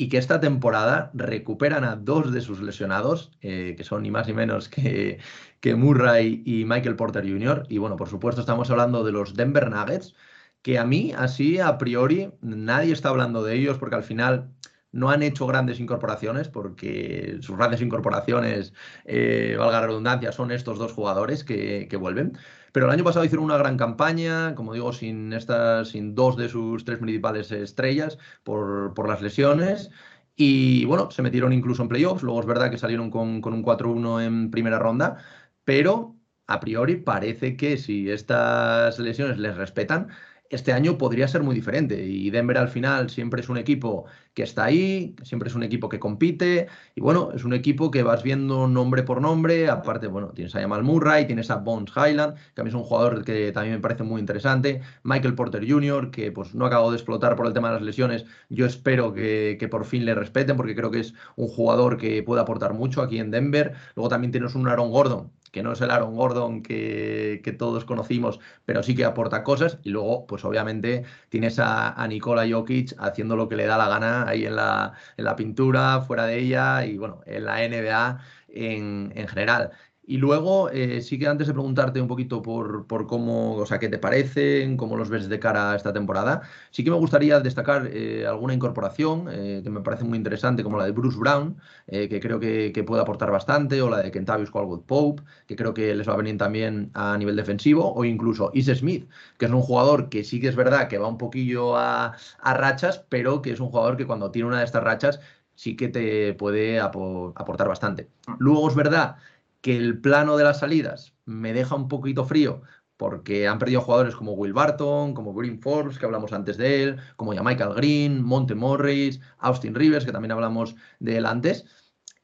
y 0.00 0.08
que 0.08 0.16
esta 0.16 0.40
temporada 0.40 1.10
recuperan 1.12 1.84
a 1.84 1.94
dos 1.94 2.32
de 2.32 2.40
sus 2.40 2.62
lesionados, 2.62 3.32
eh, 3.42 3.74
que 3.76 3.84
son 3.84 4.02
ni 4.02 4.10
más 4.10 4.26
ni 4.26 4.32
menos 4.32 4.70
que, 4.70 5.18
que 5.60 5.74
Murray 5.74 6.42
y 6.46 6.64
Michael 6.64 6.96
Porter 6.96 7.22
Jr. 7.30 7.66
Y 7.68 7.76
bueno, 7.76 7.96
por 7.96 8.08
supuesto 8.08 8.40
estamos 8.40 8.70
hablando 8.70 9.04
de 9.04 9.12
los 9.12 9.34
Denver 9.34 9.68
Nuggets, 9.70 10.14
que 10.62 10.78
a 10.78 10.86
mí 10.86 11.12
así 11.16 11.60
a 11.60 11.76
priori 11.76 12.32
nadie 12.40 12.94
está 12.94 13.10
hablando 13.10 13.42
de 13.42 13.56
ellos 13.56 13.76
porque 13.76 13.96
al 13.96 14.02
final 14.02 14.50
no 14.90 15.10
han 15.10 15.22
hecho 15.22 15.46
grandes 15.46 15.80
incorporaciones, 15.80 16.48
porque 16.48 17.36
sus 17.42 17.58
grandes 17.58 17.82
incorporaciones, 17.82 18.72
eh, 19.04 19.54
valga 19.58 19.82
la 19.82 19.86
redundancia, 19.86 20.32
son 20.32 20.50
estos 20.50 20.78
dos 20.78 20.92
jugadores 20.92 21.44
que, 21.44 21.88
que 21.90 21.96
vuelven. 21.98 22.38
Pero 22.72 22.86
el 22.86 22.92
año 22.92 23.04
pasado 23.04 23.24
hicieron 23.24 23.44
una 23.44 23.56
gran 23.58 23.76
campaña, 23.76 24.54
como 24.54 24.74
digo, 24.74 24.92
sin, 24.92 25.32
estas, 25.32 25.88
sin 25.88 26.14
dos 26.14 26.36
de 26.36 26.48
sus 26.48 26.84
tres 26.84 26.98
principales 26.98 27.50
estrellas 27.52 28.18
por, 28.44 28.94
por 28.94 29.08
las 29.08 29.22
lesiones. 29.22 29.90
Y 30.36 30.84
bueno, 30.86 31.10
se 31.10 31.22
metieron 31.22 31.52
incluso 31.52 31.82
en 31.82 31.88
playoffs. 31.88 32.22
Luego 32.22 32.40
es 32.40 32.46
verdad 32.46 32.70
que 32.70 32.78
salieron 32.78 33.10
con, 33.10 33.40
con 33.40 33.52
un 33.52 33.62
4-1 33.64 34.24
en 34.24 34.50
primera 34.50 34.78
ronda. 34.78 35.18
Pero 35.64 36.16
a 36.46 36.60
priori 36.60 36.96
parece 36.96 37.56
que 37.56 37.76
si 37.76 38.10
estas 38.10 38.98
lesiones 38.98 39.38
les 39.38 39.56
respetan, 39.56 40.08
este 40.50 40.72
año 40.72 40.98
podría 40.98 41.28
ser 41.28 41.42
muy 41.42 41.54
diferente. 41.54 42.04
Y 42.04 42.30
Denver 42.30 42.58
al 42.58 42.68
final 42.68 43.08
siempre 43.10 43.40
es 43.40 43.48
un 43.48 43.56
equipo 43.58 44.06
que 44.34 44.42
está 44.42 44.64
ahí, 44.64 45.16
siempre 45.22 45.48
es 45.48 45.54
un 45.54 45.62
equipo 45.62 45.88
que 45.88 45.98
compite 45.98 46.68
y 46.94 47.00
bueno, 47.00 47.30
es 47.34 47.44
un 47.44 47.52
equipo 47.52 47.90
que 47.90 48.02
vas 48.02 48.22
viendo 48.22 48.68
nombre 48.68 49.02
por 49.02 49.20
nombre, 49.20 49.68
aparte, 49.68 50.06
bueno, 50.06 50.28
tienes 50.28 50.54
a 50.54 50.60
Jamal 50.60 50.84
Murray, 50.84 51.26
tienes 51.26 51.50
a 51.50 51.56
Bones 51.56 51.92
Highland, 51.96 52.36
que 52.54 52.60
a 52.60 52.64
es 52.64 52.74
un 52.74 52.84
jugador 52.84 53.24
que 53.24 53.52
también 53.52 53.76
me 53.76 53.80
parece 53.80 54.04
muy 54.04 54.20
interesante, 54.20 54.82
Michael 55.02 55.34
Porter 55.34 55.68
Jr., 55.68 56.10
que 56.10 56.30
pues 56.30 56.54
no 56.54 56.66
acabo 56.66 56.90
de 56.90 56.96
explotar 56.96 57.34
por 57.36 57.46
el 57.46 57.52
tema 57.52 57.68
de 57.68 57.74
las 57.74 57.82
lesiones, 57.82 58.24
yo 58.48 58.66
espero 58.66 59.12
que, 59.12 59.56
que 59.58 59.68
por 59.68 59.84
fin 59.84 60.04
le 60.04 60.14
respeten 60.14 60.56
porque 60.56 60.76
creo 60.76 60.90
que 60.90 61.00
es 61.00 61.14
un 61.36 61.48
jugador 61.48 61.96
que 61.96 62.22
puede 62.22 62.40
aportar 62.40 62.74
mucho 62.74 63.02
aquí 63.02 63.18
en 63.18 63.30
Denver, 63.30 63.74
luego 63.96 64.08
también 64.08 64.30
tienes 64.30 64.54
un 64.54 64.68
Aaron 64.68 64.90
Gordon, 64.90 65.30
que 65.50 65.62
no 65.62 65.72
es 65.72 65.80
el 65.80 65.90
Aaron 65.90 66.14
Gordon 66.14 66.62
que, 66.62 67.56
todos 67.58 67.84
conocimos, 67.84 68.38
pero 68.64 68.82
sí 68.82 68.94
que 68.94 69.04
aporta 69.04 69.42
cosas. 69.42 69.78
Y 69.82 69.90
luego, 69.90 70.26
pues 70.26 70.44
obviamente, 70.44 71.04
tienes 71.28 71.58
a, 71.58 71.90
a 72.00 72.06
Nikola 72.06 72.46
Jokic 72.48 72.94
haciendo 72.98 73.36
lo 73.36 73.48
que 73.48 73.56
le 73.56 73.66
da 73.66 73.76
la 73.76 73.88
gana 73.88 74.19
ahí 74.28 74.46
en 74.46 74.56
la, 74.56 74.92
en 75.16 75.24
la 75.24 75.36
pintura, 75.36 76.00
fuera 76.02 76.26
de 76.26 76.38
ella 76.38 76.84
y 76.84 76.96
bueno, 76.98 77.20
en 77.26 77.44
la 77.44 77.62
NBA 77.64 78.18
en, 78.48 79.12
en 79.14 79.28
general. 79.28 79.72
Y 80.10 80.16
luego, 80.16 80.70
eh, 80.70 81.02
sí 81.02 81.20
que 81.20 81.28
antes 81.28 81.46
de 81.46 81.52
preguntarte 81.52 82.00
un 82.00 82.08
poquito 82.08 82.42
por, 82.42 82.88
por, 82.88 83.06
cómo, 83.06 83.54
o 83.54 83.64
sea, 83.64 83.78
qué 83.78 83.88
te 83.88 83.96
parecen, 83.96 84.76
cómo 84.76 84.96
los 84.96 85.08
ves 85.08 85.28
de 85.28 85.38
cara 85.38 85.70
a 85.70 85.76
esta 85.76 85.92
temporada, 85.92 86.42
sí 86.72 86.82
que 86.82 86.90
me 86.90 86.96
gustaría 86.96 87.38
destacar 87.38 87.88
eh, 87.92 88.26
alguna 88.26 88.52
incorporación 88.52 89.28
eh, 89.30 89.60
que 89.62 89.70
me 89.70 89.82
parece 89.82 90.02
muy 90.02 90.18
interesante, 90.18 90.64
como 90.64 90.78
la 90.78 90.86
de 90.86 90.90
Bruce 90.90 91.16
Brown, 91.16 91.56
que 91.86 92.18
creo 92.20 92.40
que, 92.40 92.72
que, 92.72 92.82
puede 92.82 93.02
aportar 93.02 93.30
bastante, 93.30 93.80
o 93.82 93.88
la 93.88 93.98
de 93.98 94.10
Kentavious 94.10 94.50
Caldwell 94.50 94.82
Pope, 94.84 95.22
que 95.46 95.54
creo 95.54 95.74
que 95.74 95.94
les 95.94 96.08
va 96.08 96.14
a 96.14 96.16
venir 96.16 96.36
también 96.38 96.90
a 96.94 97.16
nivel 97.16 97.36
defensivo, 97.36 97.94
o 97.94 98.04
incluso 98.04 98.50
Is 98.52 98.66
Smith, 98.66 99.08
que 99.38 99.46
es 99.46 99.52
un 99.52 99.62
jugador 99.62 100.08
que 100.08 100.24
sí 100.24 100.40
que 100.40 100.48
es 100.48 100.56
verdad 100.56 100.88
que 100.88 100.98
va 100.98 101.06
un 101.06 101.18
poquillo 101.18 101.76
a, 101.76 102.16
a 102.40 102.54
rachas, 102.54 103.04
pero 103.08 103.42
que 103.42 103.52
es 103.52 103.60
un 103.60 103.68
jugador 103.68 103.96
que 103.96 104.08
cuando 104.08 104.32
tiene 104.32 104.48
una 104.48 104.58
de 104.58 104.64
estas 104.64 104.82
rachas 104.82 105.20
sí 105.54 105.76
que 105.76 105.88
te 105.88 106.34
puede 106.34 106.80
aportar 106.80 107.68
bastante. 107.68 108.08
Mm. 108.26 108.32
Luego 108.38 108.68
es 108.68 108.74
verdad 108.74 109.16
que 109.60 109.76
el 109.76 110.00
plano 110.00 110.36
de 110.36 110.44
las 110.44 110.60
salidas 110.60 111.14
me 111.24 111.52
deja 111.52 111.74
un 111.74 111.88
poquito 111.88 112.24
frío 112.24 112.62
porque 113.00 113.48
han 113.48 113.58
perdido 113.58 113.80
jugadores 113.80 114.14
como 114.14 114.32
Will 114.32 114.52
Barton, 114.52 115.14
como 115.14 115.32
Green 115.32 115.58
Forbes, 115.58 115.98
que 115.98 116.04
hablamos 116.04 116.34
antes 116.34 116.58
de 116.58 116.82
él, 116.82 116.96
como 117.16 117.32
ya 117.32 117.42
Michael 117.42 117.72
Green, 117.74 118.22
Monte 118.22 118.54
Morris, 118.54 119.20
Austin 119.38 119.74
Rivers, 119.74 120.04
que 120.04 120.12
también 120.12 120.32
hablamos 120.32 120.76
de 120.98 121.16
él 121.16 121.24
antes. 121.24 121.64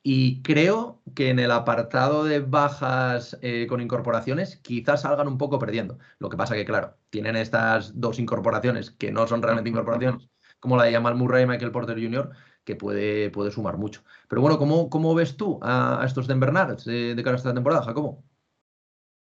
Y 0.02 0.42
creo 0.42 1.02
que 1.14 1.30
en 1.30 1.38
el 1.38 1.50
apartado 1.50 2.24
de 2.24 2.40
bajas 2.40 3.38
eh, 3.40 3.66
con 3.68 3.80
incorporaciones 3.80 4.56
quizás 4.58 5.00
salgan 5.00 5.28
un 5.28 5.38
poco 5.38 5.58
perdiendo. 5.58 5.98
Lo 6.18 6.28
que 6.28 6.36
pasa 6.36 6.54
que, 6.54 6.66
claro, 6.66 6.98
tienen 7.08 7.36
estas 7.36 7.98
dos 7.98 8.18
incorporaciones 8.18 8.90
que 8.90 9.10
no 9.10 9.26
son 9.26 9.40
realmente 9.40 9.70
incorporaciones, 9.70 10.28
como 10.60 10.76
la 10.76 10.84
de 10.84 10.92
Jamal 10.92 11.14
Murray 11.14 11.44
y 11.44 11.46
Michael 11.46 11.72
Porter 11.72 11.96
Jr., 11.96 12.32
que 12.66 12.74
puede, 12.74 13.30
puede 13.30 13.52
sumar 13.52 13.78
mucho. 13.78 14.02
Pero 14.28 14.42
bueno, 14.42 14.58
¿cómo, 14.58 14.90
cómo 14.90 15.14
ves 15.14 15.36
tú 15.36 15.60
a, 15.62 16.02
estos 16.04 16.26
Denver 16.26 16.52
Nuggets 16.52 16.84
de, 16.84 17.14
de, 17.14 17.22
cara 17.22 17.36
a 17.36 17.38
esta 17.38 17.54
temporada, 17.54 17.84
Jacobo? 17.84 18.24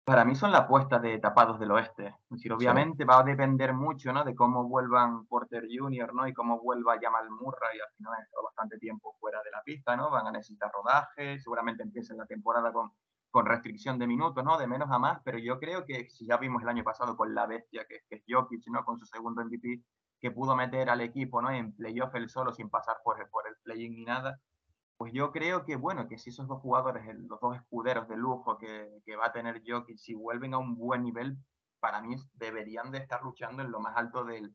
Para 0.05 0.25
mí 0.25 0.35
son 0.35 0.53
la 0.53 0.59
apuesta 0.59 0.99
de 0.99 1.19
tapados 1.19 1.61
del 1.61 1.73
oeste. 1.73 2.07
Es 2.07 2.31
decir, 2.31 2.53
obviamente 2.53 3.05
va 3.05 3.19
a 3.19 3.25
depender 3.25 3.75
mucho 3.75 4.11
¿no? 4.13 4.25
de 4.25 4.35
cómo 4.35 4.65
vuelvan 4.65 5.27
Porter 5.27 5.67
Jr. 5.69 6.15
¿no? 6.15 6.27
y 6.27 6.33
cómo 6.33 6.61
vuelva 6.61 6.97
Jamal 6.99 7.29
Murray. 7.29 7.79
Al 7.79 7.95
final 7.97 8.15
han 8.15 8.23
estado 8.23 8.45
bastante 8.45 8.79
tiempo 8.79 9.15
fuera 9.21 9.43
de 9.43 9.51
la 9.51 9.63
pista, 9.63 9.97
¿no? 9.97 10.11
van 10.11 10.29
a 10.29 10.33
necesitar 10.33 10.71
rodaje, 10.73 11.39
seguramente 11.39 11.83
empiecen 11.83 12.17
la 12.17 12.25
temporada 12.25 12.73
con, 12.73 12.93
con 13.31 13.45
restricción 13.45 13.99
de 13.99 14.07
minutos, 14.07 14.43
¿no? 14.43 14.57
de 14.57 14.67
menos 14.67 14.91
a 14.91 14.99
más, 14.99 15.21
pero 15.23 15.39
yo 15.39 15.59
creo 15.59 15.85
que 15.85 16.09
si 16.09 16.25
ya 16.25 16.39
vimos 16.39 16.63
el 16.63 16.69
año 16.69 16.85
pasado 16.85 17.17
con 17.17 17.35
la 17.35 17.47
bestia 17.47 17.85
que, 17.87 18.01
que 18.09 18.17
es 18.17 18.23
Jokic, 18.27 18.67
¿no? 18.69 18.83
con 18.85 18.99
su 18.99 19.05
segundo 19.05 19.45
MVP, 19.45 19.83
que 20.27 20.33
pudo 20.33 20.57
meter 20.57 20.91
al 20.91 21.01
equipo 21.03 21.41
¿no? 21.41 21.51
en 21.51 21.73
playoff 21.73 22.13
el 22.17 22.29
solo 22.29 22.53
sin 22.53 22.69
pasar 22.69 22.97
por, 23.05 23.17
por 23.31 23.47
el 23.47 23.55
play-in 23.63 23.95
ni 23.95 24.05
nada, 24.05 24.41
pues 24.97 25.13
yo 25.13 25.31
creo 25.31 25.65
que, 25.65 25.77
bueno, 25.77 26.09
que 26.09 26.19
si 26.19 26.31
esos 26.31 26.49
dos 26.49 26.61
jugadores, 26.61 27.05
los 27.15 27.39
dos 27.39 27.55
escuderos 27.55 28.09
de 28.09 28.17
lujo 28.17 28.59
que, 28.59 28.91
que 29.05 29.15
va 29.15 29.27
a 29.27 29.33
tener 29.33 29.63
Jokic, 29.65 29.99
si 29.99 30.15
vuelven 30.15 30.55
a 30.55 30.59
un 30.59 30.75
buen 30.75 31.05
nivel, 31.05 31.37
para 31.79 32.01
mí 32.03 32.17
deberían 32.35 32.91
de 32.91 32.99
estar 32.99 33.23
luchando 33.23 33.63
en 33.63 33.71
lo 33.71 33.79
más 33.79 33.97
alto 33.97 34.25
del, 34.25 34.53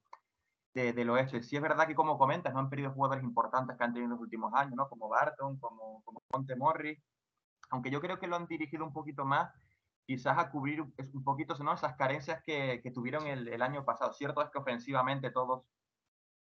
de, 0.74 0.92
del 0.92 1.10
oeste. 1.10 1.42
Sí 1.42 1.56
es 1.56 1.62
verdad 1.62 1.88
que, 1.88 1.96
como 1.96 2.18
comentas, 2.18 2.54
no 2.54 2.60
han 2.60 2.70
perdido 2.70 2.92
jugadores 2.92 3.24
importantes 3.24 3.78
que 3.78 3.84
han 3.86 3.94
tenido 3.94 4.08
en 4.08 4.12
los 4.12 4.20
últimos 4.20 4.54
años, 4.54 4.76
¿no? 4.76 4.90
Como 4.90 5.08
Barton, 5.08 5.58
como, 5.58 6.04
como 6.04 6.22
Morris, 6.58 7.00
aunque 7.70 7.92
yo 7.92 8.02
creo 8.02 8.20
que 8.20 8.28
lo 8.28 8.36
han 8.36 8.48
dirigido 8.48 8.84
un 8.84 8.92
poquito 8.92 9.24
más 9.24 9.54
quizás 10.06 10.38
a 10.38 10.50
cubrir 10.50 10.82
un 10.82 11.24
poquito 11.24 11.56
¿no? 11.64 11.74
esas 11.74 11.96
carencias 11.96 12.42
que, 12.44 12.82
tuvieron 12.94 13.28
el, 13.28 13.62
año 13.62 13.86
pasado. 13.86 14.14
Cierto 14.14 14.42
es 14.42 14.50
que 14.50 14.60
ofensivamente 14.60 15.32
todos 15.32 15.64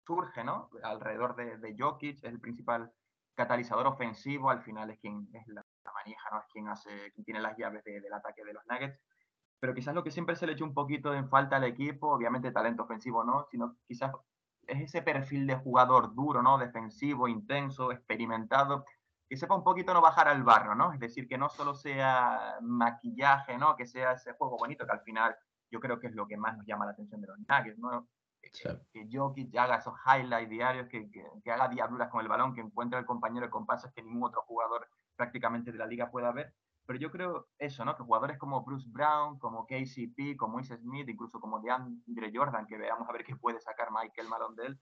surge 0.07 0.43
alrededor 0.83 1.37
de, 1.37 1.59
de 1.59 1.77
Jokic, 1.79 2.17
es 2.19 2.25
el 2.25 2.41
principal 2.41 2.93
catalizador 3.41 3.87
ofensivo, 3.87 4.51
al 4.51 4.61
final 4.61 4.91
es 4.91 4.99
quien 4.99 5.29
es 5.33 5.47
la, 5.49 5.65
manija, 5.95 6.29
¿no? 6.31 6.41
es 6.41 6.47
quien, 7.15 7.25
tiene 7.25 7.41
las 7.41 7.57
llaves 7.57 7.83
de, 7.85 8.01
del 8.01 8.13
ataque 8.13 8.45
de 8.45 8.53
los 8.53 8.63
Nuggets. 8.67 8.99
Pero 9.59 9.75
quizás 9.75 9.95
lo 9.95 10.03
que 10.03 10.11
siempre 10.11 10.37
se 10.37 10.47
le 10.47 10.55
echa 10.55 10.65
un 10.65 10.75
poquito 10.75 11.15
en 11.15 11.29
falta 11.29 11.57
al 11.57 11.65
equipo, 11.65 12.09
obviamente 12.09 12.51
talento 12.51 12.83
ofensivo 12.83 13.25
no, 13.25 13.47
sino 13.51 13.77
quizás 13.87 14.13
es 14.67 14.83
ese 14.83 15.03
perfil 15.03 15.47
de 15.47 15.57
jugador 15.57 16.15
duro, 16.15 16.43
¿no? 16.43 16.59
defensivo, 16.59 17.29
intenso, 17.29 17.93
experimentado, 17.93 18.85
que 19.31 19.37
sepa 19.37 19.55
un 19.55 19.63
poquito 19.63 19.95
no 19.95 20.01
bajar 20.01 20.27
al 20.27 20.43
barro, 20.43 20.75
¿no? 20.75 20.93
Es 20.93 20.99
decir, 20.99 21.29
que 21.29 21.39
no 21.39 21.49
solo 21.49 21.73
sea 21.73 22.57
maquillaje, 22.63 23.57
¿no? 23.57 23.77
Que 23.77 23.87
sea 23.87 24.15
ese 24.15 24.33
juego 24.33 24.57
bonito, 24.59 24.85
que 24.85 24.91
al 24.91 25.03
final 25.03 25.37
yo 25.71 25.79
creo 25.79 26.01
que 26.01 26.09
es 26.09 26.15
lo 26.17 26.27
que 26.27 26.37
más 26.37 26.57
nos 26.57 26.67
llama 26.67 26.85
la 26.85 26.91
atención 26.91 27.21
de 27.21 27.29
los 27.29 27.39
Nuggets, 27.39 27.79
¿no? 27.79 28.09
Sí. 28.53 28.69
Que 28.93 29.07
Jokic 29.09 29.57
haga 29.57 29.77
esos 29.77 29.95
highlights 30.05 30.51
diarios, 30.51 30.89
que, 30.89 31.09
que, 31.13 31.25
que, 31.45 31.53
haga 31.53 31.69
diabluras 31.69 32.11
con 32.11 32.23
el 32.23 32.27
balón, 32.27 32.53
que 32.53 32.61
encuentre 32.61 32.99
al 32.99 33.07
compañero 33.07 33.47
de 33.47 33.53
compases 33.53 33.93
que 33.93 34.03
ningún 34.03 34.25
otro 34.25 34.43
jugador 34.43 34.89
prácticamente 35.15 35.71
de 35.71 35.79
la 35.79 35.87
liga 35.87 36.11
pueda 36.11 36.33
ver. 36.33 36.53
Pero 36.85 36.99
yo 36.99 37.13
creo 37.13 37.47
eso, 37.57 37.85
¿no? 37.85 37.97
Que 37.97 38.03
jugadores 38.03 38.37
como 38.37 38.65
Bruce 38.65 38.89
Brown, 38.91 39.39
como 39.39 39.65
KCP, 39.65 40.37
como 40.37 40.55
Moise 40.55 40.77
Smith, 40.79 41.09
incluso 41.09 41.39
como 41.39 41.61
DeAndre 41.61 42.33
Jordan, 42.35 42.67
que 42.67 42.77
veamos 42.77 43.09
a 43.09 43.13
ver 43.13 43.23
qué 43.23 43.37
puede 43.37 43.61
sacar 43.61 43.93
Michael 43.93 44.27
Malone 44.27 44.57
de 44.57 44.67
él, 44.67 44.81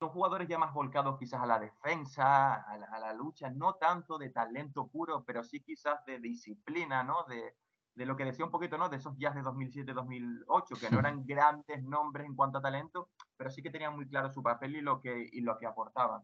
son 0.00 0.08
jugadores 0.08 0.48
ya 0.48 0.58
más 0.58 0.72
volcados 0.72 1.18
quizás 1.18 1.42
a 1.42 1.46
la 1.46 1.58
defensa, 1.58 2.54
a 2.54 2.78
la, 2.78 2.86
a 2.86 2.98
la, 2.98 3.12
lucha, 3.12 3.50
no 3.50 3.74
tanto 3.74 4.16
de 4.16 4.30
talento 4.30 4.88
puro, 4.88 5.22
pero 5.26 5.44
sí 5.44 5.60
quizás 5.60 6.02
de 6.06 6.18
disciplina, 6.18 7.02
¿no? 7.04 7.24
De, 7.28 7.54
de 7.94 8.06
lo 8.06 8.16
que 8.16 8.24
decía 8.24 8.46
un 8.46 8.50
poquito, 8.50 8.78
¿no? 8.78 8.88
De 8.88 8.96
esos 8.96 9.14
jazz 9.18 9.34
de 9.34 9.42
2007-2008, 9.42 10.80
que 10.80 10.90
no 10.90 11.00
eran 11.00 11.26
grandes 11.26 11.82
nombres 11.84 12.26
en 12.26 12.34
cuanto 12.34 12.56
a 12.56 12.62
talento, 12.62 13.10
pero 13.36 13.50
sí 13.50 13.62
que 13.62 13.68
tenían 13.68 13.94
muy 13.94 14.08
claro 14.08 14.30
su 14.30 14.42
papel 14.42 14.76
y 14.76 14.80
lo 14.80 15.02
que, 15.02 15.28
y 15.30 15.42
lo 15.42 15.58
que 15.58 15.66
aportaban. 15.66 16.22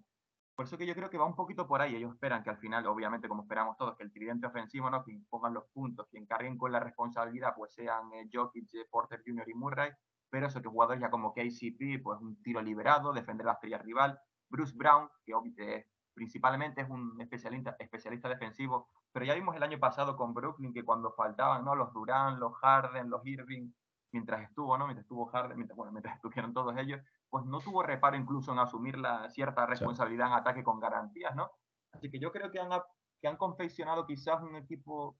Por 0.54 0.64
eso 0.64 0.78
que 0.78 0.86
yo 0.86 0.94
creo 0.94 1.10
que 1.10 1.18
va 1.18 1.26
un 1.26 1.36
poquito 1.36 1.68
por 1.68 1.82
ahí. 1.82 1.96
Ellos 1.96 2.14
esperan 2.14 2.42
que 2.42 2.48
al 2.48 2.56
final, 2.56 2.86
obviamente, 2.86 3.28
como 3.28 3.42
esperamos 3.42 3.76
todos, 3.76 3.94
que 3.94 4.04
el 4.04 4.10
tridente 4.10 4.46
ofensivo, 4.46 4.88
¿no? 4.88 5.04
Que 5.04 5.20
pongan 5.28 5.52
los 5.52 5.66
puntos, 5.66 6.08
que 6.10 6.16
encarguen 6.16 6.56
con 6.56 6.72
la 6.72 6.80
responsabilidad, 6.80 7.54
pues 7.54 7.74
sean 7.74 8.10
eh, 8.14 8.26
Jokic, 8.32 8.88
Porter 8.88 9.22
Jr. 9.22 9.50
y 9.50 9.54
Murray, 9.54 9.92
pero 10.30 10.46
eso 10.46 10.60
que 10.60 10.68
jugadores 10.68 11.00
ya 11.00 11.10
como 11.10 11.32
KCP, 11.32 12.02
pues 12.02 12.20
un 12.20 12.42
tiro 12.42 12.60
liberado, 12.62 13.12
defender 13.12 13.46
la 13.46 13.52
estrella 13.52 13.78
rival, 13.78 14.18
Bruce 14.48 14.74
Brown, 14.76 15.08
que 15.24 15.32
eh, 15.58 15.86
principalmente 16.14 16.80
es 16.80 16.88
un 16.88 17.20
especialista, 17.20 17.76
especialista 17.78 18.28
defensivo, 18.28 18.88
pero 19.12 19.26
ya 19.26 19.34
vimos 19.34 19.54
el 19.56 19.62
año 19.62 19.78
pasado 19.78 20.16
con 20.16 20.34
Brooklyn 20.34 20.72
que 20.72 20.84
cuando 20.84 21.12
faltaban 21.12 21.64
¿no? 21.64 21.74
los 21.74 21.92
Durán, 21.92 22.40
los 22.40 22.54
Harden, 22.54 23.10
los 23.10 23.24
Irving, 23.26 23.70
mientras 24.12 24.42
estuvo, 24.42 24.76
¿no? 24.78 24.86
mientras 24.86 25.04
estuvo 25.04 25.26
Harden, 25.26 25.56
mientras, 25.56 25.76
bueno, 25.76 25.92
mientras 25.92 26.16
estuvieron 26.16 26.52
todos 26.52 26.76
ellos, 26.78 27.00
pues 27.28 27.44
no 27.44 27.60
tuvo 27.60 27.82
reparo 27.82 28.16
incluso 28.16 28.52
en 28.52 28.58
asumir 28.58 28.98
la 28.98 29.28
cierta 29.30 29.66
responsabilidad 29.66 30.28
en 30.28 30.34
ataque 30.34 30.64
con 30.64 30.80
garantías, 30.80 31.34
¿no? 31.34 31.50
Así 31.92 32.10
que 32.10 32.18
yo 32.18 32.30
creo 32.32 32.50
que 32.50 32.60
han, 32.60 32.70
que 33.20 33.28
han 33.28 33.36
confeccionado 33.36 34.06
quizás 34.06 34.42
un 34.42 34.56
equipo 34.56 35.18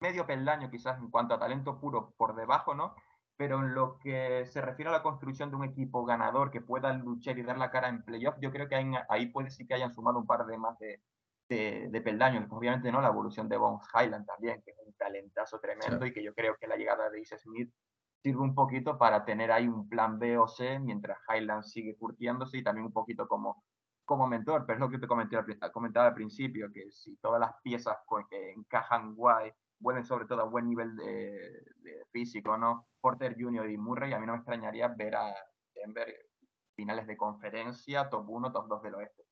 medio 0.00 0.26
peldaño 0.26 0.70
quizás 0.70 0.98
en 0.98 1.10
cuanto 1.10 1.34
a 1.34 1.38
talento 1.38 1.78
puro 1.80 2.14
por 2.16 2.34
debajo, 2.34 2.74
¿no? 2.74 2.94
Pero 3.38 3.60
en 3.60 3.72
lo 3.72 4.00
que 4.00 4.46
se 4.46 4.60
refiere 4.60 4.88
a 4.90 4.92
la 4.92 5.02
construcción 5.02 5.48
de 5.48 5.56
un 5.56 5.64
equipo 5.64 6.04
ganador 6.04 6.50
que 6.50 6.60
pueda 6.60 6.92
luchar 6.92 7.38
y 7.38 7.44
dar 7.44 7.56
la 7.56 7.70
cara 7.70 7.88
en 7.88 8.02
playoff, 8.02 8.34
yo 8.40 8.50
creo 8.50 8.68
que 8.68 8.74
ahí, 8.74 8.92
ahí 9.08 9.26
puede 9.26 9.50
sí 9.50 9.64
que 9.64 9.74
hayan 9.74 9.94
sumado 9.94 10.18
un 10.18 10.26
par 10.26 10.44
de 10.44 10.58
más 10.58 10.76
de, 10.80 11.00
de, 11.48 11.88
de 11.88 12.00
peldaños. 12.00 12.50
Obviamente, 12.50 12.90
¿no? 12.90 13.00
La 13.00 13.08
evolución 13.08 13.48
de 13.48 13.56
Bones 13.56 13.86
Highland 13.94 14.26
también, 14.26 14.60
que 14.64 14.72
es 14.72 14.76
un 14.84 14.92
talentazo 14.94 15.60
tremendo 15.60 16.04
sí. 16.04 16.08
y 16.08 16.12
que 16.12 16.24
yo 16.24 16.34
creo 16.34 16.56
que 16.60 16.66
la 16.66 16.74
llegada 16.74 17.10
de 17.10 17.20
Isa 17.20 17.38
Smith 17.38 17.72
sirve 18.20 18.40
un 18.40 18.56
poquito 18.56 18.98
para 18.98 19.24
tener 19.24 19.52
ahí 19.52 19.68
un 19.68 19.88
plan 19.88 20.18
B 20.18 20.36
o 20.36 20.48
C 20.48 20.80
mientras 20.80 21.18
Highland 21.28 21.62
sigue 21.62 21.96
curtiéndose 21.96 22.58
y 22.58 22.64
también 22.64 22.86
un 22.86 22.92
poquito 22.92 23.28
como, 23.28 23.62
como 24.04 24.26
mentor. 24.26 24.66
Pero 24.66 24.78
es 24.78 24.80
lo 24.80 24.90
que 24.90 24.98
te 24.98 25.06
comenté, 25.06 25.38
comentaba 25.72 26.08
al 26.08 26.14
principio, 26.14 26.72
que 26.72 26.90
si 26.90 27.16
todas 27.18 27.38
las 27.38 27.52
piezas 27.62 27.98
que 28.28 28.50
encajan 28.50 29.14
guay 29.14 29.52
vuelven 29.80 30.04
sobre 30.04 30.26
todo 30.26 30.42
a 30.42 30.44
buen 30.44 30.66
nivel 30.66 30.96
de, 30.96 31.62
de, 31.76 32.04
físico, 32.10 32.56
¿no? 32.56 32.88
Porter 33.00 33.36
Jr. 33.38 33.70
y 33.70 33.76
Murray, 33.76 34.12
a 34.12 34.18
mí 34.18 34.26
no 34.26 34.32
me 34.32 34.38
extrañaría 34.38 34.88
ver 34.88 35.16
a 35.16 35.34
Denver 35.74 36.28
finales 36.74 37.06
de 37.06 37.16
conferencia, 37.16 38.08
top 38.08 38.28
1, 38.28 38.52
top 38.52 38.68
2 38.68 38.82
del 38.82 38.94
oeste. 38.94 39.24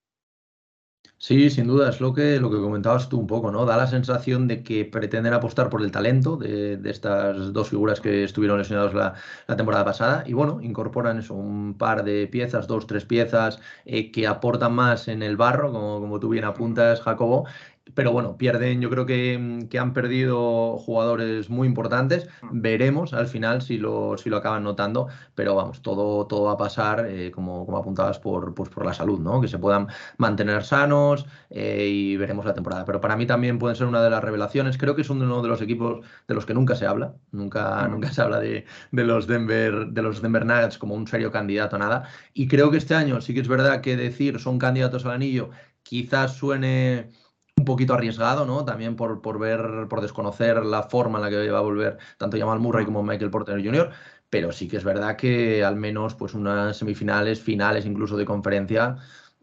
Sí, 1.19 1.49
sin 1.51 1.67
duda, 1.67 1.89
es 1.89 2.01
lo 2.01 2.12
que, 2.12 2.39
lo 2.41 2.51
que 2.51 2.59
comentabas 2.59 3.09
tú 3.09 3.19
un 3.19 3.27
poco, 3.27 3.51
¿no? 3.51 3.64
Da 3.64 3.77
la 3.77 3.87
sensación 3.87 4.47
de 4.49 4.62
que 4.62 4.85
pretenden 4.85 5.33
apostar 5.33 5.71
por 5.71 5.83
el 5.83 5.91
talento 5.91 6.37
de, 6.37 6.79
estas 6.85 7.53
dos 7.53 7.71
figuras 7.71 8.01
que 8.01 8.25
estuvieron 8.25 8.59
lesionados 8.59 8.93
la, 8.93 9.14
temporada 9.57 9.85
pasada 9.85 10.25
y 10.27 10.35
bueno, 10.35 10.61
incorporan 10.61 11.19
eso, 11.19 11.35
un 11.35 11.77
par 11.79 12.05
de 12.05 12.27
piezas, 12.27 12.67
dos, 12.67 12.87
tres 12.87 13.07
piezas 13.07 13.61
eh, 13.87 14.11
que 14.12 14.27
aportan 14.27 14.75
más 14.75 15.09
en 15.09 15.23
el 15.23 15.37
barro, 15.37 15.73
como, 15.73 16.01
como 16.01 16.21
tú 16.21 16.29
bien 16.29 16.45
apuntas, 16.45 17.01
Jacobo, 17.01 17.47
pero 17.95 18.12
bueno, 18.12 18.37
pierden, 18.37 18.80
yo 18.80 18.91
creo 18.91 19.07
que, 19.07 19.66
que, 19.70 19.78
han 19.78 19.93
perdido 19.93 20.76
jugadores 20.78 21.49
muy 21.51 21.68
importantes. 21.68 22.28
Mm. 22.43 22.61
Veremos 22.61 23.14
al 23.14 23.28
final 23.28 23.62
si 23.62 23.78
lo, 23.78 24.18
si 24.18 24.28
lo 24.28 24.39
acaban 24.39 24.64
notando, 24.64 25.09
pero 25.34 25.55
vamos, 25.55 25.82
todo, 25.82 26.26
todo 26.26 26.45
va 26.45 26.53
a 26.53 26.57
pasar, 26.57 27.07
eh, 27.09 27.30
como, 27.30 27.64
como 27.64 27.78
apuntabas, 27.78 28.18
por, 28.18 28.55
pues 28.55 28.70
por 28.70 28.84
la 28.84 28.93
salud, 28.93 29.20
¿no? 29.20 29.41
Que 29.41 29.49
se 29.49 29.59
puedan 29.59 29.87
mantener 30.18 30.64
sanos 30.64 31.26
eh, 31.51 31.87
y 31.89 32.16
veremos 32.16 32.45
la 32.45 32.55
temporada. 32.55 32.84
Pero 32.84 33.01
para 33.01 33.16
mí 33.16 33.24
también 33.26 33.59
pueden 33.59 33.76
ser 33.76 33.87
una 33.87 34.03
de 34.03 34.11
las 34.11 34.22
revelaciones. 34.22 34.78
Creo 34.78 34.97
que 34.97 35.03
es 35.03 35.11
uno 35.11 35.41
de 35.41 35.49
los 35.49 35.62
equipos 35.62 36.05
de 36.26 36.34
los 36.34 36.45
que 36.45 36.55
nunca 36.55 36.74
se 36.74 36.87
habla. 36.87 37.14
Nunca, 37.30 37.87
mm. 37.87 37.93
nunca 37.93 38.12
se 38.12 38.20
habla 38.20 38.41
de, 38.41 38.66
de, 38.91 39.05
los 39.05 39.28
Denver, 39.28 39.87
de 39.87 40.03
los 40.03 40.22
Denver 40.22 40.45
Nuggets 40.45 40.78
como 40.78 40.95
un 40.95 41.07
serio 41.07 41.30
candidato 41.30 41.76
a 41.76 41.78
nada. 41.78 42.09
Y 42.34 42.49
creo 42.49 42.70
que 42.70 42.78
este 42.78 42.95
año 42.95 43.20
sí 43.20 43.32
que 43.32 43.41
es 43.41 43.49
verdad 43.49 43.80
que 43.80 43.97
decir 43.97 44.41
son 44.41 44.59
candidatos 44.59 45.05
al 45.05 45.12
anillo 45.12 45.51
quizás 45.87 46.37
suene 46.37 47.11
un 47.57 47.65
poquito 47.65 47.95
arriesgado, 47.95 48.45
¿no? 48.45 48.65
También 48.65 48.97
por, 48.97 49.23
por 49.23 49.39
ver, 49.39 49.87
por 49.89 50.01
desconocer 50.01 50.65
la 50.65 50.83
forma 50.85 51.19
en 51.19 51.25
la 51.25 51.31
que 51.31 51.51
va 51.51 51.59
a 51.59 51.63
volver 51.63 51.99
tanto 52.19 52.39
Jamal 52.39 52.61
Murray 52.61 52.85
como 52.85 53.03
Michael 53.03 53.31
Porter 53.31 53.65
Jr., 53.65 53.91
pero 54.29 54.53
sí 54.53 54.69
que 54.69 54.77
es 54.77 54.85
verdad 54.85 55.17
que 55.17 55.65
al 55.65 55.77
menos 55.77 56.15
pues 56.15 56.35
unas 56.35 56.77
semifinales, 56.77 57.41
finales 57.41 57.87
incluso 57.87 58.17
de 58.17 58.25
conferencia, 58.25 58.99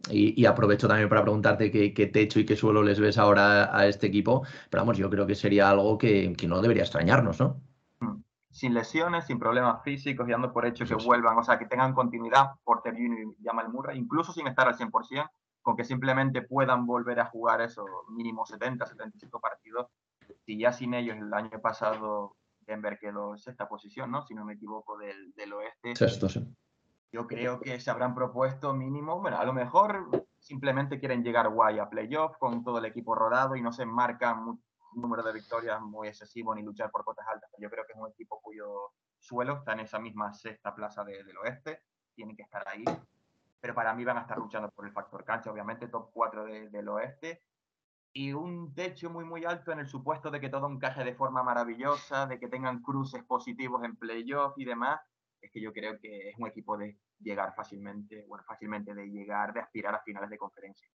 y, 0.09 0.45
aprovecho 0.45 0.87
también 0.87 1.07
para 1.07 1.21
preguntarte 1.21 1.71
qué, 1.71 2.07
techo 2.07 2.39
y 2.39 2.45
qué 2.45 2.57
suelo 2.57 2.83
les 2.83 2.99
ves 2.99 3.17
ahora 3.17 3.75
a 3.75 3.87
este 3.87 4.07
equipo, 4.07 4.43
pero 4.69 4.81
vamos, 4.83 4.97
yo 4.97 5.09
creo 5.09 5.25
que 5.25 5.35
sería 5.35 5.69
algo 5.69 5.97
que, 5.97 6.35
no 6.45 6.61
debería 6.61 6.83
extrañarnos, 6.83 7.39
¿no? 7.39 7.61
Mm. 8.01 8.21
Sin 8.49 8.73
lesiones, 8.73 9.25
sin 9.25 9.39
problemas 9.39 9.81
físicos, 9.83 10.27
y 10.27 10.31
dando 10.31 10.51
por 10.51 10.65
hecho 10.65 10.85
que 10.85 10.95
vuelvan, 10.95 11.37
o 11.37 11.43
sea, 11.43 11.57
que 11.57 11.67
tengan 11.67 11.93
continuidad 11.93 12.51
Porter 12.65 12.93
Jr. 12.93 13.33
y 13.39 13.43
Jamal 13.43 13.69
Murray, 13.69 13.97
incluso 13.97 14.33
sin 14.33 14.47
estar 14.47 14.67
al 14.67 14.75
100%, 14.75 15.29
con 15.63 15.75
que 15.75 15.85
simplemente 15.85 16.41
puedan 16.41 16.85
volver 16.85 17.19
a 17.21 17.25
jugar 17.25 17.61
eso, 17.61 17.85
mínimo 18.09 18.45
70, 18.45 18.85
75 18.85 19.39
partidos. 19.39 19.87
Si 20.45 20.59
ya 20.59 20.71
sin 20.73 20.93
ellos 20.93 21.17
el 21.17 21.33
año 21.33 21.61
pasado 21.61 22.35
Denver 22.59 22.99
quedó 22.99 23.33
en 23.33 23.39
sexta 23.39 23.67
posición, 23.67 24.11
¿no? 24.11 24.25
Si 24.27 24.35
no 24.35 24.45
me 24.45 24.53
equivoco, 24.53 24.97
del, 24.97 25.33
del 25.33 25.53
oeste. 25.53 25.95
Sexto, 25.95 26.29
sí. 26.29 26.45
Yo 27.11 27.27
creo 27.27 27.59
que 27.59 27.79
se 27.79 27.91
habrán 27.91 28.15
propuesto 28.15 28.73
mínimo, 28.73 29.21
bueno, 29.21 29.37
a 29.37 29.45
lo 29.45 29.53
mejor 29.53 30.25
simplemente 30.39 30.99
quieren 30.99 31.23
llegar 31.23 31.47
guay 31.49 31.79
a 31.79 31.87
playoff 31.87 32.37
con 32.37 32.63
todo 32.63 32.79
el 32.79 32.85
equipo 32.85 33.13
rodado 33.13 33.55
y 33.55 33.61
no 33.61 33.71
se 33.71 33.85
marcan 33.85 34.47
un 34.47 34.63
número 34.95 35.21
de 35.21 35.31
victorias 35.31 35.79
muy 35.79 36.07
excesivo 36.07 36.55
ni 36.55 36.63
luchar 36.63 36.89
por 36.89 37.03
cotas 37.03 37.27
altas. 37.27 37.51
Yo 37.59 37.69
creo 37.69 37.85
que 37.85 37.93
es 37.93 37.99
un 37.99 38.09
equipo 38.09 38.41
cuyo 38.41 38.93
suelo 39.19 39.57
está 39.57 39.73
en 39.73 39.81
esa 39.81 39.99
misma 39.99 40.33
sexta 40.33 40.73
plaza 40.73 41.03
del 41.03 41.37
oeste, 41.37 41.83
tienen 42.15 42.35
que 42.35 42.43
estar 42.43 42.67
ahí 42.67 42.83
pero 43.63 43.73
para 43.73 43.93
mí 43.93 44.03
van 44.03 44.17
a 44.17 44.21
estar 44.23 44.37
luchando 44.37 44.69
por 44.71 44.85
el 44.85 44.91
factor 44.91 45.23
cancha, 45.23 45.49
obviamente 45.49 45.87
top 45.87 46.09
4 46.11 46.43
del 46.43 46.89
oeste, 46.89 47.43
y 48.11 48.33
un 48.33 48.75
techo 48.75 49.09
muy 49.09 49.23
muy 49.23 49.45
alto 49.45 49.71
en 49.71 49.79
el 49.79 49.87
supuesto 49.87 50.29
de 50.29 50.41
que 50.41 50.49
todo 50.49 50.69
encaje 50.69 51.05
de 51.05 51.15
forma 51.15 51.43
maravillosa, 51.43 52.25
de 52.25 52.37
que 52.39 52.49
tengan 52.49 52.81
cruces 52.81 53.23
positivos 53.23 53.81
en 53.85 53.95
playoff 53.95 54.51
y 54.57 54.65
demás, 54.65 54.99
es 55.39 55.49
que 55.49 55.61
yo 55.61 55.71
creo 55.71 55.97
que 55.97 56.27
es 56.27 56.35
un 56.37 56.47
equipo 56.47 56.75
de 56.75 56.97
llegar 57.21 57.53
fácilmente, 57.55 58.25
bueno, 58.27 58.43
fácilmente 58.45 58.93
de 58.93 59.07
llegar, 59.07 59.53
de 59.53 59.61
aspirar 59.61 59.95
a 59.95 60.03
finales 60.03 60.29
de 60.29 60.37
conferencia. 60.37 60.89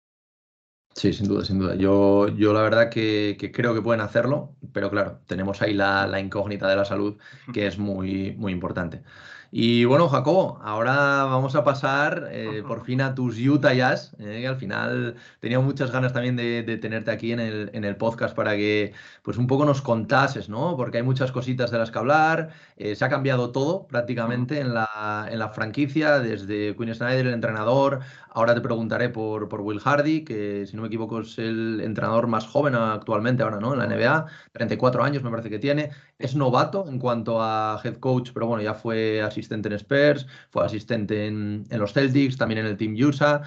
Sí, 0.95 1.13
sin 1.13 1.28
duda, 1.28 1.45
sin 1.45 1.59
duda. 1.59 1.76
Yo, 1.76 2.30
yo 2.30 2.51
la 2.51 2.63
verdad 2.63 2.89
que, 2.89 3.38
creo 3.53 3.76
que 3.76 3.82
pueden 3.84 4.01
hacerlo, 4.01 4.55
pero 4.74 4.89
claro, 4.89 5.20
tenemos 5.28 5.61
ahí 5.61 5.76
la, 5.76 6.07
la 6.07 6.20
incógnita 6.20 6.68
de 6.68 6.78
la 6.78 6.86
salud 6.86 7.20
que 7.53 7.68
es 7.68 7.78
muy, 7.78 8.34
muy 8.38 8.51
importante. 8.51 9.03
Y 9.51 9.85
bueno, 9.85 10.09
Jacobo, 10.09 10.59
ahora 10.63 11.23
vamos 11.25 11.55
a 11.55 11.63
pasar 11.63 12.29
eh, 12.31 12.63
por 12.67 12.83
fin 12.83 13.01
a 13.01 13.15
tus 13.15 13.37
Utah 13.39 13.73
Jazz, 13.73 14.15
eh, 14.19 14.41
que 14.41 14.47
al 14.47 14.57
final 14.57 15.15
tenía 15.39 15.59
muchas 15.59 15.91
ganas 15.91 16.13
también 16.13 16.35
de, 16.35 16.63
tenerte 16.81 17.11
aquí 17.11 17.31
en 17.31 17.39
el, 17.39 17.69
en 17.73 17.85
el, 17.85 17.95
podcast 17.95 18.35
para 18.35 18.55
que 18.55 18.93
pues 19.23 19.37
un 19.37 19.47
poco 19.47 19.65
nos 19.65 19.81
contases, 19.81 20.49
¿no? 20.49 20.75
Porque 20.75 20.97
hay 20.97 21.03
muchas 21.03 21.31
cositas 21.31 21.71
de 21.71 21.77
las 21.77 21.91
que 21.91 21.99
hablar, 21.99 22.49
eh, 22.77 22.95
se 22.95 23.05
ha 23.05 23.09
cambiado 23.09 23.51
todo 23.51 23.87
prácticamente 23.87 24.59
en 24.59 24.73
la, 24.73 25.27
en 25.31 25.39
la 25.39 25.49
franquicia, 25.49 26.19
desde 26.19 26.75
Quinn 26.75 26.93
Snyder, 26.93 27.27
el 27.27 27.33
entrenador, 27.33 28.01
Ahora 28.35 28.53
te 28.53 28.59
preguntaré 28.59 29.07
por, 29.07 29.47
por 29.47 29.61
Will 29.61 29.79
Hardy, 29.79 30.25
que 30.25 30.65
si 30.67 30.75
no 30.75 30.81
me 30.81 30.89
equivoco 30.89 31.21
es 31.21 31.37
el 31.39 31.79
entrenador 31.81 32.27
más 32.27 32.45
joven 32.45 32.75
actualmente 32.75 33.43
ahora, 33.43 33.61
¿no? 33.61 33.71
En 33.71 33.79
la 33.79 33.87
NBA, 33.87 34.25
34 34.51 35.05
años 35.05 35.23
me 35.23 35.29
parece 35.29 35.49
que 35.49 35.57
tiene. 35.57 35.91
Es 36.19 36.35
novato 36.35 36.85
en 36.85 36.99
cuanto 36.99 37.41
a 37.41 37.79
head 37.81 37.95
coach, 37.95 38.31
pero 38.33 38.47
bueno, 38.47 38.61
ya 38.61 38.73
fue 38.73 39.21
asistente 39.36 39.69
en 39.69 39.75
Spurs, 39.75 40.27
fue 40.49 40.65
asistente 40.65 41.27
en, 41.27 41.65
los 41.69 41.93
Celtics, 41.93 42.38
también 42.38 42.59
en 42.59 42.65
el 42.67 42.77
Team 42.77 42.95
USA. 42.95 43.41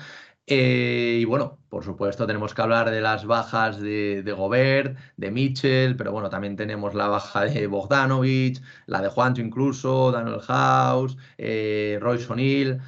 Eh, 0.46 1.18
y 1.20 1.24
bueno, 1.26 1.58
por 1.68 1.84
supuesto 1.84 2.26
tenemos 2.26 2.54
que 2.54 2.62
hablar 2.62 2.90
de 2.90 3.00
las 3.02 3.26
bajas 3.26 3.80
de, 3.80 4.34
Gobert, 4.36 4.96
de 5.16 5.30
Mitchell, 5.30 5.96
pero 5.96 6.12
bueno, 6.12 6.30
también 6.30 6.56
tenemos 6.56 6.94
la 6.94 7.08
baja 7.08 7.44
de 7.44 7.66
Bogdanovich, 7.66 8.62
la 8.86 9.02
de 9.02 9.08
Juancho 9.08 9.42
incluso, 9.42 10.10
Daniel 10.10 10.40
House, 10.40 11.16
eh, 11.36 11.98
Royce 12.00 12.32
O'Neill 12.32 12.80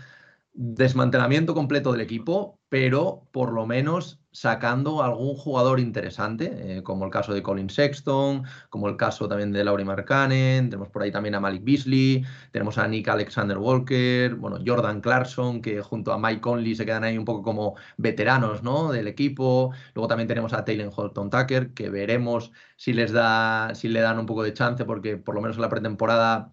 desmantelamiento 0.53 1.55
completo 1.55 1.93
del 1.93 2.01
equipo, 2.03 2.59
pero 2.69 3.27
por 3.33 3.53
lo 3.53 3.67
menos 3.67 4.20
sacando 4.33 5.03
algún 5.03 5.35
jugador 5.35 5.81
interesante, 5.81 6.79
eh, 6.79 6.83
como 6.83 7.05
el 7.05 7.11
caso 7.11 7.35
de 7.35 7.43
Colin 7.43 7.69
Sexton, 7.69 8.45
como 8.69 8.89
el 8.89 8.97
caso 8.97 9.29
también 9.29 9.53
de 9.53 9.65
Laurie 9.65 9.85
Markkanen, 9.85 10.71
tenemos 10.71 10.89
por 10.89 11.03
ahí 11.03 11.11
también 11.11 11.35
a 11.35 11.41
Malik 11.41 11.65
Beasley, 11.65 12.25
tenemos 12.53 12.79
a 12.79 12.87
Nick 12.87 13.09
Alexander 13.09 13.59
Walker, 13.59 14.35
bueno, 14.37 14.59
Jordan 14.65 15.01
Clarkson, 15.01 15.61
que 15.61 15.83
junto 15.83 16.13
a 16.13 16.19
Mike 16.19 16.41
Conley 16.41 16.75
se 16.75 16.87
quedan 16.87 17.05
ahí 17.05 17.19
un 17.19 17.25
poco 17.25 17.43
como 17.43 17.75
veteranos 17.97 18.63
¿no? 18.63 18.93
del 18.93 19.09
equipo, 19.09 19.73
luego 19.95 20.09
también 20.09 20.29
tenemos 20.29 20.53
a 20.53 20.65
Taylor 20.65 20.93
Holton 20.95 21.31
Tucker, 21.31 21.75
que 21.75 21.91
veremos 21.91 22.53
si 22.77 22.93
les 22.93 23.13
da, 23.13 23.75
si 23.75 23.89
le 23.89 24.01
dan 24.01 24.19
un 24.19 24.27
poco 24.27 24.43
de 24.43 24.55
chance, 24.55 24.85
porque 24.85 25.17
por 25.17 25.35
lo 25.35 25.41
menos 25.41 25.57
en 25.57 25.63
la 25.63 25.69
pretemporada 25.69 26.53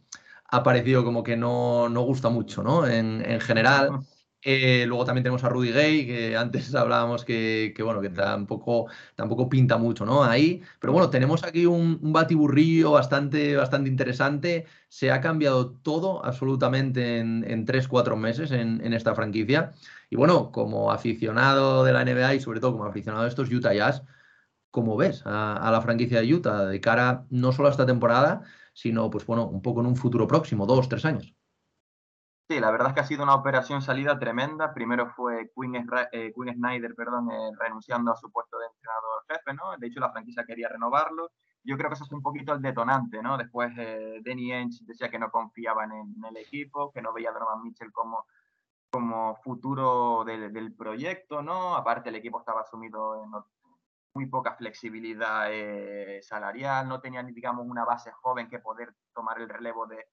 ha 0.49 0.63
parecido 0.63 1.03
como 1.03 1.23
que 1.23 1.38
no, 1.38 1.89
no 1.89 2.01
gusta 2.01 2.30
mucho, 2.30 2.63
¿no? 2.63 2.88
En, 2.88 3.23
en 3.25 3.39
general. 3.41 4.01
Eh, 4.49 4.85
luego 4.87 5.03
también 5.03 5.23
tenemos 5.23 5.43
a 5.43 5.49
Rudy 5.49 5.73
Gay, 5.73 6.05
que 6.07 6.37
antes 6.37 6.73
hablábamos 6.73 7.25
que, 7.25 7.73
bueno, 7.83 7.99
que 7.99 8.09
tampoco, 8.09 8.87
tampoco 9.15 9.49
pinta 9.49 9.77
mucho, 9.77 10.05
¿no? 10.05 10.23
Ahí. 10.23 10.61
Pero 10.79 10.93
bueno, 10.93 11.09
tenemos 11.09 11.43
aquí 11.43 11.65
un, 11.65 11.99
batiburrillo 12.13 12.91
bastante, 12.91 13.57
bastante 13.57 13.89
interesante. 13.89 14.65
Se 14.87 15.11
ha 15.11 15.19
cambiado 15.19 15.71
todo 15.71 16.23
absolutamente 16.25 17.19
en, 17.19 17.43
en 17.45 17.65
3-4 17.65 18.15
meses 18.15 18.51
en, 18.51 18.93
esta 18.93 19.13
franquicia. 19.15 19.73
Y 20.09 20.15
bueno, 20.15 20.49
como 20.53 20.91
aficionado 20.91 21.83
de 21.83 21.91
la 21.91 22.05
NBA 22.05 22.35
y 22.35 22.39
sobre 22.39 22.61
todo 22.61 22.71
como 22.71 22.85
aficionado 22.85 23.23
de 23.23 23.29
estos 23.29 23.51
Utah 23.51 23.73
Jazz, 23.73 24.03
¿cómo 24.71 24.97
ves 24.97 25.23
a, 25.25 25.57
a 25.57 25.71
la 25.71 25.81
franquicia 25.81 26.21
de 26.21 26.33
Utah 26.33 26.65
de 26.65 26.81
cara 26.81 27.25
no 27.29 27.51
solo 27.51 27.67
a 27.69 27.71
esta 27.71 27.85
temporada, 27.85 28.43
sino 28.73 29.09
pues 29.09 29.25
bueno, 29.25 29.47
un 29.47 29.61
poco 29.61 29.81
en 29.81 29.87
un 29.87 29.97
futuro 29.97 30.27
próximo, 30.27 30.65
dos, 30.65 30.89
tres 30.89 31.05
años. 31.05 31.36
Sí, 32.49 32.61
la 32.61 32.71
verdad 32.71 32.89
es 32.89 32.93
que 32.93 32.99
ha 33.01 33.05
sido 33.05 33.23
una 33.23 33.35
operación 33.35 33.81
salida 33.81 34.17
tremenda. 34.17 34.73
Primero 34.73 35.09
fue 35.09 35.51
Quinn, 35.53 35.75
eh, 36.13 36.31
Snyder 36.33 36.95
perdón, 36.95 37.29
eh, 37.29 37.51
renunciando 37.59 38.11
a 38.11 38.15
su 38.15 38.31
puesto 38.31 38.57
de 38.57 38.67
entrenador 38.67 39.25
jefe, 39.27 39.53
¿no? 39.53 39.77
De 39.77 39.87
hecho, 39.87 39.99
la 39.99 40.11
franquicia 40.11 40.45
quería 40.45 40.69
renovarlo. 40.69 41.31
Yo 41.63 41.75
creo 41.77 41.89
que 41.89 41.95
eso 41.95 42.05
fue 42.05 42.17
un 42.17 42.23
poquito 42.23 42.53
el 42.53 42.61
detonante, 42.61 43.21
¿no? 43.21 43.37
Después 43.37 43.73
eh, 43.77 44.21
Danny 44.25 44.53
Ainge 44.53 44.79
decía 44.85 45.09
que 45.09 45.19
no 45.19 45.29
confiaban 45.29 45.91
en, 45.91 46.15
el 46.23 46.37
equipo, 46.37 46.91
que 46.93 47.01
no 47.01 47.11
veía 47.11 47.31
a 47.31 47.33
Donovan 47.33 47.63
Mitchell 47.63 47.91
como, 47.91 48.25
como 48.89 49.35
futuro 49.43 50.23
del, 50.23 50.53
del 50.53 50.73
proyecto, 50.73 51.41
¿no? 51.41 51.75
Aparte, 51.75 52.09
el 52.09 52.15
equipo 52.15 52.39
estaba 52.39 52.63
sumido 52.63 53.21
en, 53.23 53.31
muy 54.13 54.25
poca 54.27 54.55
flexibilidad 54.55 55.47
eh, 55.51 56.21
salarial, 56.23 56.87
no 56.87 56.99
tenían, 57.01 57.27
digamos, 57.33 57.67
una 57.67 57.85
base 57.85 58.11
joven 58.11 58.49
que 58.49 58.59
poder 58.59 58.95
tomar 59.13 59.39
el 59.39 59.49
relevo 59.49 59.85
de, 59.85 60.07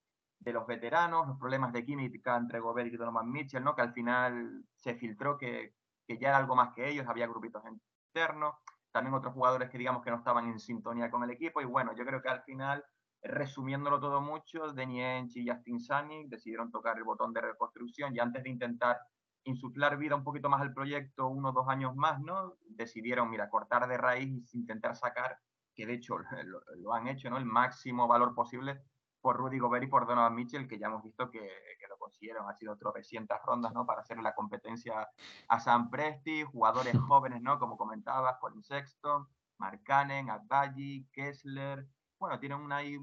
de, 0.44 0.52
los 0.52 0.66
veteranos, 0.66 1.26
los 1.26 1.38
problemas 1.38 1.72
de 1.72 1.84
química 1.84 2.36
entre 2.36 2.60
Gobert 2.60 2.92
y 2.92 2.96
Donovan 2.96 3.30
Mitchell, 3.30 3.64
¿no? 3.64 3.74
que 3.74 3.82
al 3.82 3.92
final 3.92 4.64
se 4.76 4.94
filtró 4.94 5.38
que, 5.38 5.74
que 6.06 6.18
ya 6.18 6.28
era 6.28 6.38
algo 6.38 6.54
más 6.54 6.74
que 6.74 6.88
ellos, 6.88 7.06
había 7.08 7.26
grupitos 7.26 7.62
internos, 8.08 8.54
también 8.92 9.14
otros 9.14 9.34
jugadores 9.34 9.70
que 9.70 9.78
digamos 9.78 10.02
que 10.02 10.10
no 10.10 10.18
estaban 10.18 10.48
en 10.48 10.58
sintonía 10.58 11.10
con 11.10 11.24
el 11.24 11.30
equipo, 11.30 11.60
y 11.60 11.64
bueno, 11.64 11.92
yo 11.96 12.04
creo 12.04 12.22
que 12.22 12.28
al 12.28 12.42
final, 12.42 12.84
resumiéndolo 13.22 13.98
todo 13.98 14.20
mucho, 14.20 14.72
Denny 14.72 15.02
Ench 15.02 15.36
y 15.36 15.48
Justin 15.48 15.80
Sunny 15.80 16.28
decidieron 16.28 16.70
tocar 16.70 16.96
el 16.96 17.04
botón 17.04 17.32
de 17.32 17.40
reconstrucción 17.40 18.14
y 18.14 18.20
antes 18.20 18.44
de 18.44 18.50
intentar 18.50 18.98
insuflar 19.44 19.96
vida 19.98 20.16
un 20.16 20.24
poquito 20.24 20.48
más 20.48 20.60
al 20.60 20.72
proyecto 20.72 21.28
uno 21.28 21.50
o 21.50 21.52
dos 21.52 21.68
años 21.68 21.94
más, 21.94 22.20
¿no? 22.20 22.54
Decidieron, 22.66 23.30
mira, 23.30 23.48
cortar 23.48 23.86
de 23.86 23.98
raíz 23.98 24.54
y 24.54 24.58
intentar 24.58 24.96
sacar, 24.96 25.38
que 25.74 25.86
de 25.86 25.94
hecho 25.94 26.16
lo, 26.76 26.94
han 26.94 27.08
hecho, 27.08 27.30
¿no? 27.30 27.36
El 27.36 27.44
máximo 27.44 28.08
valor 28.08 28.34
posible 28.34 28.82
por 29.24 29.38
Rudy 29.38 29.58
Gobert 29.58 29.84
y 29.84 29.86
por 29.86 30.06
Donovan 30.06 30.34
Mitchell, 30.34 30.68
que 30.68 30.78
ya 30.78 30.88
hemos 30.88 31.02
visto 31.02 31.30
que, 31.30 31.40
que 31.40 31.88
lo 31.88 31.96
consiguieron. 31.96 32.46
Ha 32.46 32.52
sido 32.52 32.76
300 32.76 33.38
rondas, 33.42 33.72
¿no? 33.72 33.86
Para 33.86 34.02
hacer 34.02 34.18
la 34.18 34.34
competencia 34.34 35.08
a 35.48 35.60
Sam 35.60 35.88
Presti, 35.88 36.42
jugadores 36.42 36.92
jóvenes, 37.08 37.40
¿no? 37.40 37.58
Como 37.58 37.78
comentabas, 37.78 38.36
Colin 38.36 38.62
Sexton, 38.62 39.26
Mark 39.56 39.80
Cannon, 39.82 40.28
Agbayi, 40.28 41.08
Kessler. 41.10 41.88
Bueno, 42.18 42.38
tienen 42.38 42.58
una. 42.58 42.82
Les, 42.82 43.02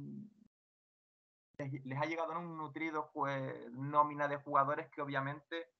ha 1.99 2.05
llegado 2.05 2.39
un 2.39 2.55
nutrido 2.55 3.11
nómina 3.71 4.27
de 4.27 4.37
jugadores 4.37 4.91
que 4.91 5.01
obviamente 5.01 5.71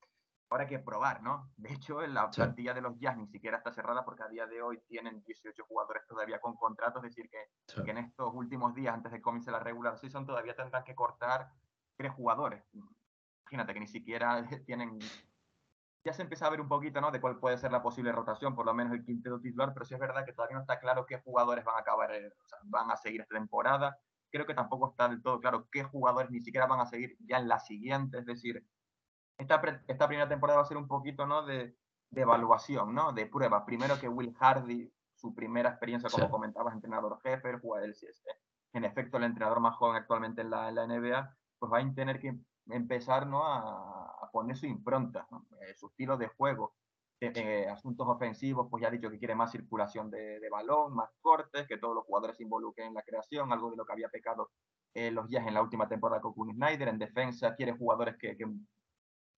ahora 0.52 0.64
hay 0.66 0.70
que 0.70 0.80
probar, 0.80 1.24
¿no? 1.24 1.50
De 1.56 1.74
hecho, 1.74 2.02
la 2.02 2.30
plantilla 2.30 2.74
de 2.74 2.82
los 2.82 3.00
Jazz 3.00 3.16
ni 3.16 3.26
siquiera 3.28 3.58
está 3.58 3.72
cerrada 3.72 4.04
porque 4.04 4.24
a 4.24 4.28
día 4.28 4.46
de 4.46 4.62
hoy 4.62 4.82
tienen 4.86 5.24
18 5.24 5.64
jugadores 5.64 6.04
todavía 6.06 6.42
con 6.42 6.58
contratos, 6.58 7.04
es 7.06 7.16
decir, 7.16 7.30
que, 7.30 7.84
que 7.84 7.92
en 7.92 8.00
estos 8.00 8.34
últimos 8.34 8.76
días, 8.76 8.94
antes 8.94 9.14
de 9.14 9.22
comience 9.22 9.50
la 9.50 9.60
regular 9.60 9.98
season, 9.98 10.26
todavía 10.26 10.54
tendrán 10.54 10.84
que 10.84 10.94
cortar 10.94 11.50
tres 11.96 12.12
jugadores. 12.12 12.66
Imagínate 13.44 13.74
que 13.74 13.80
ni 13.80 13.88
siquiera 13.88 14.46
tienen... 14.66 15.00
Ya 16.04 16.12
se 16.12 16.24
empieza 16.24 16.48
a 16.48 16.50
ver 16.50 16.60
un 16.60 16.68
poquito, 16.68 17.00
¿no? 17.00 17.12
De 17.12 17.22
cuál 17.22 17.40
puede 17.40 17.58
ser 17.58 17.72
la 17.72 17.82
posible 17.82 18.12
rotación, 18.12 18.54
por 18.54 18.66
lo 18.66 18.74
menos 18.74 18.92
el 18.92 19.06
quinteto 19.06 19.40
titular, 19.40 19.72
pero 19.74 19.86
sí 19.86 19.94
es 19.94 20.00
verdad 20.00 20.26
que 20.26 20.34
todavía 20.34 20.56
no 20.56 20.62
está 20.62 20.80
claro 20.80 21.06
qué 21.06 21.22
jugadores 21.22 21.64
van 21.64 21.78
a 21.78 21.80
acabar, 21.80 22.12
eh, 22.14 22.28
o 22.28 22.48
sea, 22.48 22.58
van 22.64 22.92
a 22.92 22.98
seguir 22.98 23.22
esta 23.22 23.36
temporada. 23.36 23.98
Creo 24.30 24.46
que 24.46 24.54
tampoco 24.54 24.90
está 24.90 25.08
del 25.08 25.22
todo 25.22 25.40
claro 25.40 25.70
qué 25.72 25.84
jugadores 25.84 26.30
ni 26.30 26.42
siquiera 26.42 26.66
van 26.66 26.80
a 26.82 26.88
seguir 26.88 27.16
ya 27.20 27.38
en 27.38 27.48
la 27.48 27.60
siguiente, 27.60 28.18
es 28.18 28.26
decir, 28.26 28.66
esta, 29.42 30.08
primera 30.08 30.30
temporada 30.30 30.60
va 30.60 30.64
a 30.64 30.68
ser 30.68 30.78
un 30.78 30.88
poquito 30.88 31.26
¿no? 31.26 31.44
de, 31.44 31.76
evaluación, 32.12 32.94
¿no? 32.94 33.12
de 33.12 33.26
prueba. 33.26 33.66
Primero 33.66 34.00
que 34.00 34.08
Will 34.08 34.36
Hardy, 34.40 34.92
su 35.16 35.34
primera 35.34 35.70
experiencia, 35.70 36.10
como 36.10 36.30
comentabas, 36.30 36.74
entrenador 36.74 37.20
jefe, 37.22 37.50
el 37.50 37.60
jugador 37.60 37.88
del 37.88 37.96
CSE, 37.96 38.30
en 38.74 38.86
efecto 38.86 39.18
el 39.18 39.24
entrenador 39.24 39.60
más 39.60 39.76
joven 39.76 39.96
actualmente 39.96 40.42
en 40.42 40.50
la, 40.50 40.72
NBA, 40.72 41.36
pues 41.60 41.72
va 41.72 41.80
a 41.80 41.94
tener 41.94 42.20
que 42.20 42.38
empezar 42.68 43.28
¿no? 43.28 43.46
a, 43.46 44.30
poner 44.32 44.56
su 44.56 44.66
impronta, 44.66 45.28
eh, 45.62 45.76
su 45.76 45.88
estilo 45.88 46.18
de 46.18 46.28
juego. 46.28 46.74
Eh, 47.20 47.32
eh, 47.36 47.70
asuntos 47.70 48.08
ofensivos, 48.08 48.68
pues 48.72 48.82
ya 48.82 48.88
ha 48.88 48.92
dicho 48.92 49.10
que 49.12 49.20
quiere 49.20 49.36
más 49.36 49.52
circulación 49.52 50.10
de, 50.10 50.40
balón, 50.50 50.96
más 50.96 51.10
cortes, 51.22 51.68
que 51.68 51.78
todos 51.78 51.94
los 51.94 52.06
jugadores 52.06 52.38
se 52.38 52.44
involucren 52.44 52.88
en 52.88 52.94
la 52.96 53.04
creación, 53.04 53.52
algo 53.52 53.70
de 53.70 53.78
lo 53.78 53.86
que 53.86 53.94
había 53.94 54.10
pecado 54.10 54.50
los 54.94 55.30
días 55.30 55.48
en 55.48 55.54
la 55.54 55.62
última 55.62 55.88
temporada 55.88 56.22
con 56.22 56.34
Kun 56.34 56.54
Snyder. 56.54 56.88
En 56.88 56.98
defensa 56.98 57.56
quiere 57.56 57.78
jugadores 57.78 58.18
que, 58.18 58.36
que 58.36 58.46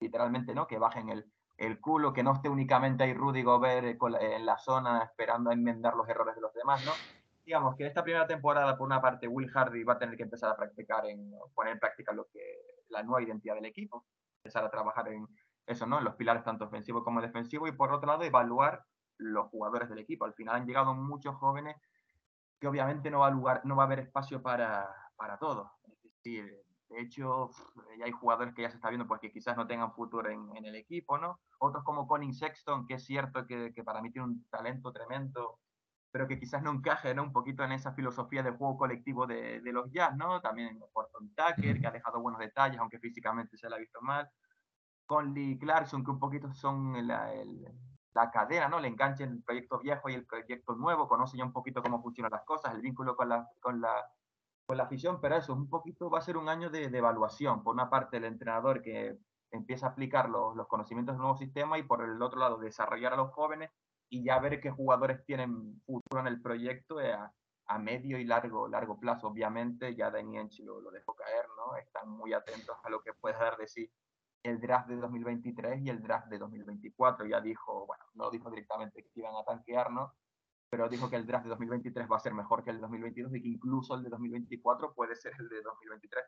literalmente, 0.04 0.54
¿no? 0.54 0.68
Que 0.68 0.78
bajen 0.78 1.10
el, 1.10 1.26
el 1.58 1.80
culo, 1.80 2.14
que 2.14 2.24
no 2.24 2.34
esté 2.34 2.50
únicamente 2.50 3.04
ahí 3.04 3.14
Rudy 3.14 3.44
Gobert 3.44 3.86
eh, 3.86 4.36
en 4.36 4.46
la 4.46 4.58
zona 4.58 5.04
esperando 5.04 5.50
a 5.50 5.54
enmendar 5.54 5.96
los 5.96 6.08
errores 6.08 6.36
de 6.36 6.42
los 6.42 6.54
demás, 6.54 6.86
¿no? 6.86 6.92
Digamos 7.46 7.76
que 7.76 7.86
esta 7.86 8.04
primera 8.04 8.26
temporada, 8.26 8.78
por 8.78 8.86
una 8.86 9.02
parte, 9.02 9.28
Will 9.28 9.50
Hardy 9.50 9.84
va 9.84 9.94
a 9.94 10.00
tener 10.00 10.16
que 10.16 10.24
empezar 10.24 10.52
a 10.52 10.56
practicar, 10.56 11.06
en 11.06 11.34
poner 11.54 11.74
en 11.74 11.80
práctica 11.80 12.14
lo 12.14 12.28
que, 12.32 12.40
la 12.90 13.04
nueva 13.04 13.22
identidad 13.22 13.56
del 13.56 13.66
equipo, 13.66 14.06
empezar 14.44 14.64
a 14.64 14.72
trabajar 14.72 15.10
en 15.10 15.28
eso, 15.66 15.86
¿no? 15.86 15.98
En 15.98 16.06
los 16.06 16.16
pilares 16.16 16.44
tanto 16.44 16.66
ofensivos 16.66 17.04
como 17.04 17.22
defensivos 17.22 17.70
y 17.70 17.74
por 17.74 17.92
otro 17.92 18.08
lado, 18.08 18.24
evaluar 18.24 18.86
los 19.18 19.48
jugadores 19.48 19.90
del 19.90 20.00
equipo. 20.00 20.26
Al 20.26 20.34
final 20.34 20.56
han 20.56 20.66
llegado 20.66 20.94
muchos 20.94 21.36
jóvenes 21.36 21.76
que 22.60 22.68
obviamente 22.68 23.12
no 23.12 23.20
va 23.20 23.28
a, 23.28 23.32
lugar, 23.32 23.62
no 23.66 23.76
va 23.76 23.84
a 23.84 23.86
haber 23.86 24.00
espacio 24.00 24.42
para, 24.42 24.90
para 25.18 25.38
todos. 25.38 25.70
Es 25.86 26.02
decir, 26.04 26.64
de 26.94 27.02
hecho, 27.02 27.50
ya 27.98 28.06
hay 28.06 28.12
jugadores 28.12 28.54
que 28.54 28.62
ya 28.62 28.70
se 28.70 28.76
está 28.76 28.90
viendo 28.90 29.08
pues 29.08 29.20
que 29.20 29.32
quizás 29.32 29.58
no 29.58 29.66
tengan 29.66 29.94
futuro 29.94 30.30
en, 30.30 30.66
el 30.66 30.76
equipo, 30.76 31.18
¿no? 31.18 31.40
Otros 31.60 31.84
como 31.84 32.08
Colin 32.08 32.34
Sexton, 32.34 32.86
que 32.86 32.96
es 32.96 33.06
cierto 33.06 33.48
que, 33.48 33.74
que, 33.74 33.84
para 33.84 34.02
mí 34.02 34.12
tiene 34.12 34.28
un 34.28 34.48
talento 34.50 34.92
tremendo, 34.94 35.60
pero 36.12 36.28
que 36.28 36.40
quizás 36.40 36.62
no 36.62 36.72
encaje, 36.72 37.16
¿no? 37.16 37.24
Un 37.24 37.34
poquito 37.34 37.64
en 37.64 37.72
esa 37.72 37.94
filosofía 37.94 38.44
de 38.44 38.52
juego 38.52 38.78
colectivo 38.78 39.26
de, 39.26 39.60
de 39.62 39.74
los 39.74 39.92
Jazz, 39.92 40.16
¿no? 40.16 40.40
También 40.40 40.80
Porton 40.94 41.34
Tucker, 41.34 41.82
que 41.82 41.88
ha 41.88 41.92
dejado 41.92 42.22
buenos 42.22 42.40
detalles, 42.40 42.80
aunque 42.80 43.00
físicamente 43.00 43.58
se 43.58 43.70
la 43.70 43.78
ha 43.78 43.80
visto 43.80 44.00
mal. 44.02 44.30
Conley 45.08 45.58
Clarkson, 45.58 46.04
que 46.04 46.12
un 46.12 46.20
poquito 46.20 46.54
son 46.54 47.08
la, 47.08 47.34
la 48.14 48.30
cadena, 48.30 48.68
¿no? 48.70 48.80
Le 48.80 48.88
enganche 48.88 49.24
el 49.24 49.42
proyecto 49.44 49.80
viejo 49.80 50.10
y 50.10 50.14
el 50.14 50.26
proyecto 50.26 50.76
nuevo, 50.76 51.08
conoce 51.08 51.38
ya 51.38 51.44
un 51.44 51.54
poquito 51.54 51.82
cómo 51.82 52.02
funcionan 52.02 52.32
las 52.32 52.46
cosas, 52.46 52.74
el 52.76 52.82
vínculo 52.82 53.16
con 53.16 53.30
la, 53.30 53.48
con 53.60 53.82
la 53.82 53.94
la 54.76 54.84
afición, 54.84 55.20
pero 55.22 55.36
eso, 55.36 55.54
un 55.54 55.70
poquito 55.70 56.10
va 56.10 56.20
a 56.20 56.22
ser 56.22 56.38
un 56.38 56.50
año 56.50 56.70
de, 56.70 56.86
evaluación. 56.86 57.64
Por 57.64 57.74
una 57.74 57.90
parte, 57.90 58.18
el 58.18 58.26
entrenador 58.26 58.82
que 58.82 59.18
empieza 59.52 59.88
a 59.88 59.90
aplicar 59.90 60.30
los, 60.30 60.56
los, 60.56 60.68
conocimientos 60.68 61.16
del 61.16 61.22
nuevo 61.22 61.38
sistema 61.38 61.78
y 61.78 61.84
por 61.84 62.04
el 62.04 62.22
otro 62.22 62.40
lado, 62.40 62.58
desarrollar 62.58 63.14
a 63.14 63.18
los 63.18 63.32
jóvenes 63.32 63.72
y 64.10 64.24
ya 64.24 64.40
ver 64.40 64.60
qué 64.60 64.72
jugadores 64.72 65.24
tienen 65.26 65.82
futuro 65.86 66.22
en 66.22 66.28
el 66.28 66.42
proyecto 66.42 67.00
eh, 67.00 67.14
a, 67.14 67.32
a 67.68 67.80
medio 67.80 68.18
y 68.18 68.26
largo, 68.26 68.68
largo 68.68 69.00
plazo. 69.00 69.28
Obviamente, 69.28 69.96
ya 69.96 70.12
Daniel 70.12 70.50
lo, 70.60 70.82
lo 70.82 70.92
dejó 70.92 71.16
caer, 71.16 71.46
¿no? 71.58 71.76
Están 71.78 72.10
muy 72.10 72.34
atentos 72.34 72.76
a 72.84 72.90
lo 72.90 73.02
que 73.02 73.14
puede 73.14 73.38
dar 73.38 73.58
de 73.58 73.68
sí 73.68 73.92
el 74.44 74.60
draft 74.60 74.90
de 74.90 74.98
2023 74.98 75.82
y 75.82 75.90
el 75.90 76.02
draft 76.02 76.28
de 76.28 76.38
2024. 76.38 77.26
Ya 77.26 77.40
dijo, 77.42 77.86
bueno, 77.86 78.04
no 78.14 78.30
dijo 78.30 78.50
directamente 78.50 79.04
que 79.04 79.20
iban 79.20 79.36
a 79.36 79.44
tanquear, 79.44 79.90
¿no? 79.92 80.14
Pero 80.74 80.90
dijo 80.90 81.08
que 81.08 81.18
el 81.18 81.28
draft 81.28 81.44
de 81.44 81.52
2023 81.52 82.08
va 82.12 82.16
a 82.18 82.20
ser 82.20 82.34
mejor 82.34 82.64
que 82.64 82.72
el 82.72 82.78
de 82.78 82.82
2022 82.82 83.36
y 83.36 83.42
que 83.44 83.48
incluso 83.48 83.94
el 83.94 84.02
de 84.02 84.10
2024 84.10 84.92
puede 84.96 85.16
ser 85.16 85.34
el 85.38 85.48
de 85.48 85.62
2023. 85.62 86.26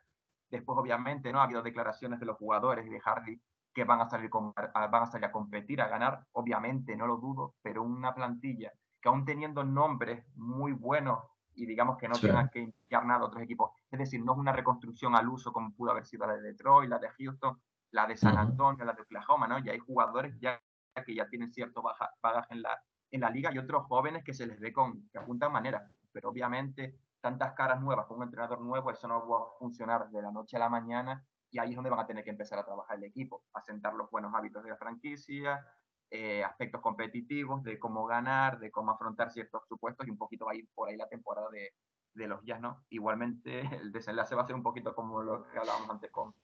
Después, 0.48 0.78
obviamente, 0.78 1.32
¿no? 1.32 1.40
Ha 1.40 1.42
habido 1.42 1.62
declaraciones 1.62 2.20
de 2.20 2.26
los 2.26 2.36
jugadores 2.36 2.86
y 2.86 2.90
de 2.90 3.00
Hardy 3.00 3.42
que 3.74 3.82
van 3.82 4.02
a, 4.02 4.08
salir 4.08 4.30
van 4.30 5.02
a 5.02 5.06
salir 5.06 5.24
a 5.24 5.32
competir, 5.32 5.82
a 5.82 5.88
ganar. 5.88 6.24
Obviamente, 6.30 6.96
no 6.96 7.08
lo 7.08 7.16
dudo, 7.16 7.56
pero 7.60 7.82
una 7.82 8.14
plantilla 8.14 8.72
que 9.02 9.08
aún 9.08 9.24
teniendo 9.24 9.64
nombres 9.64 10.24
muy 10.36 10.70
buenos 10.70 11.24
y 11.56 11.66
digamos 11.66 11.98
que 11.98 12.06
no 12.06 12.14
tengan 12.14 12.48
que 12.48 12.60
enviar 12.60 13.04
nada 13.04 13.22
a 13.22 13.26
otros 13.26 13.42
equipos, 13.42 13.72
es 13.90 13.98
decir, 13.98 14.24
no 14.24 14.34
es 14.34 14.38
una 14.38 14.52
reconstrucción 14.52 15.16
al 15.16 15.28
uso 15.28 15.52
como 15.52 15.74
pudo 15.74 15.90
haber 15.90 16.06
sido 16.06 16.24
la 16.24 16.34
de 16.34 16.42
Detroit, 16.42 16.88
la 16.88 17.00
de 17.00 17.08
Houston, 17.08 17.60
la 17.90 18.06
de 18.06 18.16
San 18.16 18.38
Antonio, 18.38 18.84
la 18.84 18.92
de 18.92 19.02
Oklahoma, 19.02 19.48
¿no? 19.48 19.58
Ya 19.58 19.72
hay 19.72 19.80
jugadores 19.80 20.38
ya 20.38 20.62
que 21.04 21.16
ya 21.16 21.26
tienen 21.28 21.52
cierto 21.52 21.82
bagaje 21.82 22.54
en 22.54 22.62
la, 22.62 22.80
en 23.10 23.20
la 23.20 23.30
liga 23.30 23.52
y 23.52 23.58
otros 23.58 23.86
jóvenes 23.86 24.24
que 24.24 24.34
se 24.34 24.46
les 24.46 24.58
ve 24.60 24.72
con, 24.72 25.08
que 25.08 25.18
apuntan 25.18 25.52
manera, 25.52 25.88
pero 26.12 26.30
obviamente 26.30 26.98
tantas 27.20 27.54
caras 27.54 27.80
nuevas 27.80 28.06
con 28.06 28.18
un 28.18 28.24
entrenador 28.24 28.60
nuevo, 28.60 28.90
eso 28.90 29.08
no 29.08 29.26
va 29.28 29.38
a 29.38 29.58
funcionar 29.58 30.10
de 30.10 30.22
la 30.22 30.30
noche 30.30 30.56
a 30.56 30.60
la 30.60 30.68
mañana 30.68 31.24
y 31.50 31.58
ahí 31.58 31.70
es 31.70 31.76
donde 31.76 31.90
van 31.90 32.00
a 32.00 32.06
tener 32.06 32.24
que 32.24 32.30
empezar 32.30 32.58
a 32.58 32.64
trabajar 32.64 32.96
el 32.96 33.04
equipo, 33.04 33.44
a 33.54 33.62
sentar 33.62 33.94
los 33.94 34.10
buenos 34.10 34.34
hábitos 34.34 34.62
de 34.62 34.70
la 34.70 34.76
franquicia, 34.76 35.64
eh, 36.10 36.44
aspectos 36.44 36.80
competitivos, 36.80 37.62
de 37.62 37.78
cómo 37.78 38.06
ganar, 38.06 38.58
de 38.58 38.70
cómo 38.70 38.92
afrontar 38.92 39.30
ciertos 39.30 39.66
supuestos 39.66 40.06
y 40.06 40.10
un 40.10 40.18
poquito 40.18 40.44
va 40.46 40.52
a 40.52 40.56
ir 40.56 40.68
por 40.74 40.88
ahí 40.88 40.96
la 40.96 41.08
temporada 41.08 41.48
de, 41.50 41.72
de 42.14 42.28
los 42.28 42.42
Jazz, 42.44 42.60
¿no? 42.60 42.84
Igualmente 42.90 43.60
el 43.80 43.92
desenlace 43.92 44.34
va 44.34 44.42
a 44.42 44.46
ser 44.46 44.56
un 44.56 44.62
poquito 44.62 44.94
como 44.94 45.22
lo 45.22 45.48
que 45.48 45.58
hablábamos 45.58 45.90
antes 45.90 46.10
con 46.10 46.34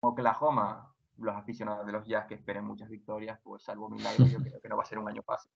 Oklahoma, 0.00 0.91
los 1.18 1.36
aficionados 1.36 1.86
de 1.86 1.92
los 1.92 2.06
Jazz 2.06 2.26
que 2.26 2.34
esperen 2.34 2.64
muchas 2.64 2.88
victorias, 2.88 3.38
pues 3.42 3.62
salvo 3.62 3.88
milagro, 3.88 4.26
yo 4.26 4.38
creo 4.38 4.60
que 4.60 4.68
no 4.68 4.76
va 4.76 4.82
a 4.82 4.86
ser 4.86 4.98
un 4.98 5.08
año 5.08 5.22
fácil. 5.22 5.50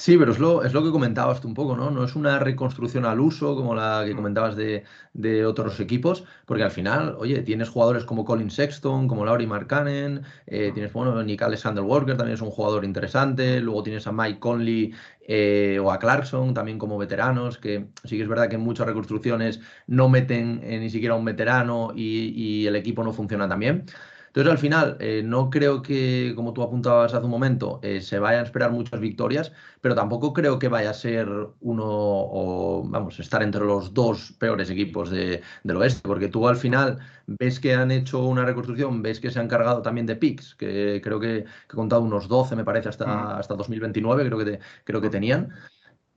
Sí, 0.00 0.16
pero 0.16 0.32
es 0.32 0.38
lo, 0.38 0.64
es 0.64 0.72
lo 0.72 0.82
que 0.82 0.90
comentabas 0.90 1.42
tú 1.42 1.48
un 1.48 1.52
poco, 1.52 1.76
¿no? 1.76 1.90
No 1.90 2.02
es 2.04 2.16
una 2.16 2.38
reconstrucción 2.38 3.04
al 3.04 3.20
uso 3.20 3.54
como 3.54 3.74
la 3.74 4.02
que 4.06 4.14
mm. 4.14 4.16
comentabas 4.16 4.56
de, 4.56 4.84
de 5.12 5.44
otros 5.44 5.78
equipos, 5.78 6.24
porque 6.46 6.62
al 6.62 6.70
final, 6.70 7.16
oye, 7.18 7.42
tienes 7.42 7.68
jugadores 7.68 8.04
como 8.06 8.24
Colin 8.24 8.50
Sexton, 8.50 9.06
como 9.06 9.26
Laurie 9.26 9.46
Markkanen, 9.46 10.22
eh, 10.46 10.70
mm. 10.70 10.74
tienes, 10.74 10.92
bueno, 10.94 11.22
Nick 11.22 11.42
Alexander 11.42 11.84
Walker 11.84 12.16
también 12.16 12.36
es 12.36 12.40
un 12.40 12.50
jugador 12.50 12.86
interesante, 12.86 13.60
luego 13.60 13.82
tienes 13.82 14.06
a 14.06 14.12
Mike 14.12 14.40
Conley 14.40 14.94
eh, 15.28 15.78
o 15.82 15.92
a 15.92 15.98
Clarkson 15.98 16.54
también 16.54 16.78
como 16.78 16.96
veteranos, 16.96 17.58
que 17.58 17.90
sí 18.04 18.16
que 18.16 18.22
es 18.22 18.28
verdad 18.28 18.48
que 18.48 18.54
en 18.56 18.62
muchas 18.62 18.86
reconstrucciones 18.86 19.60
no 19.86 20.08
meten 20.08 20.62
eh, 20.64 20.78
ni 20.78 20.88
siquiera 20.88 21.14
un 21.14 21.26
veterano 21.26 21.92
y, 21.94 22.32
y 22.34 22.66
el 22.66 22.76
equipo 22.76 23.04
no 23.04 23.12
funciona 23.12 23.46
tan 23.46 23.60
bien. 23.60 23.84
Entonces, 24.30 24.52
al 24.52 24.58
final, 24.58 24.96
eh, 25.00 25.22
no 25.24 25.50
creo 25.50 25.82
que, 25.82 26.34
como 26.36 26.52
tú 26.52 26.62
apuntabas 26.62 27.12
hace 27.12 27.24
un 27.24 27.32
momento, 27.32 27.80
eh, 27.82 28.00
se 28.00 28.20
vayan 28.20 28.42
a 28.42 28.44
esperar 28.44 28.70
muchas 28.70 29.00
victorias, 29.00 29.50
pero 29.80 29.96
tampoco 29.96 30.32
creo 30.32 30.56
que 30.60 30.68
vaya 30.68 30.90
a 30.90 30.94
ser 30.94 31.28
uno 31.60 31.84
o, 31.84 32.84
vamos, 32.86 33.18
estar 33.18 33.42
entre 33.42 33.64
los 33.64 33.92
dos 33.92 34.32
peores 34.38 34.70
equipos 34.70 35.10
de, 35.10 35.42
del 35.64 35.76
oeste, 35.78 36.02
porque 36.06 36.28
tú 36.28 36.46
al 36.46 36.56
final 36.56 37.00
ves 37.26 37.58
que 37.58 37.74
han 37.74 37.90
hecho 37.90 38.24
una 38.24 38.44
reconstrucción, 38.44 39.02
ves 39.02 39.18
que 39.18 39.32
se 39.32 39.40
han 39.40 39.48
cargado 39.48 39.82
también 39.82 40.06
de 40.06 40.14
picks, 40.14 40.54
que 40.54 41.00
creo 41.02 41.18
que, 41.18 41.38
he 41.38 41.74
contado 41.74 42.02
unos 42.02 42.28
12, 42.28 42.54
me 42.54 42.64
parece, 42.64 42.88
hasta, 42.88 43.06
mm. 43.06 43.26
hasta 43.40 43.54
2029, 43.56 44.26
creo 44.26 44.38
que, 44.38 44.60
creo 44.84 45.00
que 45.00 45.10
tenían. 45.10 45.52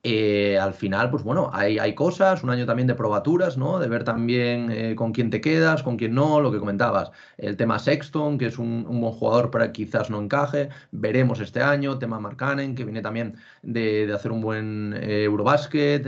Eh, 0.06 0.58
al 0.58 0.74
final, 0.74 1.10
pues 1.10 1.22
bueno, 1.22 1.48
hay, 1.54 1.78
hay, 1.78 1.94
cosas, 1.94 2.44
un 2.44 2.50
año 2.50 2.66
también 2.66 2.86
de 2.86 2.94
probaturas, 2.94 3.56
¿no? 3.56 3.78
De 3.78 3.88
ver 3.88 4.04
también 4.04 4.70
eh, 4.70 4.94
con 4.94 5.12
quién 5.12 5.30
te 5.30 5.40
quedas, 5.40 5.82
con 5.82 5.96
quién 5.96 6.14
no, 6.14 6.42
lo 6.42 6.52
que 6.52 6.58
comentabas. 6.58 7.10
El 7.38 7.56
tema 7.56 7.78
Sexton, 7.78 8.36
que 8.36 8.46
es 8.46 8.58
un, 8.58 8.84
buen 8.84 9.14
jugador, 9.14 9.50
pero 9.50 9.72
quizás 9.72 10.10
no 10.10 10.20
encaje. 10.20 10.68
Veremos 10.90 11.40
este 11.40 11.62
año. 11.62 11.98
Tema 11.98 12.20
Marcanen, 12.20 12.74
que 12.74 12.84
viene 12.84 13.00
también 13.00 13.36
de, 13.62 14.12
hacer 14.12 14.30
un 14.30 14.42
buen 14.42 14.94
eh, 15.00 15.24
Eurobasket. 15.24 16.06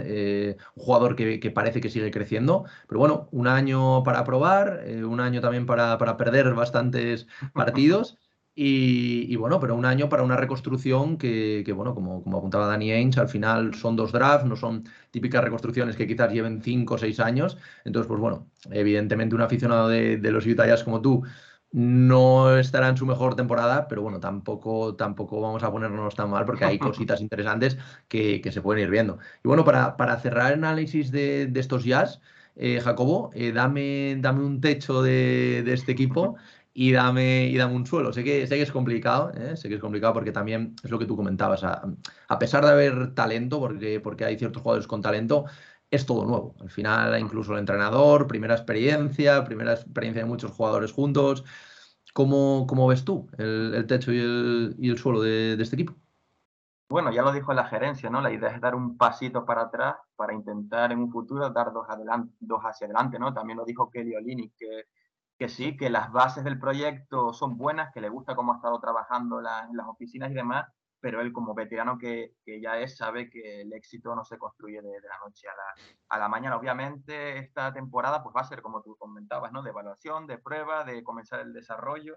un 0.76 0.82
jugador 0.82 1.16
que, 1.16 1.50
parece 1.50 1.80
que 1.80 1.88
sigue 1.88 2.10
creciendo. 2.10 2.66
Pero 2.88 2.98
bueno, 3.00 3.28
un 3.32 3.48
año 3.48 4.02
para 4.02 4.24
probar, 4.24 4.84
un 5.08 5.20
año 5.20 5.40
también 5.40 5.64
para, 5.64 5.96
para 5.96 6.18
perder 6.18 6.52
bastantes 6.52 7.26
partidos. 7.54 8.18
Y, 8.58 9.36
bueno, 9.36 9.60
pero 9.60 9.74
un 9.74 9.84
año 9.84 10.08
para 10.08 10.22
una 10.22 10.34
reconstrucción 10.34 11.18
que, 11.18 11.62
bueno, 11.76 11.94
como, 11.94 12.22
como, 12.22 12.38
apuntaba 12.38 12.66
Danny 12.66 12.90
Ainge, 12.90 13.20
al 13.20 13.28
final 13.28 13.74
son 13.74 13.96
dos 13.96 14.12
drafts, 14.12 14.48
no 14.48 14.56
son 14.56 14.84
típicas 15.10 15.44
reconstrucciones 15.44 15.94
que 15.94 16.06
quizás 16.06 16.32
lleven 16.32 16.62
cinco 16.62 16.94
o 16.94 16.98
seis 16.98 17.20
años. 17.20 17.58
Entonces, 17.84 18.08
pues 18.08 18.18
bueno, 18.18 18.46
evidentemente 18.70 19.34
un 19.34 19.42
aficionado 19.42 19.88
de, 19.88 20.18
los 20.32 20.46
Utah 20.46 20.66
Jazz 20.66 20.84
como 20.84 21.02
tú 21.02 21.22
no 21.72 22.56
estará 22.56 22.88
en 22.88 22.96
su 22.96 23.04
mejor 23.04 23.36
temporada, 23.36 23.88
pero 23.88 24.00
bueno, 24.00 24.20
tampoco, 24.20 24.96
tampoco 24.96 25.38
vamos 25.42 25.62
a 25.62 25.70
ponernos 25.70 26.14
tan 26.14 26.30
mal 26.30 26.46
porque 26.46 26.64
hay 26.64 26.78
cositas 26.78 27.20
interesantes 27.20 27.76
que, 28.08 28.40
se 28.50 28.62
pueden 28.62 28.84
ir 28.84 28.90
viendo. 28.90 29.18
Y 29.44 29.48
bueno, 29.48 29.64
para, 29.66 29.98
para 29.98 30.18
cerrar 30.18 30.54
el 30.54 30.64
análisis 30.64 31.10
de, 31.10 31.52
estos 31.56 31.84
Jazz, 31.84 32.22
eh, 32.54 32.80
Jacobo, 32.80 33.30
eh, 33.34 33.52
dame, 33.52 34.16
dame 34.18 34.42
un 34.42 34.62
techo 34.62 35.02
de, 35.02 35.62
de 35.62 35.74
este 35.74 35.92
equipo 35.92 36.36
y 36.78 36.92
dame, 36.92 37.56
un 37.64 37.86
suelo. 37.86 38.12
Sé 38.12 38.22
que, 38.22 38.46
sé 38.46 38.56
que 38.56 38.62
es 38.62 38.70
complicado, 38.70 39.32
¿eh? 39.34 39.56
sé 39.56 39.70
que 39.70 39.76
es 39.76 39.80
complicado 39.80 40.12
porque 40.12 40.30
también 40.30 40.76
es 40.84 40.90
lo 40.90 40.98
que 40.98 41.06
tú 41.06 41.16
comentabas. 41.16 41.64
A, 41.64 42.38
pesar 42.38 42.66
de 42.66 42.70
haber 42.70 43.14
talento, 43.14 43.58
porque, 43.58 43.98
porque 43.98 44.26
hay 44.26 44.36
ciertos 44.36 44.60
jugadores 44.60 44.86
con 44.86 45.00
talento, 45.00 45.46
es 45.90 46.04
todo 46.04 46.26
nuevo. 46.26 46.54
Al 46.60 46.68
final, 46.68 47.18
incluso 47.18 47.54
el 47.54 47.60
entrenador, 47.60 48.26
primera 48.26 48.54
experiencia, 48.54 49.42
primera 49.42 49.72
experiencia 49.72 50.22
de 50.22 50.28
muchos 50.28 50.50
jugadores 50.50 50.92
juntos. 50.92 51.44
¿Cómo, 52.12 52.66
cómo 52.68 52.86
ves 52.86 53.06
tú 53.06 53.26
el, 53.38 53.86
techo 53.86 54.12
y 54.12 54.18
el, 54.18 54.74
y 54.78 54.90
el 54.90 54.98
suelo 54.98 55.22
de, 55.22 55.54
este 55.54 55.76
equipo? 55.76 55.94
Bueno, 56.90 57.10
ya 57.10 57.22
lo 57.22 57.32
dijo 57.32 57.54
la 57.54 57.64
gerencia, 57.68 58.10
¿no? 58.10 58.20
La 58.20 58.30
idea 58.30 58.50
es 58.50 58.60
dar 58.60 58.74
un 58.74 58.98
pasito 58.98 59.46
para 59.46 59.62
atrás 59.62 59.96
para 60.14 60.34
intentar 60.34 60.92
en 60.92 60.98
un 60.98 61.10
futuro 61.10 61.48
dar 61.48 61.72
dos, 61.72 61.86
adelante, 61.88 62.34
dos 62.38 62.60
hacia 62.64 62.84
adelante, 62.84 63.18
¿no? 63.18 63.32
También 63.32 63.56
lo 63.56 63.64
dijo 63.64 63.90
Kelly 63.90 64.14
Olini, 64.14 64.50
que 64.50 64.84
que 65.38 65.48
sí, 65.48 65.76
que 65.76 65.90
las 65.90 66.10
bases 66.12 66.44
del 66.44 66.58
proyecto 66.58 67.32
son 67.32 67.56
buenas, 67.58 67.92
que 67.92 68.00
le 68.00 68.08
gusta 68.08 68.34
cómo 68.34 68.52
ha 68.52 68.56
estado 68.56 68.80
trabajando 68.80 69.38
en 69.40 69.76
las 69.76 69.86
oficinas 69.86 70.30
y 70.30 70.34
demás, 70.34 70.66
pero 71.00 71.20
él 71.20 71.32
como 71.32 71.54
veterano 71.54 71.98
que, 71.98 72.32
que, 72.44 72.60
ya 72.60 72.78
es, 72.78 72.96
sabe 72.96 73.28
que 73.28 73.60
el 73.60 73.72
éxito 73.72 74.14
no 74.14 74.24
se 74.24 74.38
construye 74.38 74.80
de, 74.80 75.00
la 75.00 75.18
noche 75.24 75.46
a 75.48 75.54
la, 75.54 75.92
a 76.08 76.18
la, 76.18 76.28
mañana. 76.28 76.56
Obviamente 76.56 77.38
esta 77.38 77.72
temporada 77.72 78.22
pues 78.22 78.34
va 78.34 78.40
a 78.40 78.48
ser 78.48 78.62
como 78.62 78.82
tú 78.82 78.96
comentabas, 78.96 79.52
¿no? 79.52 79.62
De 79.62 79.70
evaluación, 79.70 80.26
de 80.26 80.38
prueba, 80.38 80.84
de 80.84 81.04
comenzar 81.04 81.40
el 81.40 81.52
desarrollo 81.52 82.16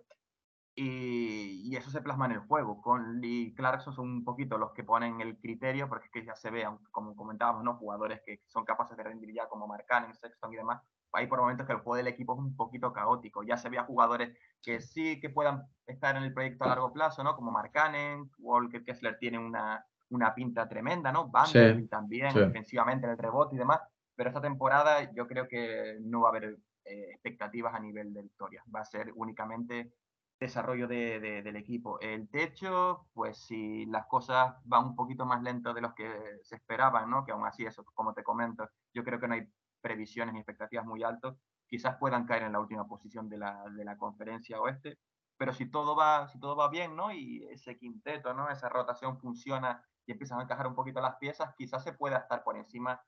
y, 0.76 1.70
y 1.70 1.76
eso 1.76 1.92
se 1.92 2.02
plasma 2.02 2.28
en 2.28 2.32
el 2.34 2.40
juego. 2.40 2.82
Con 2.82 3.20
Lee 3.20 3.54
Clarkson 3.56 3.94
son 3.94 4.10
un 4.10 4.24
poquito 4.24 4.58
los 4.58 4.72
que 4.72 4.86
ponen 4.86 5.20
el 5.20 5.38
criterio 5.38 5.90
porque 5.90 6.06
es 6.06 6.12
que 6.12 6.26
ya 6.26 6.36
se 6.36 6.52
ve, 6.52 6.66
como 6.92 7.16
comentábamos, 7.16 7.64
¿no? 7.64 7.76
Jugadores 7.76 8.22
que 8.26 8.42
son 8.48 8.64
capaces 8.64 8.96
de 8.96 9.04
rendir 9.04 9.34
ya 9.34 9.48
como 9.50 9.68
Marcanen, 9.68 10.16
Sexton 10.16 10.54
y 10.54 10.56
demás, 10.56 10.82
hay 11.14 11.28
por 11.28 11.40
momentos 11.40 11.66
que 11.66 11.74
el 11.74 11.80
juego 11.80 11.96
del 11.96 12.08
equipo 12.08 12.34
es 12.34 12.40
un 12.40 12.56
poquito 12.56 12.94
caótico. 12.94 13.44
Ya 13.44 13.58
se 13.58 13.70
veía 13.70 13.84
jugadores 13.84 14.38
que 14.62 14.82
sí 14.82 15.20
que 15.20 15.30
puedan 15.30 15.64
estar 15.88 16.16
en 16.16 16.24
el 16.24 16.34
proyecto 16.34 16.66
a 16.66 16.70
largo 16.70 16.94
plazo, 16.94 17.24
¿no? 17.24 17.36
Como 17.36 17.52
Marcanen, 17.52 18.30
Walker 18.40 18.84
Kessler 18.84 19.18
tiene 19.18 19.40
una, 19.40 19.84
una 20.10 20.34
pinta 20.34 20.68
tremenda, 20.68 21.12
¿no? 21.12 21.28
Van 21.30 21.48
también, 21.90 22.34
defensivamente 22.34 23.06
en 23.06 23.14
el 23.14 23.18
rebote 23.18 23.56
y 23.56 23.60
demás. 23.60 23.82
Pero 24.16 24.30
esta 24.30 24.42
temporada 24.42 25.12
yo 25.14 25.28
creo 25.28 25.48
que 25.48 25.98
no 26.02 26.22
va 26.22 26.30
a 26.30 26.32
haber 26.32 26.58
eh, 26.86 27.08
expectativas 27.12 27.74
a 27.74 27.80
nivel 27.80 28.14
de 28.14 28.24
victoria. 28.24 28.64
Va 28.74 28.82
a 28.82 28.86
ser 28.86 29.12
únicamente 29.16 29.94
desarrollo 30.40 30.88
de, 30.88 31.20
del 31.20 31.56
equipo. 31.58 32.00
El 32.00 32.30
techo, 32.30 33.08
pues 33.14 33.38
si 33.38 33.86
las 33.88 34.06
cosas 34.06 34.56
van 34.64 34.86
un 34.86 34.96
poquito 34.96 35.26
más 35.26 35.44
lento 35.44 35.74
de 35.74 35.82
los 35.82 35.94
que 35.94 36.10
se 36.44 36.56
esperaban, 36.56 37.10
¿no? 37.10 37.26
Que 37.26 37.34
aún 37.34 37.46
así 37.46 37.66
eso, 37.66 37.84
como 37.94 38.14
te 38.14 38.24
comento, 38.24 38.70
yo 38.94 39.04
creo 39.04 39.20
que 39.20 39.28
no 39.28 39.34
hay 39.34 39.48
previsiones 39.82 40.36
y 40.36 40.38
expectativas 40.38 40.86
muy 40.86 41.04
altas, 41.04 41.36
quizás 41.68 41.98
puedan 41.98 42.26
caer 42.26 42.44
en 42.44 42.54
la 42.54 42.60
última 42.60 42.88
posición 42.88 43.30
de 43.30 43.38
la, 43.38 43.64
de 43.70 43.86
la 43.86 43.98
conferencia 43.98 44.60
oeste. 44.60 44.98
Pero 45.38 45.54
si 45.54 45.70
todo 45.72 45.96
va, 45.96 46.28
si 46.28 46.40
todo 46.40 46.56
va 46.56 46.70
bien, 46.70 46.96
¿no? 46.96 47.14
Y 47.14 47.46
ese 47.50 47.78
quinteto, 47.78 48.34
¿no? 48.34 48.50
Esa 48.50 48.68
rotación 48.68 49.18
funciona 49.20 49.82
y 50.06 50.12
empiezan 50.12 50.40
a 50.40 50.44
encajar 50.44 50.68
un 50.68 50.76
poquito 50.76 51.00
las 51.00 51.16
piezas, 51.16 51.54
quizás 51.56 51.84
se 51.84 51.94
pueda 51.94 52.18
estar 52.18 52.44
por 52.44 52.58
encima 52.58 53.02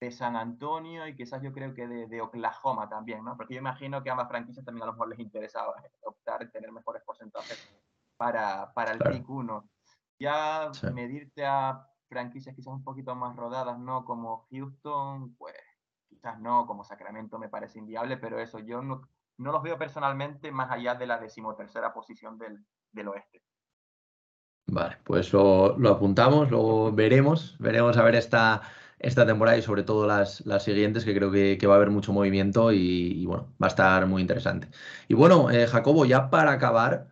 de 0.00 0.10
San 0.10 0.34
Antonio 0.34 1.06
y 1.06 1.14
quizás 1.14 1.40
yo 1.42 1.52
creo 1.52 1.72
que 1.74 1.86
de, 1.86 2.08
de, 2.08 2.20
Oklahoma 2.20 2.88
también, 2.88 3.22
¿no? 3.22 3.36
Porque 3.36 3.54
yo 3.54 3.60
imagino 3.60 4.02
que 4.02 4.10
ambas 4.10 4.28
franquicias 4.28 4.64
también 4.64 4.82
a 4.82 4.86
lo 4.86 4.92
mejor 4.92 5.08
les 5.08 5.20
interesaba 5.20 5.74
optar 6.02 6.42
en 6.42 6.50
tener 6.50 6.72
mejores 6.72 7.02
porcentajes 7.04 7.72
para, 8.16 8.72
para 8.72 8.92
el 8.92 8.98
pick 8.98 9.28
1. 9.28 9.68
Ya 10.18 10.72
medirte 10.92 11.46
a 11.46 11.86
franquicias 12.08 12.56
quizás 12.56 12.72
un 12.72 12.82
poquito 12.82 13.14
más 13.14 13.36
rodadas, 13.36 13.78
¿no? 13.78 14.04
Como 14.04 14.46
Houston, 14.50 15.36
pues 15.36 15.54
no, 16.40 16.66
como 16.66 16.84
Sacramento 16.84 17.38
me 17.38 17.48
parece 17.48 17.78
inviable, 17.78 18.16
pero 18.16 18.38
eso 18.40 18.58
yo 18.58 18.82
no, 18.82 19.02
no 19.38 19.52
los 19.52 19.62
veo 19.62 19.78
personalmente 19.78 20.52
más 20.52 20.70
allá 20.70 20.94
de 20.94 21.06
la 21.06 21.18
decimotercera 21.18 21.92
posición 21.92 22.38
del, 22.38 22.64
del 22.92 23.08
oeste. 23.08 23.42
Vale, 24.66 24.96
pues 25.04 25.32
lo, 25.32 25.76
apuntamos, 25.88 26.50
lo 26.50 26.92
veremos, 26.92 27.56
veremos 27.58 27.96
a 27.96 28.02
ver 28.04 28.14
esta, 28.14 28.62
esta 28.98 29.26
temporada 29.26 29.58
y 29.58 29.62
sobre 29.62 29.82
todo 29.82 30.06
las, 30.06 30.46
las 30.46 30.62
siguientes, 30.62 31.04
que 31.04 31.14
creo 31.14 31.30
que, 31.30 31.58
que, 31.58 31.66
va 31.66 31.74
a 31.74 31.76
haber 31.76 31.90
mucho 31.90 32.12
movimiento 32.12 32.72
y, 32.72 33.26
bueno, 33.26 33.52
va 33.62 33.66
a 33.66 33.70
estar 33.70 34.06
muy 34.06 34.22
interesante. 34.22 34.68
Y 35.08 35.14
bueno, 35.14 35.50
eh, 35.50 35.66
Jacobo, 35.66 36.04
ya 36.06 36.30
para 36.30 36.52
acabar, 36.52 37.08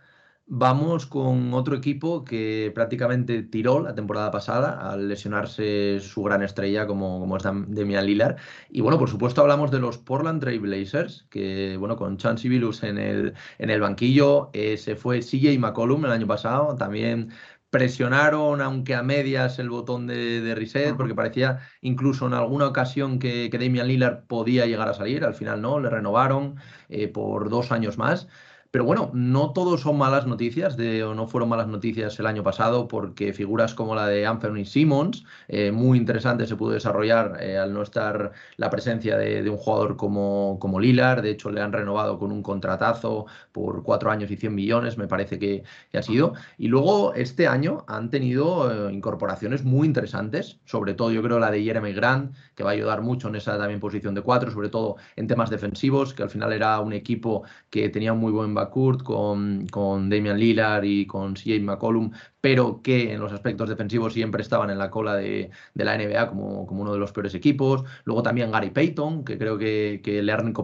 Vamos 0.52 1.06
con 1.06 1.54
otro 1.54 1.76
equipo 1.76 2.24
que 2.24 2.72
prácticamente 2.74 3.44
tiró 3.44 3.78
la 3.78 3.94
temporada 3.94 4.32
pasada 4.32 4.90
al 4.90 5.08
lesionarse 5.08 6.00
su 6.00 6.24
gran 6.24 6.42
estrella 6.42 6.88
como, 6.88 7.20
como 7.20 7.36
es 7.36 7.44
Demian 7.68 8.04
Lillard. 8.04 8.36
Y 8.68 8.80
bueno, 8.80 8.98
por 8.98 9.08
supuesto 9.08 9.42
hablamos 9.42 9.70
de 9.70 9.78
los 9.78 9.98
Portland 9.98 10.40
Trail 10.40 10.58
Blazers, 10.58 11.24
que 11.30 11.76
bueno, 11.78 11.94
con 11.96 12.16
Chansey 12.16 12.50
Billups 12.50 12.82
en 12.82 12.98
el, 12.98 13.34
en 13.58 13.70
el 13.70 13.80
banquillo, 13.80 14.50
eh, 14.52 14.76
se 14.76 14.96
fue 14.96 15.20
CJ 15.20 15.56
McCollum 15.60 16.04
el 16.06 16.10
año 16.10 16.26
pasado, 16.26 16.74
también 16.74 17.30
presionaron, 17.70 18.60
aunque 18.60 18.96
a 18.96 19.04
medias, 19.04 19.60
el 19.60 19.70
botón 19.70 20.08
de, 20.08 20.52
reset, 20.56 20.96
porque 20.96 21.14
parecía 21.14 21.60
incluso 21.80 22.26
en 22.26 22.34
alguna 22.34 22.66
ocasión 22.66 23.20
que, 23.20 23.50
que, 23.50 23.58
Damian 23.58 23.86
Lillard 23.86 24.26
podía 24.26 24.66
llegar 24.66 24.88
a 24.88 24.94
salir, 24.94 25.24
al 25.24 25.34
final 25.34 25.62
no, 25.62 25.78
le 25.78 25.90
renovaron 25.90 26.56
eh, 26.88 27.06
por 27.06 27.50
dos 27.50 27.70
años 27.70 27.98
más. 27.98 28.26
Pero 28.72 28.84
bueno, 28.84 29.10
no 29.14 29.52
todos 29.52 29.80
son 29.80 29.98
malas 29.98 30.28
noticias, 30.28 30.76
de, 30.76 31.02
o 31.02 31.12
no 31.12 31.26
fueron 31.26 31.48
malas 31.48 31.66
noticias 31.66 32.16
el 32.20 32.26
año 32.26 32.44
pasado, 32.44 32.86
porque 32.86 33.32
figuras 33.32 33.74
como 33.74 33.96
la 33.96 34.06
de 34.06 34.26
Anthony 34.26 34.64
Simmons, 34.64 35.24
eh, 35.48 35.72
muy 35.72 35.98
interesante, 35.98 36.46
se 36.46 36.54
pudo 36.54 36.70
desarrollar 36.74 37.38
eh, 37.40 37.58
al 37.58 37.72
no 37.72 37.82
estar 37.82 38.30
la 38.58 38.70
presencia 38.70 39.18
de, 39.18 39.50
un 39.50 39.56
jugador 39.56 39.96
como, 39.96 40.58
como 40.60 40.78
Lilar. 40.78 41.20
De 41.20 41.30
hecho, 41.30 41.50
le 41.50 41.60
han 41.60 41.72
renovado 41.72 42.16
con 42.20 42.30
un 42.30 42.44
contratazo 42.44 43.26
por 43.50 43.82
cuatro 43.82 44.08
años 44.08 44.30
y 44.30 44.36
100 44.36 44.54
millones, 44.54 44.96
me 44.96 45.08
parece 45.08 45.40
que, 45.40 45.64
ha 45.92 46.02
sido. 46.02 46.34
Y 46.56 46.68
luego, 46.68 47.12
este 47.14 47.48
año 47.48 47.84
han 47.88 48.08
tenido 48.08 48.88
eh, 48.88 48.92
incorporaciones 48.92 49.64
muy 49.64 49.88
interesantes, 49.88 50.60
sobre 50.64 50.94
todo 50.94 51.10
yo 51.10 51.22
creo 51.24 51.40
la 51.40 51.50
de 51.50 51.64
Jeremy 51.64 51.92
Grant, 51.92 52.36
que 52.60 52.64
va 52.64 52.70
a 52.70 52.74
ayudar 52.74 53.00
mucho 53.00 53.28
en 53.28 53.36
esa 53.36 53.56
también 53.56 53.80
posición 53.80 54.14
de 54.14 54.20
cuatro, 54.20 54.50
sobre 54.50 54.68
todo 54.68 54.96
en 55.16 55.26
temas 55.26 55.48
defensivos, 55.48 56.12
que 56.12 56.22
al 56.22 56.28
final 56.28 56.52
era 56.52 56.78
un 56.80 56.92
equipo 56.92 57.44
que 57.70 57.88
tenía 57.88 58.12
un 58.12 58.18
muy 58.18 58.32
buen 58.32 58.54
Kurt, 58.54 59.02
con, 59.02 59.66
con 59.68 60.10
Damian 60.10 60.38
Lillard 60.38 60.84
y 60.84 61.06
con 61.06 61.32
CJ 61.32 61.62
McCollum, 61.62 62.10
pero 62.42 62.82
que 62.82 63.14
en 63.14 63.20
los 63.20 63.32
aspectos 63.32 63.70
defensivos 63.70 64.12
siempre 64.12 64.42
estaban 64.42 64.68
en 64.68 64.76
la 64.76 64.90
cola 64.90 65.14
de, 65.14 65.50
la 65.74 65.96
NBA 65.96 66.28
como, 66.28 66.66
como, 66.66 66.82
uno 66.82 66.92
de 66.92 66.98
los 66.98 67.12
peores 67.12 67.34
equipos. 67.34 67.84
Luego 68.04 68.22
también 68.22 68.50
Gary 68.50 68.70
Payton, 68.70 69.24
que 69.24 69.38
creo 69.38 69.56
que, 69.56 70.02
le 70.04 70.32
han 70.32 70.54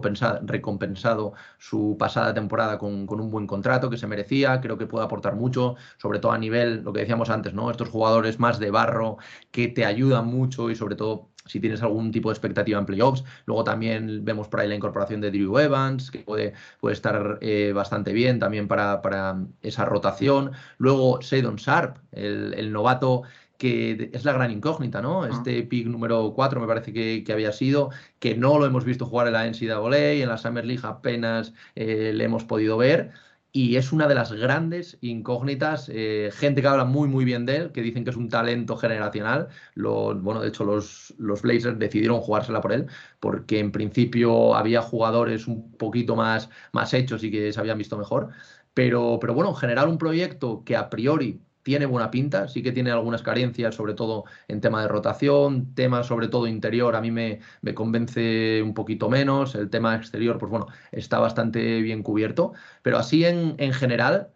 recompensado, 0.43 1.33
su 1.57 1.95
pasada 1.97 2.31
temporada 2.33 2.77
con, 2.77 3.07
con, 3.07 3.19
un 3.19 3.31
buen 3.31 3.47
contrato 3.47 3.89
que 3.89 3.97
se 3.97 4.05
merecía. 4.05 4.61
Creo 4.61 4.77
que 4.77 4.85
puede 4.85 5.05
aportar 5.05 5.35
mucho, 5.35 5.75
sobre 5.97 6.19
todo 6.19 6.31
a 6.31 6.37
nivel, 6.37 6.83
lo 6.83 6.93
que 6.93 6.99
decíamos 6.99 7.31
antes, 7.31 7.55
¿no? 7.55 7.71
Estos 7.71 7.89
jugadores 7.89 8.39
más 8.39 8.59
de 8.59 8.69
barro 8.69 9.17
que 9.51 9.67
te 9.67 9.83
ayudan 9.85 10.27
mucho 10.27 10.69
y 10.69 10.75
sobre 10.75 10.95
todo 10.95 11.29
si 11.47 11.59
tienes 11.59 11.81
algún 11.81 12.11
tipo 12.11 12.29
de 12.29 12.33
expectativa 12.33 12.79
en 12.79 12.85
playoffs. 12.85 13.23
Luego 13.45 13.63
también 13.63 14.23
vemos 14.23 14.47
por 14.47 14.59
ahí 14.59 14.67
la 14.67 14.75
incorporación 14.75 15.21
de 15.21 15.31
Drew 15.31 15.57
Evans, 15.57 16.11
que 16.11 16.19
puede, 16.19 16.53
puede 16.79 16.93
estar 16.93 17.39
eh, 17.41 17.71
bastante 17.73 18.13
bien 18.13 18.39
también 18.39 18.67
para, 18.67 19.01
para, 19.01 19.37
esa 19.61 19.85
rotación. 19.85 20.51
Luego 20.77 21.21
Seydon 21.21 21.55
Sharp, 21.55 21.97
el, 22.11 22.71
novato 22.71 23.23
que 23.57 24.11
es 24.13 24.23
la 24.23 24.33
gran 24.33 24.51
incógnita, 24.51 25.01
¿no? 25.01 25.25
Este 25.25 25.63
pick 25.63 25.87
número 25.87 26.33
4 26.35 26.61
me 26.61 26.67
parece 26.67 26.93
que, 26.93 27.33
había 27.33 27.51
sido, 27.51 27.89
que 28.19 28.35
no 28.35 28.59
lo 28.59 28.65
hemos 28.67 28.85
visto 28.85 29.05
jugar 29.05 29.27
en 29.27 29.33
la 29.33 29.47
NCAA, 29.47 30.11
en 30.21 30.29
la 30.29 30.37
Summer 30.37 30.63
League 30.63 30.83
apenas 30.85 31.53
eh, 31.75 32.11
le 32.13 32.23
hemos 32.23 32.43
podido 32.43 32.77
ver 32.77 33.13
y 33.57 33.75
es 33.75 33.91
una 33.91 34.07
de 34.07 34.13
las 34.13 34.31
grandes 34.31 34.99
incógnitas. 35.01 35.89
Eh, 35.91 36.29
gente 36.31 36.61
que 36.61 36.67
habla 36.67 36.85
muy, 36.85 37.09
muy 37.09 37.25
bien 37.25 37.47
de 37.47 37.55
él, 37.57 37.71
que 37.71 37.81
dicen 37.81 38.03
que 38.03 38.11
es 38.11 38.15
un 38.15 38.29
talento 38.29 38.77
generacional. 38.77 39.47
Bueno, 39.75 40.41
de 40.41 40.49
hecho, 40.49 40.63
los, 40.63 41.15
los 41.17 41.41
Blazers 41.41 41.79
decidieron 41.79 42.21
jugársela 42.21 42.61
por 42.61 42.71
él, 42.71 42.85
porque 43.19 43.57
en 43.57 43.71
principio 43.71 44.53
había 44.55 44.83
jugadores 44.83 45.47
un 45.47 45.71
poquito 45.71 46.15
más, 46.15 46.51
más 46.71 46.93
hechos 46.93 47.23
y 47.23 47.31
que 47.31 47.51
se 47.51 47.59
habían 47.59 47.79
visto 47.79 47.97
mejor. 47.97 48.29
Pero, 48.75 49.17
pero 49.19 49.33
bueno, 49.33 49.55
generar 49.55 49.87
un 49.87 49.97
proyecto 49.97 50.63
que 50.63 50.75
a 50.75 50.87
priori 50.91 51.41
tiene 51.67 51.85
buena 51.85 52.09
pinta, 52.09 52.47
sí 52.47 52.63
que 52.63 52.71
tiene 52.71 52.91
algunas 52.91 53.21
carencias, 53.21 53.75
sobre 53.75 53.93
todo 53.93 54.23
en 54.47 54.61
tema 54.61 54.81
de 54.81 54.87
rotación, 54.87 55.73
tema 55.75 56.01
sobre 56.03 56.29
todo 56.29 56.47
interior, 56.47 56.95
a 56.95 57.01
mí 57.01 57.11
me, 57.11 57.41
convence 57.75 58.61
un 58.63 58.73
poquito 58.73 59.09
menos, 59.09 59.53
el 59.53 59.69
tema 59.69 59.93
exterior, 59.97 60.37
pues 60.37 60.49
bueno, 60.49 60.67
está 60.93 61.19
bastante 61.19 61.81
bien 61.81 62.03
cubierto, 62.03 62.53
pero 62.83 62.97
así 62.97 63.25
en, 63.25 63.55
en 63.57 63.73
general, 63.73 64.31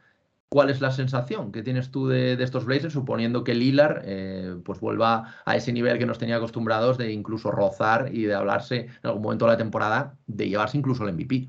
¿Cuál 0.50 0.70
es 0.70 0.82
la 0.82 0.92
sensación 0.92 1.54
que 1.54 1.64
tienes 1.64 1.92
tú 1.92 2.10
de, 2.10 2.34
estos 2.34 2.66
Blazers, 2.66 2.92
suponiendo 2.92 3.46
que 3.46 3.56
Lillard 3.56 4.02
eh, 4.04 4.58
pues 4.66 4.82
vuelva 4.82 5.36
a 5.46 5.56
ese 5.56 5.72
nivel 5.72 5.98
que 5.98 6.06
nos 6.06 6.18
tenía 6.18 6.36
acostumbrados 6.36 6.98
de 6.98 7.14
incluso 7.14 7.52
rozar 7.52 8.10
y 8.14 8.24
de 8.24 8.34
hablarse 8.34 8.80
en 8.80 8.92
algún 9.04 9.22
momento 9.22 9.46
de 9.46 9.52
la 9.52 9.58
temporada 9.58 10.18
de 10.28 10.50
llevarse 10.50 10.78
incluso 10.78 11.08
el 11.08 11.14
MVP? 11.14 11.48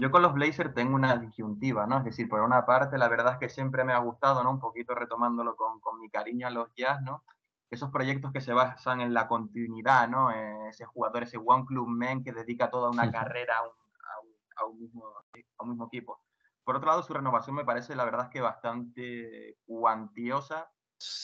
Yo 0.00 0.10
con 0.10 0.22
los 0.22 0.32
Blazers 0.32 0.72
tengo 0.72 0.94
una 0.94 1.16
disyuntiva, 1.16 1.86
¿no? 1.86 1.98
Es 1.98 2.04
decir, 2.04 2.28
por 2.28 2.40
una 2.40 2.64
parte, 2.64 2.96
la 2.96 3.08
verdad 3.08 3.34
es 3.34 3.38
que 3.38 3.48
siempre 3.50 3.84
me 3.84 3.92
ha 3.92 3.98
gustado, 3.98 4.42
¿no? 4.42 4.50
Un 4.50 4.58
poquito 4.58 4.94
retomándolo 4.94 5.54
con, 5.56 5.78
con 5.80 6.00
mi 6.00 6.08
cariño 6.08 6.46
a 6.46 6.50
los 6.50 6.74
Jazz, 6.74 7.02
¿no? 7.02 7.22
Esos 7.70 7.90
proyectos 7.90 8.32
que 8.32 8.40
se 8.40 8.54
basan 8.54 9.02
en 9.02 9.12
la 9.12 9.28
continuidad, 9.28 10.08
¿no? 10.08 10.30
Eh, 10.30 10.68
ese 10.70 10.86
jugador, 10.86 11.24
ese 11.24 11.36
One 11.36 11.66
Club 11.66 11.86
Man 11.86 12.24
que 12.24 12.32
dedica 12.32 12.70
toda 12.70 12.90
una 12.90 13.10
carrera 13.12 13.58
a 13.58 13.62
un, 13.62 14.34
a 14.56 14.64
un, 14.64 14.80
mismo, 14.80 15.06
a 15.06 15.62
un 15.62 15.68
mismo 15.68 15.86
equipo. 15.86 16.20
Por 16.64 16.76
otro 16.76 16.88
lado, 16.88 17.02
su 17.02 17.12
renovación 17.12 17.56
me 17.56 17.64
parece, 17.64 17.94
la 17.94 18.04
verdad, 18.04 18.26
es 18.26 18.30
que 18.30 18.40
bastante 18.40 19.58
cuantiosa 19.66 20.70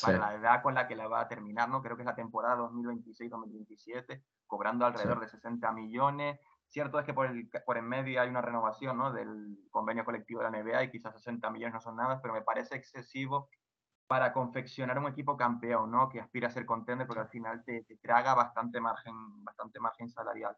para 0.02 0.18
la 0.18 0.34
edad 0.34 0.62
con 0.62 0.74
la 0.74 0.88
que 0.88 0.96
la 0.96 1.08
va 1.08 1.20
a 1.20 1.28
terminar, 1.28 1.68
¿no? 1.68 1.82
Creo 1.82 1.96
que 1.96 2.02
es 2.02 2.06
la 2.06 2.14
temporada 2.14 2.56
2026-2027, 2.56 4.22
cobrando 4.46 4.86
alrededor 4.86 5.20
de 5.20 5.28
60 5.28 5.72
millones. 5.72 6.40
Cierto 6.68 6.98
es 6.98 7.06
que 7.06 7.14
por, 7.14 7.26
el, 7.26 7.48
en 7.50 7.88
medio 7.88 8.20
hay 8.20 8.28
una 8.28 8.42
renovación 8.42 8.98
¿no? 8.98 9.12
del 9.12 9.58
convenio 9.70 10.04
colectivo 10.04 10.42
de 10.42 10.50
la 10.50 10.62
NBA 10.62 10.84
y 10.84 10.90
quizás 10.90 11.14
60 11.14 11.50
millones 11.50 11.74
no 11.74 11.80
son 11.80 11.96
nada, 11.96 12.20
pero 12.20 12.34
me 12.34 12.42
parece 12.42 12.76
excesivo 12.76 13.48
para 14.06 14.32
confeccionar 14.32 14.98
un 14.98 15.08
equipo 15.08 15.36
campeón, 15.36 15.90
¿no? 15.90 16.08
Que 16.08 16.20
aspira 16.20 16.48
a 16.48 16.50
ser 16.50 16.64
contender, 16.64 17.06
porque 17.06 17.22
al 17.22 17.28
final 17.28 17.64
te, 17.64 17.82
te 17.82 17.96
traga 17.96 18.34
bastante 18.34 18.80
margen, 18.80 19.14
bastante 19.44 19.80
margen 19.80 20.08
salarial. 20.08 20.56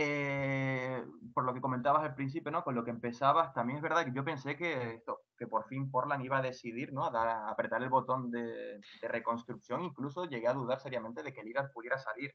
Eh, 0.00 1.04
por 1.34 1.44
lo 1.44 1.52
que 1.52 1.60
comentabas 1.60 2.04
al 2.04 2.14
principio, 2.14 2.52
¿no? 2.52 2.62
Con 2.62 2.76
lo 2.76 2.84
que 2.84 2.90
empezabas, 2.90 3.52
también 3.52 3.78
es 3.78 3.82
verdad 3.82 4.04
que 4.04 4.12
yo 4.12 4.24
pensé 4.24 4.56
que, 4.56 4.94
esto, 4.94 5.22
que 5.36 5.48
por 5.48 5.66
fin 5.66 5.90
Portland 5.90 6.24
iba 6.24 6.38
a 6.38 6.42
decidir, 6.42 6.92
¿no? 6.92 7.04
A, 7.04 7.50
apretar 7.50 7.82
el 7.82 7.88
botón 7.88 8.30
de, 8.30 8.80
de, 9.02 9.08
reconstrucción. 9.08 9.82
Incluso 9.82 10.26
llegué 10.26 10.46
a 10.46 10.52
dudar 10.52 10.78
seriamente 10.78 11.22
de 11.24 11.32
que 11.32 11.42
Lillard 11.42 11.72
pudiera 11.72 11.98
salir. 11.98 12.32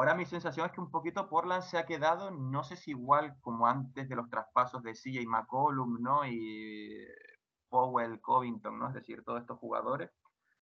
Ahora 0.00 0.14
mi 0.14 0.24
sensación 0.24 0.64
es 0.64 0.72
que 0.72 0.80
un 0.80 0.90
poquito 0.90 1.28
Portland 1.28 1.62
se 1.62 1.76
ha 1.76 1.84
quedado, 1.84 2.30
no 2.30 2.64
sé 2.64 2.74
si 2.74 2.92
igual 2.92 3.36
como 3.42 3.66
antes 3.66 4.08
de 4.08 4.16
los 4.16 4.30
traspasos 4.30 4.82
de 4.82 4.94
CJ 4.94 5.26
McCollum, 5.26 6.00
¿no? 6.00 6.26
Y 6.26 7.06
Powell, 7.68 8.18
Covington, 8.22 8.78
¿no? 8.78 8.88
Es 8.88 8.94
decir, 8.94 9.22
todos 9.22 9.42
estos 9.42 9.58
jugadores. 9.58 10.10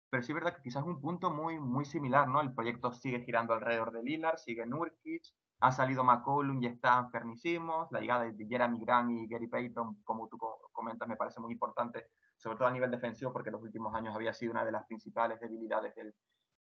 Pero 0.08 0.22
sí 0.22 0.32
es 0.32 0.34
verdad 0.36 0.56
que 0.56 0.62
quizás 0.62 0.84
un 0.84 1.02
punto 1.02 1.30
muy, 1.30 1.60
muy 1.60 1.84
similar, 1.84 2.26
¿no? 2.28 2.40
El 2.40 2.54
proyecto 2.54 2.92
sigue 2.92 3.20
girando 3.26 3.52
alrededor 3.52 3.92
de 3.92 4.02
Lillard, 4.02 4.38
sigue 4.38 4.64
Nurkic, 4.64 5.24
ha 5.60 5.70
salido 5.70 6.02
McCollum 6.02 6.62
y 6.62 6.68
está 6.68 6.98
enfermísimos. 6.98 7.92
La 7.92 8.00
llegada 8.00 8.24
de 8.24 8.46
Jeremy 8.46 8.80
Grant 8.80 9.10
y 9.10 9.28
Gary 9.28 9.48
Payton, 9.48 10.02
como 10.02 10.28
tú 10.28 10.38
comentas, 10.72 11.06
me 11.06 11.16
parece 11.16 11.40
muy 11.40 11.52
importante, 11.52 12.06
sobre 12.38 12.56
todo 12.56 12.68
a 12.68 12.72
nivel 12.72 12.90
defensivo, 12.90 13.34
porque 13.34 13.50
en 13.50 13.56
los 13.56 13.62
últimos 13.62 13.94
años 13.94 14.14
había 14.14 14.32
sido 14.32 14.52
una 14.52 14.64
de 14.64 14.72
las 14.72 14.86
principales 14.86 15.38
debilidades 15.40 15.94
del, 15.94 16.14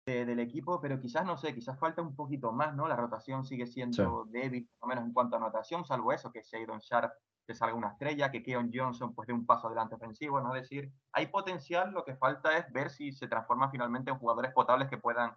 del 0.06 0.40
equipo, 0.40 0.82
pero 0.82 1.00
quizás, 1.00 1.26
no 1.26 1.38
sé, 1.38 1.54
quizás 1.54 1.78
falta 1.78 2.02
un 2.02 2.16
poquito 2.16 2.52
más, 2.52 2.76
¿no? 2.76 2.88
La 2.88 2.96
rotación 2.96 3.46
sigue 3.46 3.68
siendo 3.68 4.26
débil, 4.26 4.68
por 4.80 4.88
lo 4.88 4.96
menos 4.96 5.06
en 5.06 5.14
cuanto 5.14 5.36
a 5.36 5.40
anotación, 5.40 5.86
salvo 5.86 6.12
eso, 6.12 6.32
que 6.32 6.42
Shadon 6.42 6.80
Sharp 6.80 7.14
que 7.46 7.56
salga 7.56 7.76
una 7.76 7.90
estrella, 7.90 8.30
que 8.30 8.44
Keon 8.44 8.70
Johnson 8.72 9.16
pues 9.16 9.28
dé 9.28 9.34
un 9.34 9.46
paso 9.46 9.68
adelante 9.68 9.96
ofensivo, 9.96 10.40
¿no? 10.40 10.56
Es 10.56 10.64
decir, 10.64 10.92
hay 11.12 11.28
potencial, 11.28 11.92
lo 11.92 12.06
que 12.06 12.16
falta 12.16 12.56
es 12.56 12.72
ver 12.72 12.92
si 12.92 13.12
se 13.12 13.28
transforma 13.28 13.72
finalmente 13.72 14.12
en 14.12 14.20
jugadores 14.20 14.52
potables 14.52 14.88
que 14.88 15.00
puedan 15.00 15.36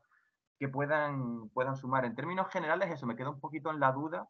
que 0.58 0.68
puedan, 0.68 1.48
puedan 1.48 1.74
sumar. 1.74 2.04
En 2.04 2.14
términos 2.14 2.48
generales, 2.48 2.88
eso 2.90 3.04
me 3.04 3.16
queda 3.16 3.30
un 3.30 3.40
poquito 3.40 3.70
en 3.70 3.80
la 3.80 3.90
duda 3.90 4.28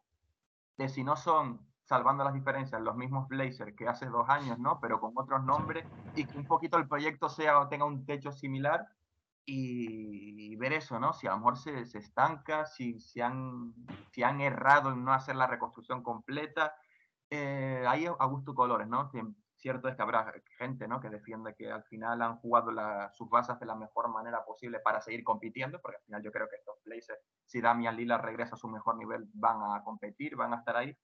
de 0.77 0.89
si 0.89 1.03
no 1.03 1.15
son, 1.15 1.59
salvando 1.83 2.23
las 2.23 2.33
diferencias, 2.33 2.81
los 2.81 2.95
mismos 2.95 3.27
Blazers 3.27 3.75
que 3.75 3.87
hace 3.87 4.07
dos 4.07 4.27
años, 4.29 4.57
¿no? 4.57 4.79
Pero 4.79 4.99
con 4.99 5.11
otros 5.15 5.43
nombres 5.43 5.85
y 6.15 6.25
que 6.25 6.37
un 6.37 6.47
poquito 6.47 6.77
el 6.77 6.87
proyecto 6.87 7.29
sea 7.29 7.59
o 7.59 7.67
tenga 7.67 7.85
un 7.85 8.05
techo 8.05 8.31
similar 8.31 8.87
y, 9.45 10.55
ver 10.55 10.73
eso, 10.73 10.99
¿no? 10.99 11.13
Si 11.13 11.27
a 11.27 11.31
lo 11.31 11.37
mejor 11.37 11.57
se, 11.57 11.85
se 11.85 11.97
estanca, 11.97 12.65
si, 12.65 12.99
si, 12.99 13.19
han, 13.21 13.73
si 14.11 14.23
han 14.23 14.39
errado 14.39 14.91
en 14.91 15.03
no 15.03 15.13
hacer 15.13 15.35
la 15.35 15.47
reconstrucción 15.47 16.01
completa. 16.03 16.75
Eh, 17.29 17.83
ahí 17.87 18.05
a 18.05 18.25
gusto 18.25 18.53
colores, 18.53 18.87
¿no? 18.87 19.09
Cierto 19.55 19.87
es 19.87 19.95
que 19.95 20.01
habrá 20.01 20.31
gente 20.57 20.87
¿no? 20.87 20.99
que 20.99 21.09
defiende 21.09 21.55
que 21.55 21.71
al 21.71 21.83
final 21.85 22.21
han 22.21 22.35
jugado 22.37 22.69
sus 23.13 23.29
bases 23.29 23.59
de 23.59 23.65
la 23.65 23.75
mejor 23.75 24.09
manera 24.09 24.43
posible 24.43 24.79
para 24.79 25.01
seguir 25.01 25.23
compitiendo, 25.23 25.79
porque 25.81 25.97
al 25.97 26.03
final 26.03 26.21
yo 26.21 26.31
creo 26.31 26.49
que 26.49 26.57
estos 26.57 26.75
Blazers, 26.83 27.21
si 27.45 27.61
Damian 27.61 27.95
Lila 27.95 28.17
regresa 28.17 28.55
a 28.55 28.57
su 28.57 28.67
mejor 28.67 28.97
nivel, 28.97 29.29
van 29.33 29.57
a 29.71 29.81
competir, 29.83 30.35
van 30.35 30.53
a 30.53 30.57
estar 30.57 30.75
ahí. 30.75 30.95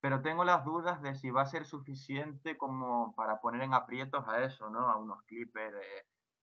Pero 0.00 0.20
tengo 0.20 0.44
las 0.44 0.64
dudas 0.64 1.00
de 1.00 1.14
si 1.14 1.30
va 1.30 1.42
a 1.42 1.46
ser 1.46 1.64
suficiente 1.64 2.58
como 2.58 3.14
para 3.14 3.40
poner 3.40 3.62
en 3.62 3.72
aprietos 3.72 4.26
a 4.26 4.42
eso, 4.44 4.68
¿no? 4.68 4.90
A 4.90 4.96
unos 4.96 5.22
Clippers, 5.22 5.76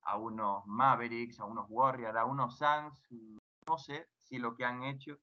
a 0.04 0.18
unos 0.18 0.66
Mavericks, 0.66 1.40
a 1.40 1.46
unos 1.46 1.66
Warriors, 1.70 2.18
a 2.18 2.26
unos 2.26 2.58
Suns. 2.58 3.08
No 3.68 3.78
sé 3.78 4.10
si 4.18 4.38
lo 4.38 4.56
que 4.56 4.66
han 4.66 4.84
hecho 4.84 5.18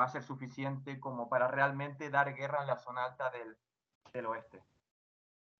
va 0.00 0.06
a 0.06 0.10
ser 0.10 0.22
suficiente 0.22 0.98
como 0.98 1.28
para 1.28 1.48
realmente 1.48 2.10
dar 2.10 2.34
guerra 2.34 2.62
en 2.62 2.68
la 2.68 2.78
zona 2.78 3.04
alta 3.04 3.30
del, 3.30 3.56
del 4.12 4.26
oeste. 4.26 4.62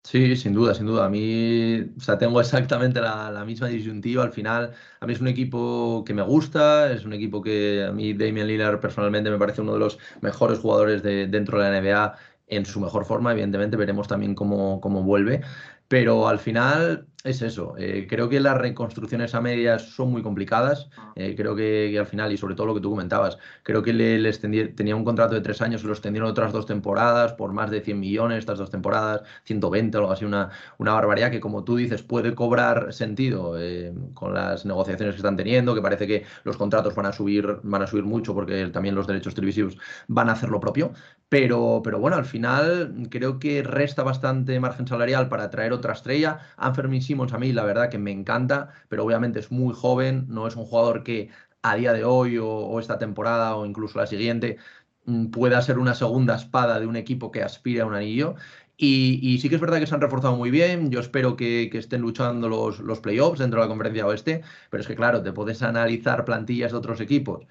Sí, 0.03 0.35
sin 0.35 0.55
duda, 0.55 0.75
sin 0.75 0.87
duda. 0.87 1.05
A 1.07 1.09
mí, 1.11 1.83
o 1.97 2.01
sea, 2.01 2.17
tengo 2.19 2.41
exactamente 2.41 3.01
la, 3.01 3.45
misma 3.45 3.69
disyuntiva. 3.69 4.23
Al 4.25 4.33
final, 4.33 4.73
a 4.99 5.07
mí 5.07 5.13
es 5.13 5.21
un 5.21 5.29
equipo 5.29 6.03
que 6.07 6.15
me 6.15 6.23
gusta, 6.23 6.91
es 6.91 7.05
un 7.05 7.13
equipo 7.13 7.43
que 7.43 7.85
a 7.85 7.93
mí 7.93 8.15
Damian 8.15 8.47
Lillard 8.47 8.81
personalmente 8.81 9.31
me 9.31 9.39
parece 9.39 9.61
uno 9.61 9.75
de 9.75 9.79
los 9.79 9.99
mejores 10.23 10.59
jugadores 10.59 11.03
de, 11.03 11.27
dentro 11.27 11.61
de 11.61 11.71
la 11.71 11.81
NBA 11.81 12.17
en 12.47 12.65
su 12.65 12.81
mejor 12.81 13.05
forma. 13.05 13.33
Evidentemente, 13.33 13.77
veremos 13.77 14.09
también 14.09 14.35
cómo, 14.35 14.81
cómo 14.81 15.03
vuelve. 15.03 15.43
Pero 15.87 16.29
al 16.29 16.39
final 16.39 17.07
es 17.23 17.43
eso. 17.43 17.75
Eh, 17.77 18.07
creo 18.09 18.29
que 18.31 18.41
las 18.41 18.57
reconstrucciones 18.57 19.35
a 19.35 19.43
medias 19.43 19.83
son 19.83 20.11
muy 20.11 20.23
complicadas. 20.23 20.89
Ah. 20.97 21.13
Eh, 21.17 21.35
creo 21.37 21.55
que, 21.55 21.99
al 21.99 22.07
final, 22.07 22.33
y 22.33 22.39
sobre 22.39 22.55
todo 22.55 22.69
lo 22.69 22.75
que 22.75 22.81
tú 22.81 22.91
comentabas, 22.91 23.37
creo 23.63 23.83
que 23.83 23.93
le, 23.93 24.19
les 24.19 24.41
tenía 24.41 24.97
un 24.97 25.05
contrato 25.05 25.35
de 25.35 25.43
tres 25.43 25.61
años 25.61 25.83
y 25.83 25.87
lo 25.87 25.93
extendieron 25.93 26.31
otras 26.31 26.53
dos 26.53 26.65
temporadas 26.65 27.35
por 27.35 27.53
más 27.53 27.71
de 27.71 27.83
100 27.83 28.01
millones, 28.01 28.39
estas 28.39 28.59
dos 28.59 28.71
temporadas, 28.71 29.23
120 29.45 29.99
o 29.99 30.01
algo 30.01 30.13
así, 30.13 30.25
una, 30.25 30.51
una 30.79 30.95
barbaridad 30.95 31.31
que, 31.31 31.41
como 31.41 31.63
tú 31.63 31.77
dices, 31.77 32.03
puede 32.03 32.35
cobrar 32.35 32.93
sentido 32.95 33.61
eh, 33.61 33.93
con 34.15 34.33
las 34.33 34.65
negociaciones 34.65 35.15
que 35.15 35.19
están 35.19 35.37
teniendo, 35.37 35.75
que 35.75 35.83
parece 35.83 36.07
que 36.07 36.25
los 36.45 36.57
contratos 36.57 36.95
van 36.95 37.07
a 37.07 37.13
subir, 37.13 37.59
van 37.63 37.83
a 37.83 37.87
subir 37.87 38.05
mucho 38.05 38.35
porque 38.35 38.67
también 38.69 38.95
los 38.95 39.07
derechos 39.07 39.35
televisivos 39.35 39.77
van 40.09 40.31
a 40.31 40.33
hacer 40.33 40.49
lo 40.49 40.61
propio. 40.61 40.93
Pero, 41.29 41.81
pero 41.85 42.01
bueno, 42.01 42.17
al 42.17 42.25
final 42.25 43.07
creo 43.09 43.39
que 43.39 43.63
resta 43.63 44.03
bastante 44.03 44.59
margen 44.59 44.89
salarial 44.89 45.29
para 45.29 45.49
traer 45.49 45.73
otra 45.73 45.93
estrella. 45.93 46.41
Simmons 47.11 47.33
a 47.33 47.39
mí 47.39 47.53
la 47.53 47.65
verdad 47.65 47.91
que 47.91 47.99
me 47.99 48.13
encanta, 48.13 48.71
pero 48.89 49.05
obviamente 49.05 49.41
es 49.41 49.51
muy 49.51 49.75
joven, 49.75 50.27
no 50.29 50.47
es 50.47 50.55
un 50.57 50.65
jugador 50.65 51.03
que 51.03 51.31
a 51.63 51.75
día 51.75 51.93
de 51.93 52.05
hoy 52.05 52.39
o, 52.39 52.79
esta 52.79 52.99
temporada 52.99 53.57
o 53.57 53.67
incluso 53.67 53.99
la 53.99 54.07
siguiente 54.07 54.59
mm, 55.07 55.27
pueda 55.27 55.61
ser 55.63 55.79
una 55.79 55.95
segunda 55.95 56.37
espada 56.37 56.79
de 56.81 56.87
un 56.87 56.97
equipo 56.97 57.33
que 57.33 57.43
aspire 57.43 57.81
a 57.81 57.87
un 57.87 57.95
anillo. 57.95 58.37
Y, 58.77 59.39
sí 59.43 59.49
que 59.51 59.57
es 59.57 59.61
verdad 59.61 59.79
que 59.79 59.87
se 59.87 59.95
han 59.95 60.01
reforzado 60.01 60.37
muy 60.37 60.51
bien. 60.51 60.91
Yo 60.91 61.01
espero 61.01 61.37
que, 61.37 61.69
estén 61.75 62.01
luchando 62.01 62.49
los, 62.49 62.81
los 62.81 63.01
playoffs 63.01 63.39
dentro 63.39 63.61
de 63.61 63.67
la 63.67 63.69
conferencia 63.69 64.07
oeste. 64.07 64.43
Pero 64.71 64.81
es 64.81 64.87
que, 64.87 64.97
claro, 64.97 65.23
te 65.23 65.33
puedes 65.33 65.63
analizar 65.63 66.25
plantillas 66.25 66.73
de 66.73 66.79
otros 66.79 67.01
equipos 67.01 67.47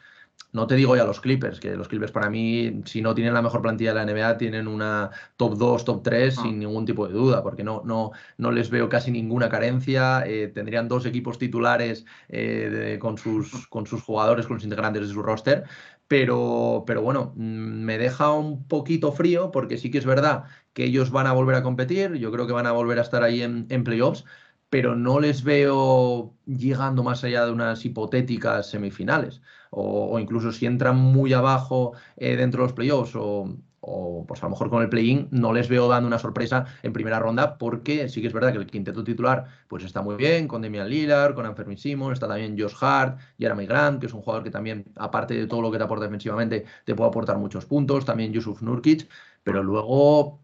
no 0.52 0.66
te 0.66 0.76
digo 0.76 0.96
ya 0.96 1.04
los 1.04 1.22
Clippers, 1.22 1.60
que 1.60 1.76
los 1.76 1.88
Clippers 1.88 2.12
para 2.12 2.30
mí, 2.30 2.82
si 2.86 3.02
no 3.02 3.14
tienen 3.14 3.34
la 3.34 3.42
mejor 3.42 3.62
plantilla 3.62 3.94
de 3.94 4.04
la 4.04 4.12
NBA, 4.12 4.38
tienen 4.38 4.68
una 4.68 5.12
top 5.38 5.58
2, 5.58 5.86
top 5.86 6.04
3 6.04 6.38
ah. 6.38 6.42
sin 6.42 6.60
ningún 6.60 6.86
tipo 6.86 7.08
de 7.08 7.14
duda, 7.14 7.44
porque 7.44 7.64
no, 7.64 7.84
no, 7.86 8.12
no 8.38 8.52
les 8.52 8.70
veo 8.72 8.90
casi 8.90 9.12
ninguna 9.12 9.50
carencia. 9.50 10.24
Eh, 10.26 10.48
tendrían 10.48 10.88
dos 10.88 11.06
equipos 11.06 11.38
titulares 11.38 12.06
eh, 12.30 12.98
con, 13.00 13.18
sus, 13.18 13.68
con 13.68 13.86
sus 13.86 14.02
jugadores, 14.02 14.48
con 14.48 14.56
los 14.56 14.64
integrantes 14.64 15.08
de 15.08 15.14
su 15.14 15.22
roster. 15.22 15.66
Pero, 16.08 16.84
pero 16.88 17.04
bueno, 17.04 17.34
mm, 17.36 17.84
me 17.84 18.00
deja 18.00 18.32
un 18.32 18.68
poquito 18.68 19.12
frío 19.12 19.52
porque 19.52 19.78
sí 19.78 19.92
que 19.92 20.00
es 20.00 20.06
verdad 20.06 20.46
que 20.74 20.86
ellos 20.86 21.12
van 21.12 21.28
a 21.28 21.34
volver 21.34 21.56
a 21.56 21.64
competir, 21.64 22.16
yo 22.16 22.32
creo 22.32 22.48
que 22.48 22.54
van 22.54 22.66
a 22.66 22.72
volver 22.72 22.98
a 22.98 23.04
estar 23.04 23.22
ahí 23.24 23.44
en, 23.44 23.68
en 23.70 23.84
playoffs, 23.84 24.26
pero 24.70 24.96
no 24.96 25.20
les 25.20 25.44
veo 25.44 26.36
llegando 26.46 27.04
más 27.04 27.24
allá 27.24 27.46
de 27.46 27.52
unas 27.52 27.86
hipotéticas 27.86 28.70
semifinales. 28.70 29.42
O, 29.72 30.18
incluso 30.20 30.52
si 30.52 30.66
entran 30.66 30.98
muy 30.98 31.34
abajo 31.34 31.94
eh, 32.18 32.36
dentro 32.36 32.62
de 32.64 32.68
los 32.68 32.74
playoffs 32.74 33.16
o, 33.16 33.56
o 33.82 34.26
pues 34.28 34.42
a 34.42 34.46
lo 34.46 34.52
mejor 34.52 34.70
con 34.70 34.82
el 34.82 34.90
play-in 34.90 35.28
no 35.32 35.54
les 35.54 35.70
veo 35.70 35.88
dando 35.88 36.08
una 36.08 36.20
sorpresa 36.20 36.66
en 36.84 36.94
primera 36.94 37.20
ronda 37.20 37.58
porque 37.58 38.10
sí 38.10 38.22
que 38.22 38.28
es 38.28 38.34
verdad 38.34 38.52
que 38.52 38.58
el 38.58 38.68
quinteto 38.68 39.04
titular 39.04 39.46
pues 39.68 39.84
está 39.84 40.02
muy 40.02 40.16
bien 40.16 40.48
con 40.48 40.62
Demian 40.62 40.90
Lillard, 40.90 41.34
con 41.36 41.46
Anfermi 41.46 41.78
Simon, 41.78 42.14
está 42.14 42.28
también 42.28 42.58
Josh 42.60 42.76
Hart, 42.82 43.20
Jeremy 43.38 43.66
Grant, 43.66 44.00
que 44.00 44.08
es 44.08 44.14
un 44.14 44.22
jugador 44.22 44.44
que 44.44 44.52
también 44.52 44.86
aparte 44.96 45.34
de 45.34 45.48
todo 45.48 45.62
lo 45.62 45.72
que 45.72 45.78
te 45.78 45.84
aporta 45.84 46.06
defensivamente 46.06 46.66
te 46.86 46.96
puede 46.96 47.10
aportar 47.10 47.38
muchos 47.38 47.66
puntos, 47.66 48.06
también 48.06 48.34
Yusuf 48.34 48.62
Nurkic, 48.62 49.10
pero 49.44 49.64
luego 49.64 50.42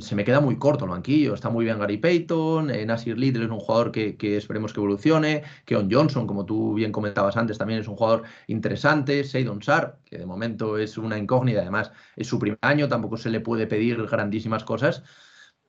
se 0.00 0.14
me 0.14 0.24
queda 0.24 0.40
muy 0.40 0.58
corto 0.58 0.84
el 0.84 0.90
banquillo. 0.92 1.34
Está 1.34 1.50
muy 1.50 1.64
bien 1.64 1.78
Gary 1.78 1.96
Payton, 1.96 2.70
eh, 2.70 2.86
Nasir 2.86 3.18
Little 3.18 3.44
es 3.44 3.50
un 3.50 3.58
jugador 3.58 3.90
que, 3.90 4.16
esperemos 4.36 4.72
que 4.72 4.80
evolucione, 4.80 5.42
Keon 5.64 5.88
Johnson, 5.90 6.26
como 6.26 6.44
tú 6.44 6.74
bien 6.74 6.92
comentabas 6.92 7.36
antes, 7.36 7.58
también 7.58 7.80
es 7.80 7.88
un 7.88 7.96
jugador 7.96 8.22
interesante, 8.46 9.24
Seydon 9.24 9.62
Sar, 9.62 9.98
que 10.04 10.18
de 10.18 10.26
momento 10.26 10.78
es 10.78 10.98
una 10.98 11.18
incógnita, 11.18 11.62
además 11.62 11.90
es 12.16 12.28
su 12.28 12.38
primer 12.38 12.58
año, 12.62 12.88
tampoco 12.88 13.16
se 13.16 13.30
le 13.30 13.40
puede 13.40 13.66
pedir 13.66 14.06
grandísimas 14.06 14.64
cosas. 14.64 15.02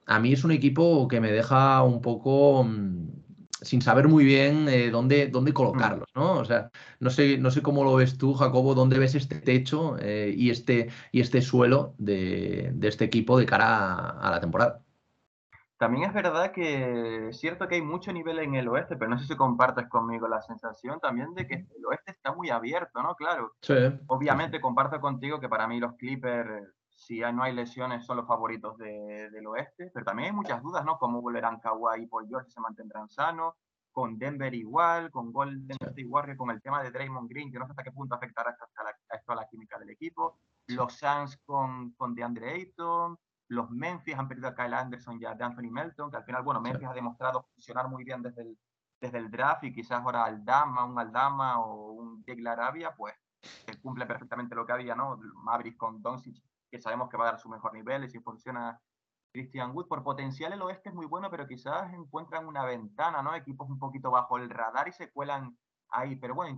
a 0.05 0.19
mí 0.19 0.33
es 0.33 0.43
un 0.43 0.51
equipo 0.51 1.07
que 1.07 1.21
me 1.21 1.31
deja 1.31 1.81
un 1.83 2.01
poco 2.01 2.63
mm, 2.65 3.07
sin 3.63 3.81
saber 3.81 4.07
muy 4.07 4.23
bien 4.23 4.67
eh, 4.67 4.89
dónde, 4.91 5.27
dónde 5.27 5.51
mm. 5.51 5.53
colocarlos, 5.53 6.09
¿no? 6.15 6.33
O 6.33 6.45
sea, 6.45 6.69
no 6.99 7.09
sé, 7.09 7.37
no 7.37 7.51
sé 7.51 7.61
cómo 7.61 7.83
lo 7.83 7.95
ves 7.95 8.17
tú, 8.17 8.33
Jacobo, 8.33 8.75
dónde 8.75 8.99
ves 8.99 9.15
este 9.15 9.39
techo 9.39 9.97
eh, 9.99 10.33
y, 10.35 10.49
este, 10.49 10.89
y 11.11 11.21
este 11.21 11.41
suelo 11.41 11.93
de, 11.97 12.73
este 12.81 13.05
equipo 13.05 13.37
de 13.37 13.45
cara 13.45 14.09
a, 14.09 14.31
la 14.31 14.39
temporada. 14.39 14.81
También 15.77 16.07
es 16.07 16.13
verdad 16.13 16.51
que 16.51 17.29
es 17.29 17.39
cierto 17.39 17.67
que 17.67 17.75
hay 17.75 17.81
mucho 17.81 18.13
nivel 18.13 18.39
en 18.39 18.55
el 18.55 18.67
oeste, 18.69 18.95
pero 18.95 19.09
no 19.09 19.19
sé 19.19 19.27
si 19.27 19.35
compartes 19.35 19.87
conmigo 19.89 20.27
la 20.27 20.41
sensación 20.41 20.99
también 20.99 21.33
de 21.33 21.45
que 21.47 21.55
el 21.55 21.85
oeste 21.89 22.11
está 22.11 22.33
muy 22.33 22.49
abierto, 22.49 23.01
¿no? 23.01 23.15
Claro. 23.15 23.53
Sí. 23.61 23.73
Obviamente 24.07 24.61
comparto 24.61 25.01
contigo 25.01 25.39
que 25.39 25.49
para 25.49 25.67
mí 25.67 25.79
los 25.79 25.95
Clippers 25.95 26.69
si 27.05 27.19
no 27.19 27.43
hay 27.43 27.53
lesiones, 27.53 28.05
son 28.05 28.17
los 28.17 28.27
favoritos 28.27 28.77
del 28.77 29.45
oeste, 29.47 29.91
pero 29.93 30.05
también 30.05 30.29
hay 30.29 30.35
muchas 30.35 30.61
dudas, 30.61 30.85
¿no? 30.85 30.97
Cómo 30.97 31.21
volverán 31.21 31.59
Kawhi 31.59 32.03
y 32.03 32.07
Paul 32.07 32.27
George, 32.27 32.49
se 32.49 32.61
mantendrán 32.61 33.09
sanos, 33.09 33.55
con 33.91 34.17
Denver 34.17 34.53
igual, 34.53 35.11
con 35.11 35.31
Golden 35.31 35.77
State 35.79 36.05
Warriors, 36.05 36.37
con 36.37 36.49
el 36.49 36.61
tema 36.61 36.81
de 36.81 36.91
Draymond 36.91 37.29
Green, 37.29 37.51
que 37.51 37.59
no 37.59 37.65
sé 37.65 37.71
hasta 37.71 37.83
qué 37.83 37.91
punto 37.91 38.15
afectará 38.15 38.51
esto 38.51 38.65
a 38.77 38.83
la, 38.83 39.17
esto 39.17 39.31
a 39.33 39.35
la 39.35 39.47
química 39.47 39.77
del 39.77 39.89
equipo, 39.89 40.39
los 40.67 40.93
Suns 40.93 41.37
con, 41.45 41.91
con 41.91 42.15
DeAndre 42.15 42.51
Ayton, 42.51 43.19
los 43.49 43.69
Memphis 43.69 44.17
han 44.17 44.27
perdido 44.27 44.47
a 44.47 44.55
Kyle 44.55 44.73
Anderson 44.73 45.21
y 45.21 45.25
a 45.25 45.31
Anthony 45.31 45.69
Melton, 45.69 46.09
que 46.09 46.17
al 46.17 46.23
final, 46.23 46.41
bueno, 46.43 46.61
Memphis 46.61 46.87
ha 46.87 46.93
demostrado 46.93 47.43
funcionar 47.53 47.89
muy 47.89 48.03
bien 48.03 48.21
desde 48.21 48.41
el, 48.43 48.57
desde 48.99 49.17
el 49.17 49.29
draft 49.29 49.65
y 49.65 49.73
quizás 49.73 50.01
ahora 50.01 50.23
Aldama, 50.23 50.85
un 50.85 50.97
Aldama 50.97 51.59
o 51.59 51.91
un 51.91 52.23
Jake 52.23 52.47
Arabia, 52.47 52.95
pues 52.95 53.13
cumple 53.81 54.05
perfectamente 54.05 54.55
lo 54.55 54.65
que 54.65 54.71
había, 54.71 54.95
¿no? 54.95 55.19
Mavericks 55.35 55.77
con 55.77 56.01
Doncic 56.01 56.41
que 56.73 56.81
sabemos 56.81 57.07
que 57.07 57.17
va 57.17 57.25
a 57.27 57.31
dar 57.33 57.39
su 57.39 57.49
mejor 57.49 57.71
nivel 57.71 58.03
y 58.03 58.09
si 58.09 58.19
funciona 58.19 58.81
Christian 59.31 59.75
Wood. 59.75 59.87
Por 59.87 60.03
potencial 60.03 60.53
el 60.53 60.61
oeste 60.63 60.89
es 60.89 60.95
muy 60.95 61.05
bueno, 61.05 61.29
pero 61.29 61.47
quizás 61.47 61.93
encuentran 61.93 62.47
una 62.47 62.65
ventana, 62.65 63.21
¿no? 63.21 63.35
Equipos 63.35 63.69
un 63.69 63.77
poquito 63.77 64.09
bajo 64.09 64.37
el 64.37 64.49
radar 64.49 64.87
y 64.87 64.91
se 64.91 65.11
cuelan 65.11 65.55
ahí. 65.89 66.15
Pero 66.15 66.33
bueno, 66.33 66.57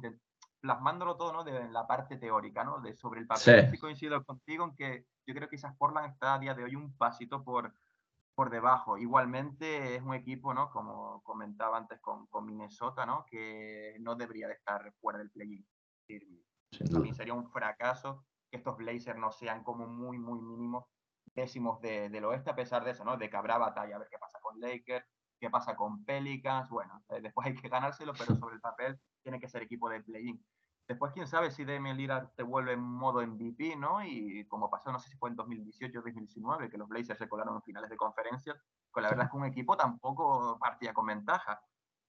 plasmándolo 0.62 1.18
todo, 1.18 1.34
¿no? 1.34 1.44
De 1.44 1.70
la 1.70 1.86
parte 1.86 2.16
teórica, 2.16 2.64
¿no? 2.64 2.80
De 2.80 2.96
sobre 2.96 3.20
el 3.20 3.28
papel. 3.28 3.70
Sí. 3.70 3.78
coincido 3.78 4.24
contigo 4.24 4.64
en 4.64 4.76
que 4.78 5.06
yo 5.28 5.36
creo 5.36 5.50
que 5.50 5.58
quizás 5.58 5.76
Portland 5.76 6.14
está 6.14 6.36
a 6.36 6.40
día 6.40 6.54
de 6.54 6.64
hoy 6.64 6.78
un 6.78 6.96
pasito 6.96 7.44
por, 7.44 7.76
por 8.36 8.50
debajo. 8.50 8.98
Igualmente 8.98 9.98
es 9.98 10.02
un 10.02 10.14
equipo, 10.14 10.54
¿no? 10.54 10.70
Como 10.70 11.22
comentaba 11.24 11.76
antes 11.76 12.00
con, 12.00 12.28
con 12.28 12.46
Minnesota, 12.46 13.06
¿no? 13.06 13.26
Que 13.26 13.98
no 14.00 14.16
debería 14.16 14.48
de 14.48 14.54
estar 14.54 14.94
fuera 15.02 15.20
del 15.20 15.30
play-in. 15.30 15.68
También 16.90 17.16
sería 17.16 17.34
un 17.34 17.52
fracaso 17.52 18.24
estos 18.56 18.78
Blazers 18.78 19.18
no 19.18 19.32
sean 19.32 19.64
como 19.64 19.88
muy, 19.88 20.18
muy 20.18 20.42
mínimos 20.42 20.86
décimos 21.36 21.82
del 21.82 22.24
oeste, 22.26 22.50
a 22.50 22.56
pesar 22.56 22.84
de 22.84 22.92
eso, 22.92 23.04
¿no? 23.04 23.18
De 23.18 23.30
que 23.30 23.38
habrá 23.38 23.58
batalla, 23.58 23.98
a 23.98 24.00
ver 24.00 24.08
qué 24.10 24.18
pasa 24.18 24.40
con 24.42 24.60
Lakers, 24.60 25.06
qué 25.40 25.50
pasa 25.50 25.76
con 25.76 26.04
Pelicans, 26.06 26.70
bueno, 26.70 27.04
eh, 27.10 27.20
después 27.22 27.48
hay 27.48 27.56
que 27.56 27.70
ganárselo, 27.70 28.14
pero 28.18 28.36
sobre 28.40 28.56
el 28.56 28.62
papel 28.62 29.00
tiene 29.22 29.40
que 29.40 29.50
ser 29.50 29.62
equipo 29.62 29.90
de 29.90 30.02
play-in. 30.02 30.44
Después, 30.88 31.12
quién 31.14 31.28
sabe 31.28 31.50
si 31.50 31.66
Damian 31.66 31.98
Lillard 31.98 32.30
te 32.36 32.44
vuelve 32.44 32.74
en 32.74 32.80
modo 32.80 33.26
MVP, 33.26 33.76
¿no? 33.76 34.06
Y 34.06 34.46
como 34.48 34.70
pasó, 34.70 34.92
no 34.92 35.00
sé 35.00 35.10
si 35.10 35.18
fue 35.18 35.32
en 35.32 35.36
2018 35.36 35.98
o 35.98 36.02
2019, 36.04 36.70
que 36.70 36.78
los 36.78 36.88
Blazers 36.88 37.18
se 37.18 37.28
colaron 37.28 37.56
en 37.56 37.64
finales 37.64 37.90
de 37.90 37.98
conferencia, 37.98 38.56
con 38.92 39.02
la 39.02 39.10
verdad 39.10 39.26
es 39.26 39.32
que 39.32 39.38
un 39.38 39.46
equipo 39.46 39.76
tampoco 39.76 40.60
partía 40.60 40.94
con 40.94 41.08
ventaja. 41.08 41.60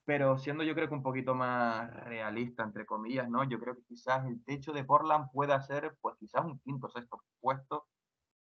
Pero 0.07 0.39
siendo 0.39 0.63
yo 0.63 0.75
creo 0.75 0.89
que 0.89 0.95
un 0.95 1.03
poquito 1.03 1.35
más 1.35 1.93
realista, 2.05 2.63
entre 2.63 2.87
comillas, 2.87 3.29
¿no? 3.29 3.45
Yo 3.45 3.59
creo 3.59 3.75
que 3.75 3.83
quizás 3.83 4.25
el 4.25 4.43
techo 4.45 4.73
de 4.73 4.85
Portland 4.85 5.31
pueda 5.33 5.61
ser, 5.61 5.97
pues 6.01 6.17
quizás 6.17 6.45
un 6.45 6.61
quinto 6.61 6.89
sexto 6.89 7.21
puesto 7.41 7.87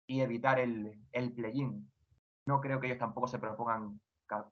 y 0.06 0.20
evitar 0.22 0.60
el, 0.60 1.02
el 1.14 1.34
play-in. 1.34 1.90
No 2.46 2.60
creo 2.60 2.80
que 2.80 2.88
ellos 2.88 3.00
tampoco 3.00 3.28
se 3.28 3.40
propongan 3.40 4.00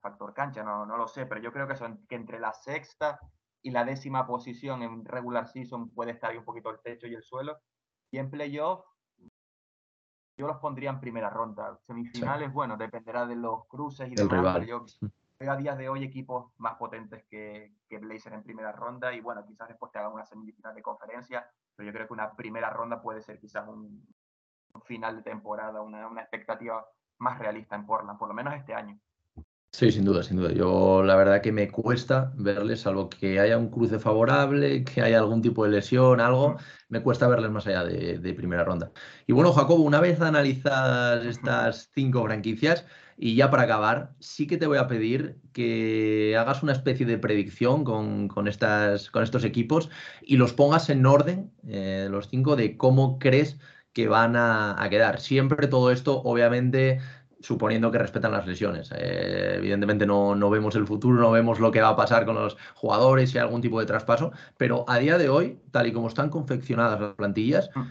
factor 0.02 0.34
cancha, 0.34 0.64
no, 0.64 0.86
no 0.86 0.96
lo 0.96 1.08
sé, 1.08 1.26
pero 1.26 1.42
yo 1.42 1.52
creo 1.52 1.68
que, 1.68 1.76
son, 1.76 2.06
que 2.08 2.16
entre 2.16 2.40
la 2.40 2.54
sexta 2.54 3.20
y 3.62 3.72
la 3.72 3.84
décima 3.84 4.26
posición 4.26 4.82
en 4.82 5.04
regular 5.04 5.48
season 5.48 5.90
puede 5.90 6.12
estar 6.12 6.32
ahí 6.32 6.38
un 6.38 6.46
poquito 6.46 6.70
el 6.70 6.80
techo 6.82 7.08
y 7.08 7.16
el 7.16 7.24
suelo. 7.24 7.58
Y 8.10 8.20
en 8.20 8.30
playoff, 8.30 8.86
yo 10.38 10.48
los 10.48 10.58
pondría 10.58 10.92
en 10.92 11.00
primera 11.00 11.30
ronda. 11.30 11.78
Semifinales, 11.88 12.54
bueno, 12.54 12.78
dependerá 12.78 13.26
de 13.26 13.36
los 13.36 13.68
cruces 13.68 14.10
y 14.10 14.16
demás, 14.16 14.54
pero 14.54 14.66
yo 14.66 14.86
veo 15.40 15.52
a 15.52 15.58
día 15.58 15.76
de 15.76 15.90
hoy 15.90 16.04
equipos 16.04 16.52
más 16.58 16.76
potentes 16.76 17.24
que, 17.26 17.74
que 17.90 17.98
Blazer 17.98 18.34
en 18.34 18.44
primera 18.44 18.72
ronda 18.72 19.14
y 19.14 19.22
bueno, 19.22 19.46
quizás 19.46 19.68
después 19.68 19.92
te 19.92 20.00
hagan 20.00 20.14
una 20.14 20.26
semifinal 20.26 20.74
de 20.74 20.82
conferencia, 20.82 21.50
pero 21.76 21.88
yo 21.88 21.94
creo 21.94 22.08
que 22.08 22.14
una 22.14 22.36
primera 22.36 22.70
ronda 22.70 23.02
puede 23.02 23.22
ser 23.22 23.40
quizás 23.40 23.68
un, 23.68 24.08
final 24.84 25.16
de 25.16 25.24
temporada, 25.24 25.82
una, 25.82 26.08
una, 26.08 26.22
expectativa 26.22 26.86
más 27.18 27.40
realista 27.40 27.76
en 27.76 27.86
Portland, 27.86 28.20
por 28.20 28.28
lo 28.28 28.34
menos 28.34 28.54
este 28.56 28.74
año. 28.74 29.00
Sí, 29.78 29.92
sin 29.92 30.06
duda, 30.06 30.24
sin 30.24 30.38
duda. 30.38 30.54
Yo 30.54 31.04
la 31.04 31.18
verdad 31.18 31.42
que 31.42 31.52
me 31.52 31.70
cuesta 31.70 32.32
verles, 32.38 32.80
salvo 32.82 33.10
que 33.10 33.42
haya 33.42 33.58
un 33.58 33.70
cruce 33.70 34.00
favorable, 34.00 34.86
que 34.86 35.02
haya 35.02 35.20
algún 35.20 35.42
tipo 35.42 35.66
de 35.66 35.72
lesión, 35.72 36.22
algo, 36.22 36.56
me 36.88 37.02
cuesta 37.02 37.28
verles 37.28 37.52
más 37.52 37.68
allá 37.68 37.84
de, 37.84 38.34
primera 38.34 38.64
ronda. 38.64 38.94
Y 39.28 39.34
bueno, 39.34 39.52
Jacobo, 39.52 39.84
una 39.84 40.00
vez 40.00 40.22
analizadas 40.22 41.26
estas 41.26 41.90
cinco 41.94 42.24
franquicias, 42.24 42.86
y 43.18 43.36
ya 43.36 43.52
para 43.52 43.64
acabar, 43.64 44.14
sí 44.20 44.48
que 44.48 44.56
te 44.56 44.66
voy 44.66 44.78
a 44.78 44.88
pedir 44.88 45.42
que 45.52 46.38
hagas 46.40 46.64
una 46.64 46.72
especie 46.72 47.06
de 47.06 47.18
predicción 47.18 47.84
con, 47.84 48.48
estas, 48.48 49.12
con 49.12 49.24
estos 49.24 49.44
equipos 49.44 49.90
y 50.22 50.38
los 50.38 50.54
pongas 50.54 50.90
en 50.90 51.06
orden, 51.06 51.52
eh, 51.68 52.08
los 52.10 52.30
cinco, 52.30 52.56
de 52.56 52.78
cómo 52.78 53.20
crees 53.20 53.58
que 53.96 54.10
van 54.10 54.36
a, 54.36 54.76
quedar. 54.90 55.22
Siempre 55.22 55.68
todo 55.68 55.90
esto, 55.90 56.22
obviamente, 56.22 57.00
suponiendo 57.46 57.92
que 57.92 58.00
respetan 58.00 58.32
las 58.32 58.48
lesiones. 58.48 58.92
Eh, 58.96 59.56
evidentemente 59.58 60.06
no, 60.06 60.36
no, 60.36 60.50
vemos 60.50 60.76
el 60.76 60.88
futuro, 60.88 61.20
no 61.20 61.32
vemos 61.32 61.60
lo 61.60 61.72
que 61.72 61.82
va 61.82 61.90
a 61.90 61.96
pasar 61.96 62.26
con 62.26 62.36
los 62.36 62.58
jugadores, 62.74 63.30
si 63.30 63.38
hay 63.38 63.44
algún 63.44 63.62
tipo 63.62 63.80
de 63.80 63.86
traspaso, 63.86 64.32
pero 64.58 64.84
a 64.88 64.98
día 64.98 65.18
de 65.18 65.30
hoy, 65.30 65.60
tal 65.72 65.88
y 65.88 65.94
como 65.94 66.08
están 66.08 66.30
confeccionadas 66.30 67.00
las 67.00 67.14
plantillas, 67.14 67.70
mm. 67.76 67.82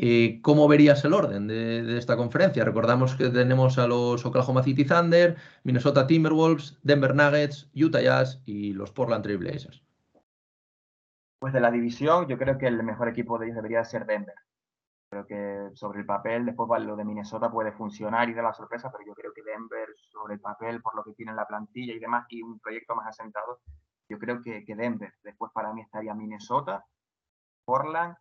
Eh, 0.00 0.38
¿Cómo 0.42 0.68
verías 0.68 1.04
el 1.04 1.12
orden 1.12 1.48
de, 1.48 1.98
esta 1.98 2.16
conferencia? 2.16 2.64
Recordamos 2.64 3.16
que 3.16 3.30
tenemos 3.30 3.78
a 3.78 3.88
los 3.88 4.24
Oklahoma 4.24 4.62
City 4.62 4.84
Thunder, 4.84 5.36
Minnesota 5.64 6.06
Timberwolves, 6.06 6.78
Denver 6.84 7.16
Nuggets, 7.16 7.68
Utah 7.74 8.00
Jazz 8.00 8.40
y 8.44 8.74
los 8.74 8.92
Portland 8.92 9.24
Trail 9.24 9.38
Blazers. 9.38 9.82
Pues 11.40 11.52
de 11.52 11.60
la 11.60 11.72
división, 11.72 12.28
yo 12.28 12.38
creo 12.38 12.58
que 12.58 12.68
el 12.68 12.80
mejor 12.84 13.08
equipo 13.08 13.38
de 13.38 13.46
ellos 13.46 13.56
debería 13.56 13.84
ser 13.84 14.06
Denver. 14.06 14.34
Creo 15.10 15.26
que 15.26 15.70
sobre 15.74 16.00
el 16.00 16.06
papel, 16.06 16.44
después 16.44 16.82
lo 16.82 16.96
de 16.96 17.04
Minnesota 17.04 17.50
puede 17.50 17.72
funcionar 17.72 18.28
y 18.28 18.34
dar 18.34 18.44
la 18.44 18.52
sorpresa, 18.52 18.90
pero 18.92 19.04
yo 19.06 19.14
creo 19.14 19.32
que 19.32 19.42
Denver, 19.42 19.88
sobre 20.12 20.34
el 20.34 20.40
papel, 20.40 20.82
por 20.82 20.94
lo 20.94 21.02
que 21.02 21.14
tiene 21.14 21.30
en 21.30 21.36
la 21.36 21.46
plantilla 21.46 21.94
y 21.94 21.98
demás, 21.98 22.26
y 22.28 22.42
un 22.42 22.58
proyecto 22.60 22.94
más 22.94 23.06
asentado, 23.06 23.60
yo 24.08 24.18
creo 24.18 24.42
que, 24.42 24.64
que 24.64 24.76
Denver. 24.76 25.14
Después 25.22 25.50
para 25.52 25.72
mí 25.72 25.80
estaría 25.80 26.14
Minnesota, 26.14 26.84
Portland 27.64 28.16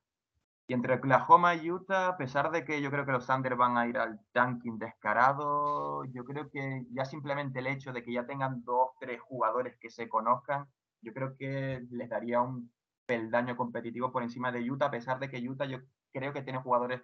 y 0.67 0.73
entre 0.73 0.95
Oklahoma 0.95 1.55
y 1.55 1.71
Utah, 1.71 2.09
a 2.09 2.17
pesar 2.17 2.51
de 2.51 2.65
que 2.65 2.81
yo 2.81 2.91
creo 2.91 3.05
que 3.05 3.13
los 3.13 3.25
Thunder 3.25 3.55
van 3.55 3.77
a 3.77 3.87
ir 3.87 3.97
al 3.97 4.19
tanking 4.33 4.77
descarado, 4.77 6.03
yo 6.05 6.25
creo 6.25 6.49
que 6.49 6.85
ya 6.91 7.05
simplemente 7.05 7.59
el 7.59 7.67
hecho 7.67 7.93
de 7.93 8.03
que 8.03 8.11
ya 8.11 8.25
tengan 8.25 8.63
dos, 8.65 8.89
tres 8.99 9.21
jugadores 9.21 9.77
que 9.79 9.89
se 9.89 10.09
conozcan, 10.09 10.67
yo 11.01 11.13
creo 11.13 11.37
que 11.37 11.85
les 11.89 12.09
daría 12.09 12.41
un 12.41 12.69
peldaño 13.05 13.55
competitivo 13.55 14.11
por 14.11 14.23
encima 14.23 14.51
de 14.51 14.69
Utah, 14.69 14.87
a 14.87 14.91
pesar 14.91 15.19
de 15.19 15.29
que 15.29 15.47
Utah 15.47 15.65
yo 15.65 15.79
creo 16.17 16.33
que 16.33 16.41
tiene 16.41 16.61
jugadores, 16.61 17.01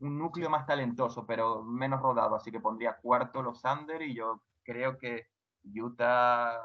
un 0.00 0.18
núcleo 0.18 0.48
más 0.48 0.66
talentoso, 0.66 1.26
pero 1.26 1.62
menos 1.62 2.00
rodado, 2.00 2.34
así 2.36 2.50
que 2.50 2.60
pondría 2.60 2.96
cuarto 2.96 3.42
los 3.42 3.60
Thunder 3.60 4.00
y 4.02 4.14
yo 4.14 4.42
creo 4.62 4.98
que 4.98 5.26
Utah 5.62 6.58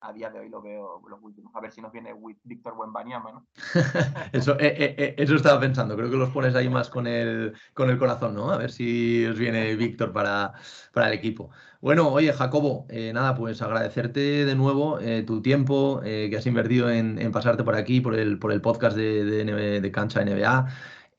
a 0.00 0.12
día 0.12 0.30
de 0.30 0.38
hoy 0.38 0.48
lo 0.48 0.62
veo 0.62 1.02
los 1.08 1.18
últimos. 1.22 1.54
A 1.54 1.60
ver 1.60 1.72
si 1.72 1.80
nos 1.80 1.92
viene 1.92 2.14
Víctor 2.44 2.74
Buenbaniama, 2.74 3.32
¿no? 3.32 3.46
eso, 4.32 4.52
eh, 4.58 4.74
eh, 4.78 4.94
eh, 4.98 5.14
eso 5.18 5.34
estaba 5.34 5.58
pensando. 5.60 5.96
Creo 5.96 6.10
que 6.10 6.16
los 6.16 6.30
pones 6.30 6.54
ahí 6.54 6.68
más 6.68 6.88
con 6.88 7.06
el, 7.06 7.54
con 7.74 7.90
el 7.90 7.98
corazón, 7.98 8.34
¿no? 8.34 8.50
A 8.50 8.58
ver 8.58 8.70
si 8.70 9.24
os 9.26 9.38
viene 9.38 9.74
Víctor 9.76 10.12
para, 10.12 10.52
para 10.92 11.08
el 11.08 11.14
equipo. 11.14 11.50
Bueno, 11.80 12.08
oye, 12.08 12.32
Jacobo, 12.32 12.86
nada, 13.12 13.36
pues 13.36 13.62
agradecerte 13.62 14.44
de 14.44 14.54
nuevo 14.56 14.98
tu 15.26 15.42
tiempo 15.42 16.00
que 16.02 16.34
has 16.36 16.44
invertido 16.44 16.90
en, 16.90 17.30
pasarte 17.30 17.62
por 17.62 17.76
aquí, 17.76 18.00
por 18.00 18.16
el, 18.16 18.40
por 18.40 18.50
el 18.50 18.60
podcast 18.60 18.96
de, 18.96 19.24
de, 19.24 19.80
de 19.80 19.92
Cancha 19.92 20.24
NBA. 20.24 20.66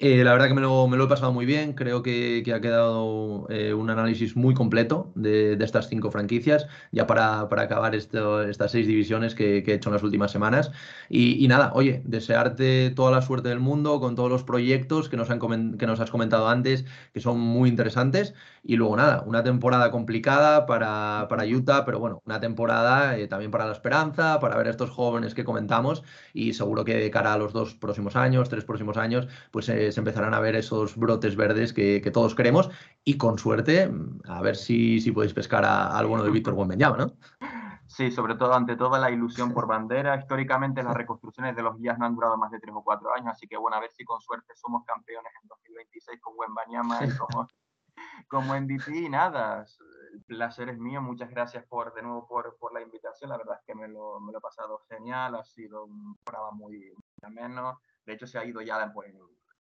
Eh, 0.01 0.23
la 0.23 0.31
verdad 0.31 0.47
que 0.47 0.53
me 0.53 0.61
lo, 0.61 0.87
me 0.87 0.95
lo, 0.95 1.03
he 1.05 1.07
pasado 1.09 1.33
muy 1.33 1.45
bien, 1.45 1.73
creo 1.73 2.01
que, 2.01 2.41
ha 2.55 2.61
quedado 2.61 3.45
eh, 3.49 3.73
un 3.73 3.89
análisis 3.89 4.33
muy 4.37 4.53
completo 4.53 5.11
de, 5.13 5.57
estas 5.61 5.89
cinco 5.89 6.09
franquicias, 6.09 6.67
ya 6.93 7.05
para, 7.05 7.49
para 7.49 7.63
acabar 7.63 7.93
estas 7.95 8.71
seis 8.71 8.87
divisiones 8.87 9.35
que, 9.35 9.57
he 9.57 9.73
hecho 9.73 9.89
en 9.89 9.93
las 9.95 10.03
últimas 10.03 10.31
semanas. 10.31 10.71
Y, 11.09 11.43
y, 11.43 11.49
nada, 11.49 11.71
oye, 11.73 12.01
desearte 12.05 12.91
toda 12.91 13.11
la 13.11 13.21
suerte 13.21 13.49
del 13.49 13.59
mundo 13.59 13.99
con 13.99 14.15
todos 14.15 14.29
los 14.29 14.45
proyectos 14.45 15.09
que 15.09 15.17
nos, 15.17 15.29
han 15.29 15.77
que 15.77 15.85
nos 15.85 15.99
has 15.99 16.11
comentado 16.11 16.47
antes, 16.47 16.85
que 17.13 17.19
son 17.19 17.37
muy 17.37 17.67
interesantes. 17.67 18.33
Y 18.63 18.75
luego 18.75 18.95
nada, 18.95 19.23
una 19.25 19.43
temporada 19.43 19.91
complicada 19.91 20.65
para, 20.65 21.27
para 21.29 21.45
Utah, 21.45 21.85
pero 21.85 21.99
bueno, 21.99 22.21
una 22.25 22.39
temporada 22.39 23.17
eh, 23.17 23.27
también 23.27 23.51
para 23.51 23.65
la 23.65 23.73
esperanza, 23.73 24.39
para 24.39 24.57
ver 24.57 24.67
a 24.67 24.71
estos 24.71 24.89
jóvenes 24.89 25.33
que 25.33 25.43
comentamos 25.43 26.03
y 26.33 26.53
seguro 26.53 26.85
que 26.85 26.95
de 26.95 27.11
cara 27.11 27.33
a 27.33 27.37
los 27.37 27.53
dos 27.53 27.75
próximos 27.75 28.15
años, 28.15 28.49
tres 28.49 28.65
próximos 28.65 28.97
años, 28.97 29.27
pues 29.51 29.65
se, 29.65 29.89
empezarán 29.89 30.33
a 30.33 30.39
ver 30.39 30.55
esos 30.55 30.95
brotes 30.95 31.35
verdes 31.35 31.73
que, 31.73 32.09
todos 32.09 32.33
queremos 32.33 32.71
y 33.03 33.17
con 33.17 33.37
suerte, 33.37 33.91
a 34.25 34.41
ver 34.41 34.55
si, 34.55 34.99
si 34.99 35.11
podéis 35.11 35.33
pescar 35.33 35.63
a, 35.63 35.95
al 35.95 36.07
bueno 36.07 36.23
de 36.23 36.31
Víctor 36.31 36.55
Buenbeñama, 36.55 36.97
¿no? 36.97 37.13
Sí, 37.89 38.11
sobre 38.11 38.35
todo 38.35 38.53
ante 38.53 38.75
toda 38.75 38.99
la 38.99 39.09
ilusión 39.09 39.51
por 39.51 39.65
bandera. 39.65 40.15
Históricamente 40.15 40.83
las 40.83 40.93
reconstrucciones 40.95 41.55
de 41.55 41.63
los 41.63 41.75
guías 41.75 41.97
no 41.97 42.05
han 42.05 42.13
durado 42.13 42.37
más 42.37 42.51
de 42.51 42.59
tres 42.59 42.73
o 42.75 42.83
cuatro 42.83 43.11
años, 43.15 43.31
así 43.31 43.47
que 43.47 43.57
bueno, 43.57 43.77
a 43.77 43.79
ver 43.79 43.91
si 43.91 44.05
con 44.05 44.21
suerte 44.21 44.53
somos 44.55 44.85
campeones 44.85 45.33
en 45.41 45.47
2026 45.47 46.21
con 46.21 46.35
buen 46.35 46.51
y 46.51 47.17
como, 47.17 47.47
como 48.27 48.55
MVP 48.59 48.97
y 48.97 49.09
nada. 49.09 49.65
El 50.13 50.23
placer 50.23 50.69
es 50.69 50.77
mío, 50.77 51.01
muchas 51.01 51.29
gracias 51.29 51.65
por 51.65 51.93
de 51.93 52.01
nuevo 52.01 52.27
por, 52.27 52.57
por 52.57 52.73
la 52.73 52.81
invitación. 52.81 53.29
La 53.29 53.37
verdad 53.37 53.57
es 53.59 53.65
que 53.65 53.75
me 53.75 53.87
lo, 53.87 54.19
me 54.19 54.31
lo 54.31 54.39
he 54.39 54.41
pasado 54.41 54.79
genial, 54.89 55.35
ha 55.35 55.43
sido 55.43 55.85
un 55.85 56.15
programa 56.23 56.51
muy 56.51 56.93
ameno. 57.21 57.81
De 58.05 58.13
hecho, 58.13 58.25
se 58.27 58.39
ha 58.39 58.45
ido 58.45 58.61
ya 58.61 58.91
pues, 58.93 59.09
en 59.09 59.19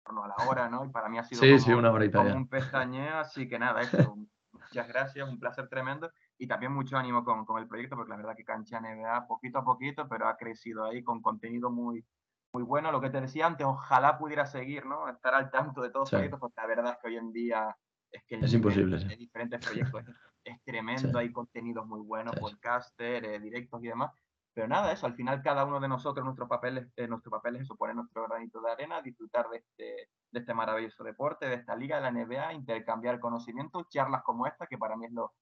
torno 0.05 0.25
a 0.25 0.29
la 0.29 0.49
hora, 0.49 0.69
¿no? 0.69 0.85
Y 0.85 0.89
para 0.89 1.09
mí 1.09 1.19
ha 1.19 1.25
sido 1.25 1.41
como, 1.41 1.79
una 1.79 2.11
como 2.11 2.35
un 2.35 2.49
pestañeo, 2.49 3.19
así 3.19 3.49
que 3.49 3.59
nada, 3.59 3.81
eso, 3.83 4.17
muchas 4.53 4.89
gracias, 4.89 5.29
un 5.29 5.39
placer 5.39 5.69
tremendo 5.69 6.11
y 6.39 6.47
también 6.47 6.73
mucho 6.73 6.97
ánimo 6.97 7.25
con, 7.25 7.45
con, 7.45 7.61
el 7.61 7.69
proyecto, 7.69 7.95
porque 7.95 8.11
la 8.11 8.17
verdad 8.17 8.35
que 8.37 8.45
Cancha 8.45 8.81
NBA 8.81 9.27
poquito 9.27 9.59
a 9.59 9.65
poquito, 9.65 10.09
pero 10.09 10.29
ha 10.29 10.37
crecido 10.37 10.85
ahí 10.85 11.03
con 11.03 11.23
contenido 11.23 11.71
muy, 11.71 12.05
muy 12.53 12.63
bueno. 12.63 12.91
Lo 12.91 13.01
que 13.01 13.11
te 13.11 13.21
decía 13.21 13.47
antes, 13.47 13.67
ojalá 13.67 14.19
pudiera 14.19 14.47
seguir, 14.47 14.87
¿no? 14.87 15.09
Estar 15.09 15.35
al 15.35 15.51
tanto 15.51 15.83
de 15.83 15.91
todos 15.91 16.05
los 16.05 16.11
proyectos, 16.11 16.41
porque 16.41 16.61
la 16.61 16.67
verdad 16.67 16.93
es 16.93 16.99
que 16.99 17.09
hoy 17.09 17.17
en 17.17 17.33
día 17.33 17.77
es 18.13 18.25
que 18.25 18.37
es 18.37 18.53
imposible. 18.53 18.99
De, 18.99 19.17
diferentes 19.17 19.61
proyectos 19.67 20.05
es, 20.45 20.63
tremendo, 20.65 21.19
hay 21.19 21.33
contenidos 21.33 21.87
muy 21.87 22.01
buenos, 22.01 22.37
podcaster, 22.37 23.25
eh, 23.25 23.41
directos 23.41 23.83
y 23.83 23.89
demás. 23.89 24.13
Pero 24.55 24.69
nada, 24.69 24.93
eso, 24.93 25.07
al 25.07 25.15
final 25.15 25.43
cada 25.43 25.65
uno 25.65 25.81
de 25.81 25.89
nosotros, 25.89 26.25
nuestro 26.25 26.47
papel, 26.47 26.91
eh, 26.95 27.09
nuestro 27.09 27.31
papel 27.31 27.57
es 27.57 27.63
eso, 27.63 27.75
poner 27.75 27.97
nuestro 27.97 28.29
granito 28.29 28.61
de 28.61 28.71
arena, 28.71 29.01
disfrutar 29.01 29.49
de 29.49 29.59
este, 29.59 30.11
de 30.31 30.41
este 30.41 30.53
maravilloso 30.53 31.03
deporte, 31.05 31.47
de 31.47 31.55
esta 31.55 31.75
liga, 31.75 31.97
de 31.97 32.03
la 32.03 32.11
NBA, 32.11 32.53
intercambiar 32.53 33.19
conocimientos, 33.19 33.89
charlas 33.89 34.23
como 34.23 34.47
esta, 34.47 34.67
que 34.67 34.77
para 34.77 34.97
mí 34.97 35.07
es 35.07 35.13
lo, 35.13 35.33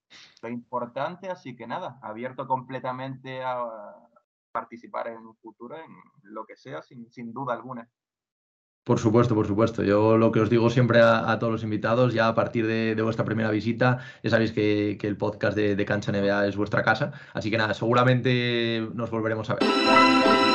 lo 0.41 0.49
importante. 0.49 1.29
Así 1.29 1.57
que 1.57 1.67
nada, 1.67 1.99
abierto 2.01 2.47
completamente 2.47 3.43
a, 3.43 3.57
participar 4.51 5.07
en 5.07 5.25
un 5.25 5.35
futuro, 5.37 5.77
en 5.77 5.91
lo 6.23 6.45
que 6.45 6.55
sea, 6.57 6.81
sin, 6.81 7.11
sin 7.11 7.33
duda 7.33 7.53
alguna. 7.53 7.89
Por 8.83 8.99
supuesto, 8.99 9.35
por 9.35 9.45
supuesto. 9.45 9.83
Yo 9.83 10.17
lo 10.17 10.31
que 10.31 10.39
os 10.39 10.49
digo 10.49 10.69
siempre 10.69 11.01
a, 11.01 11.37
todos 11.39 11.53
los 11.53 11.63
invitados, 11.63 12.13
ya 12.13 12.27
a 12.27 12.35
partir 12.35 12.65
de, 12.65 12.99
vuestra 13.01 13.25
primera 13.25 13.51
visita, 13.51 13.99
ya 14.23 14.31
sabéis 14.31 14.51
que, 14.51 14.97
el 15.01 15.17
podcast 15.17 15.55
de, 15.55 15.75
de, 15.75 15.85
Cancha 15.85 16.11
NBA 16.11 16.47
es 16.47 16.57
vuestra 16.57 16.83
casa. 16.83 17.11
Así 17.33 17.51
que 17.51 17.57
nada, 17.57 17.75
seguramente 17.75 18.87
nos 18.93 19.11
volveremos 19.11 19.49
a 19.51 19.55
ver. 19.55 20.50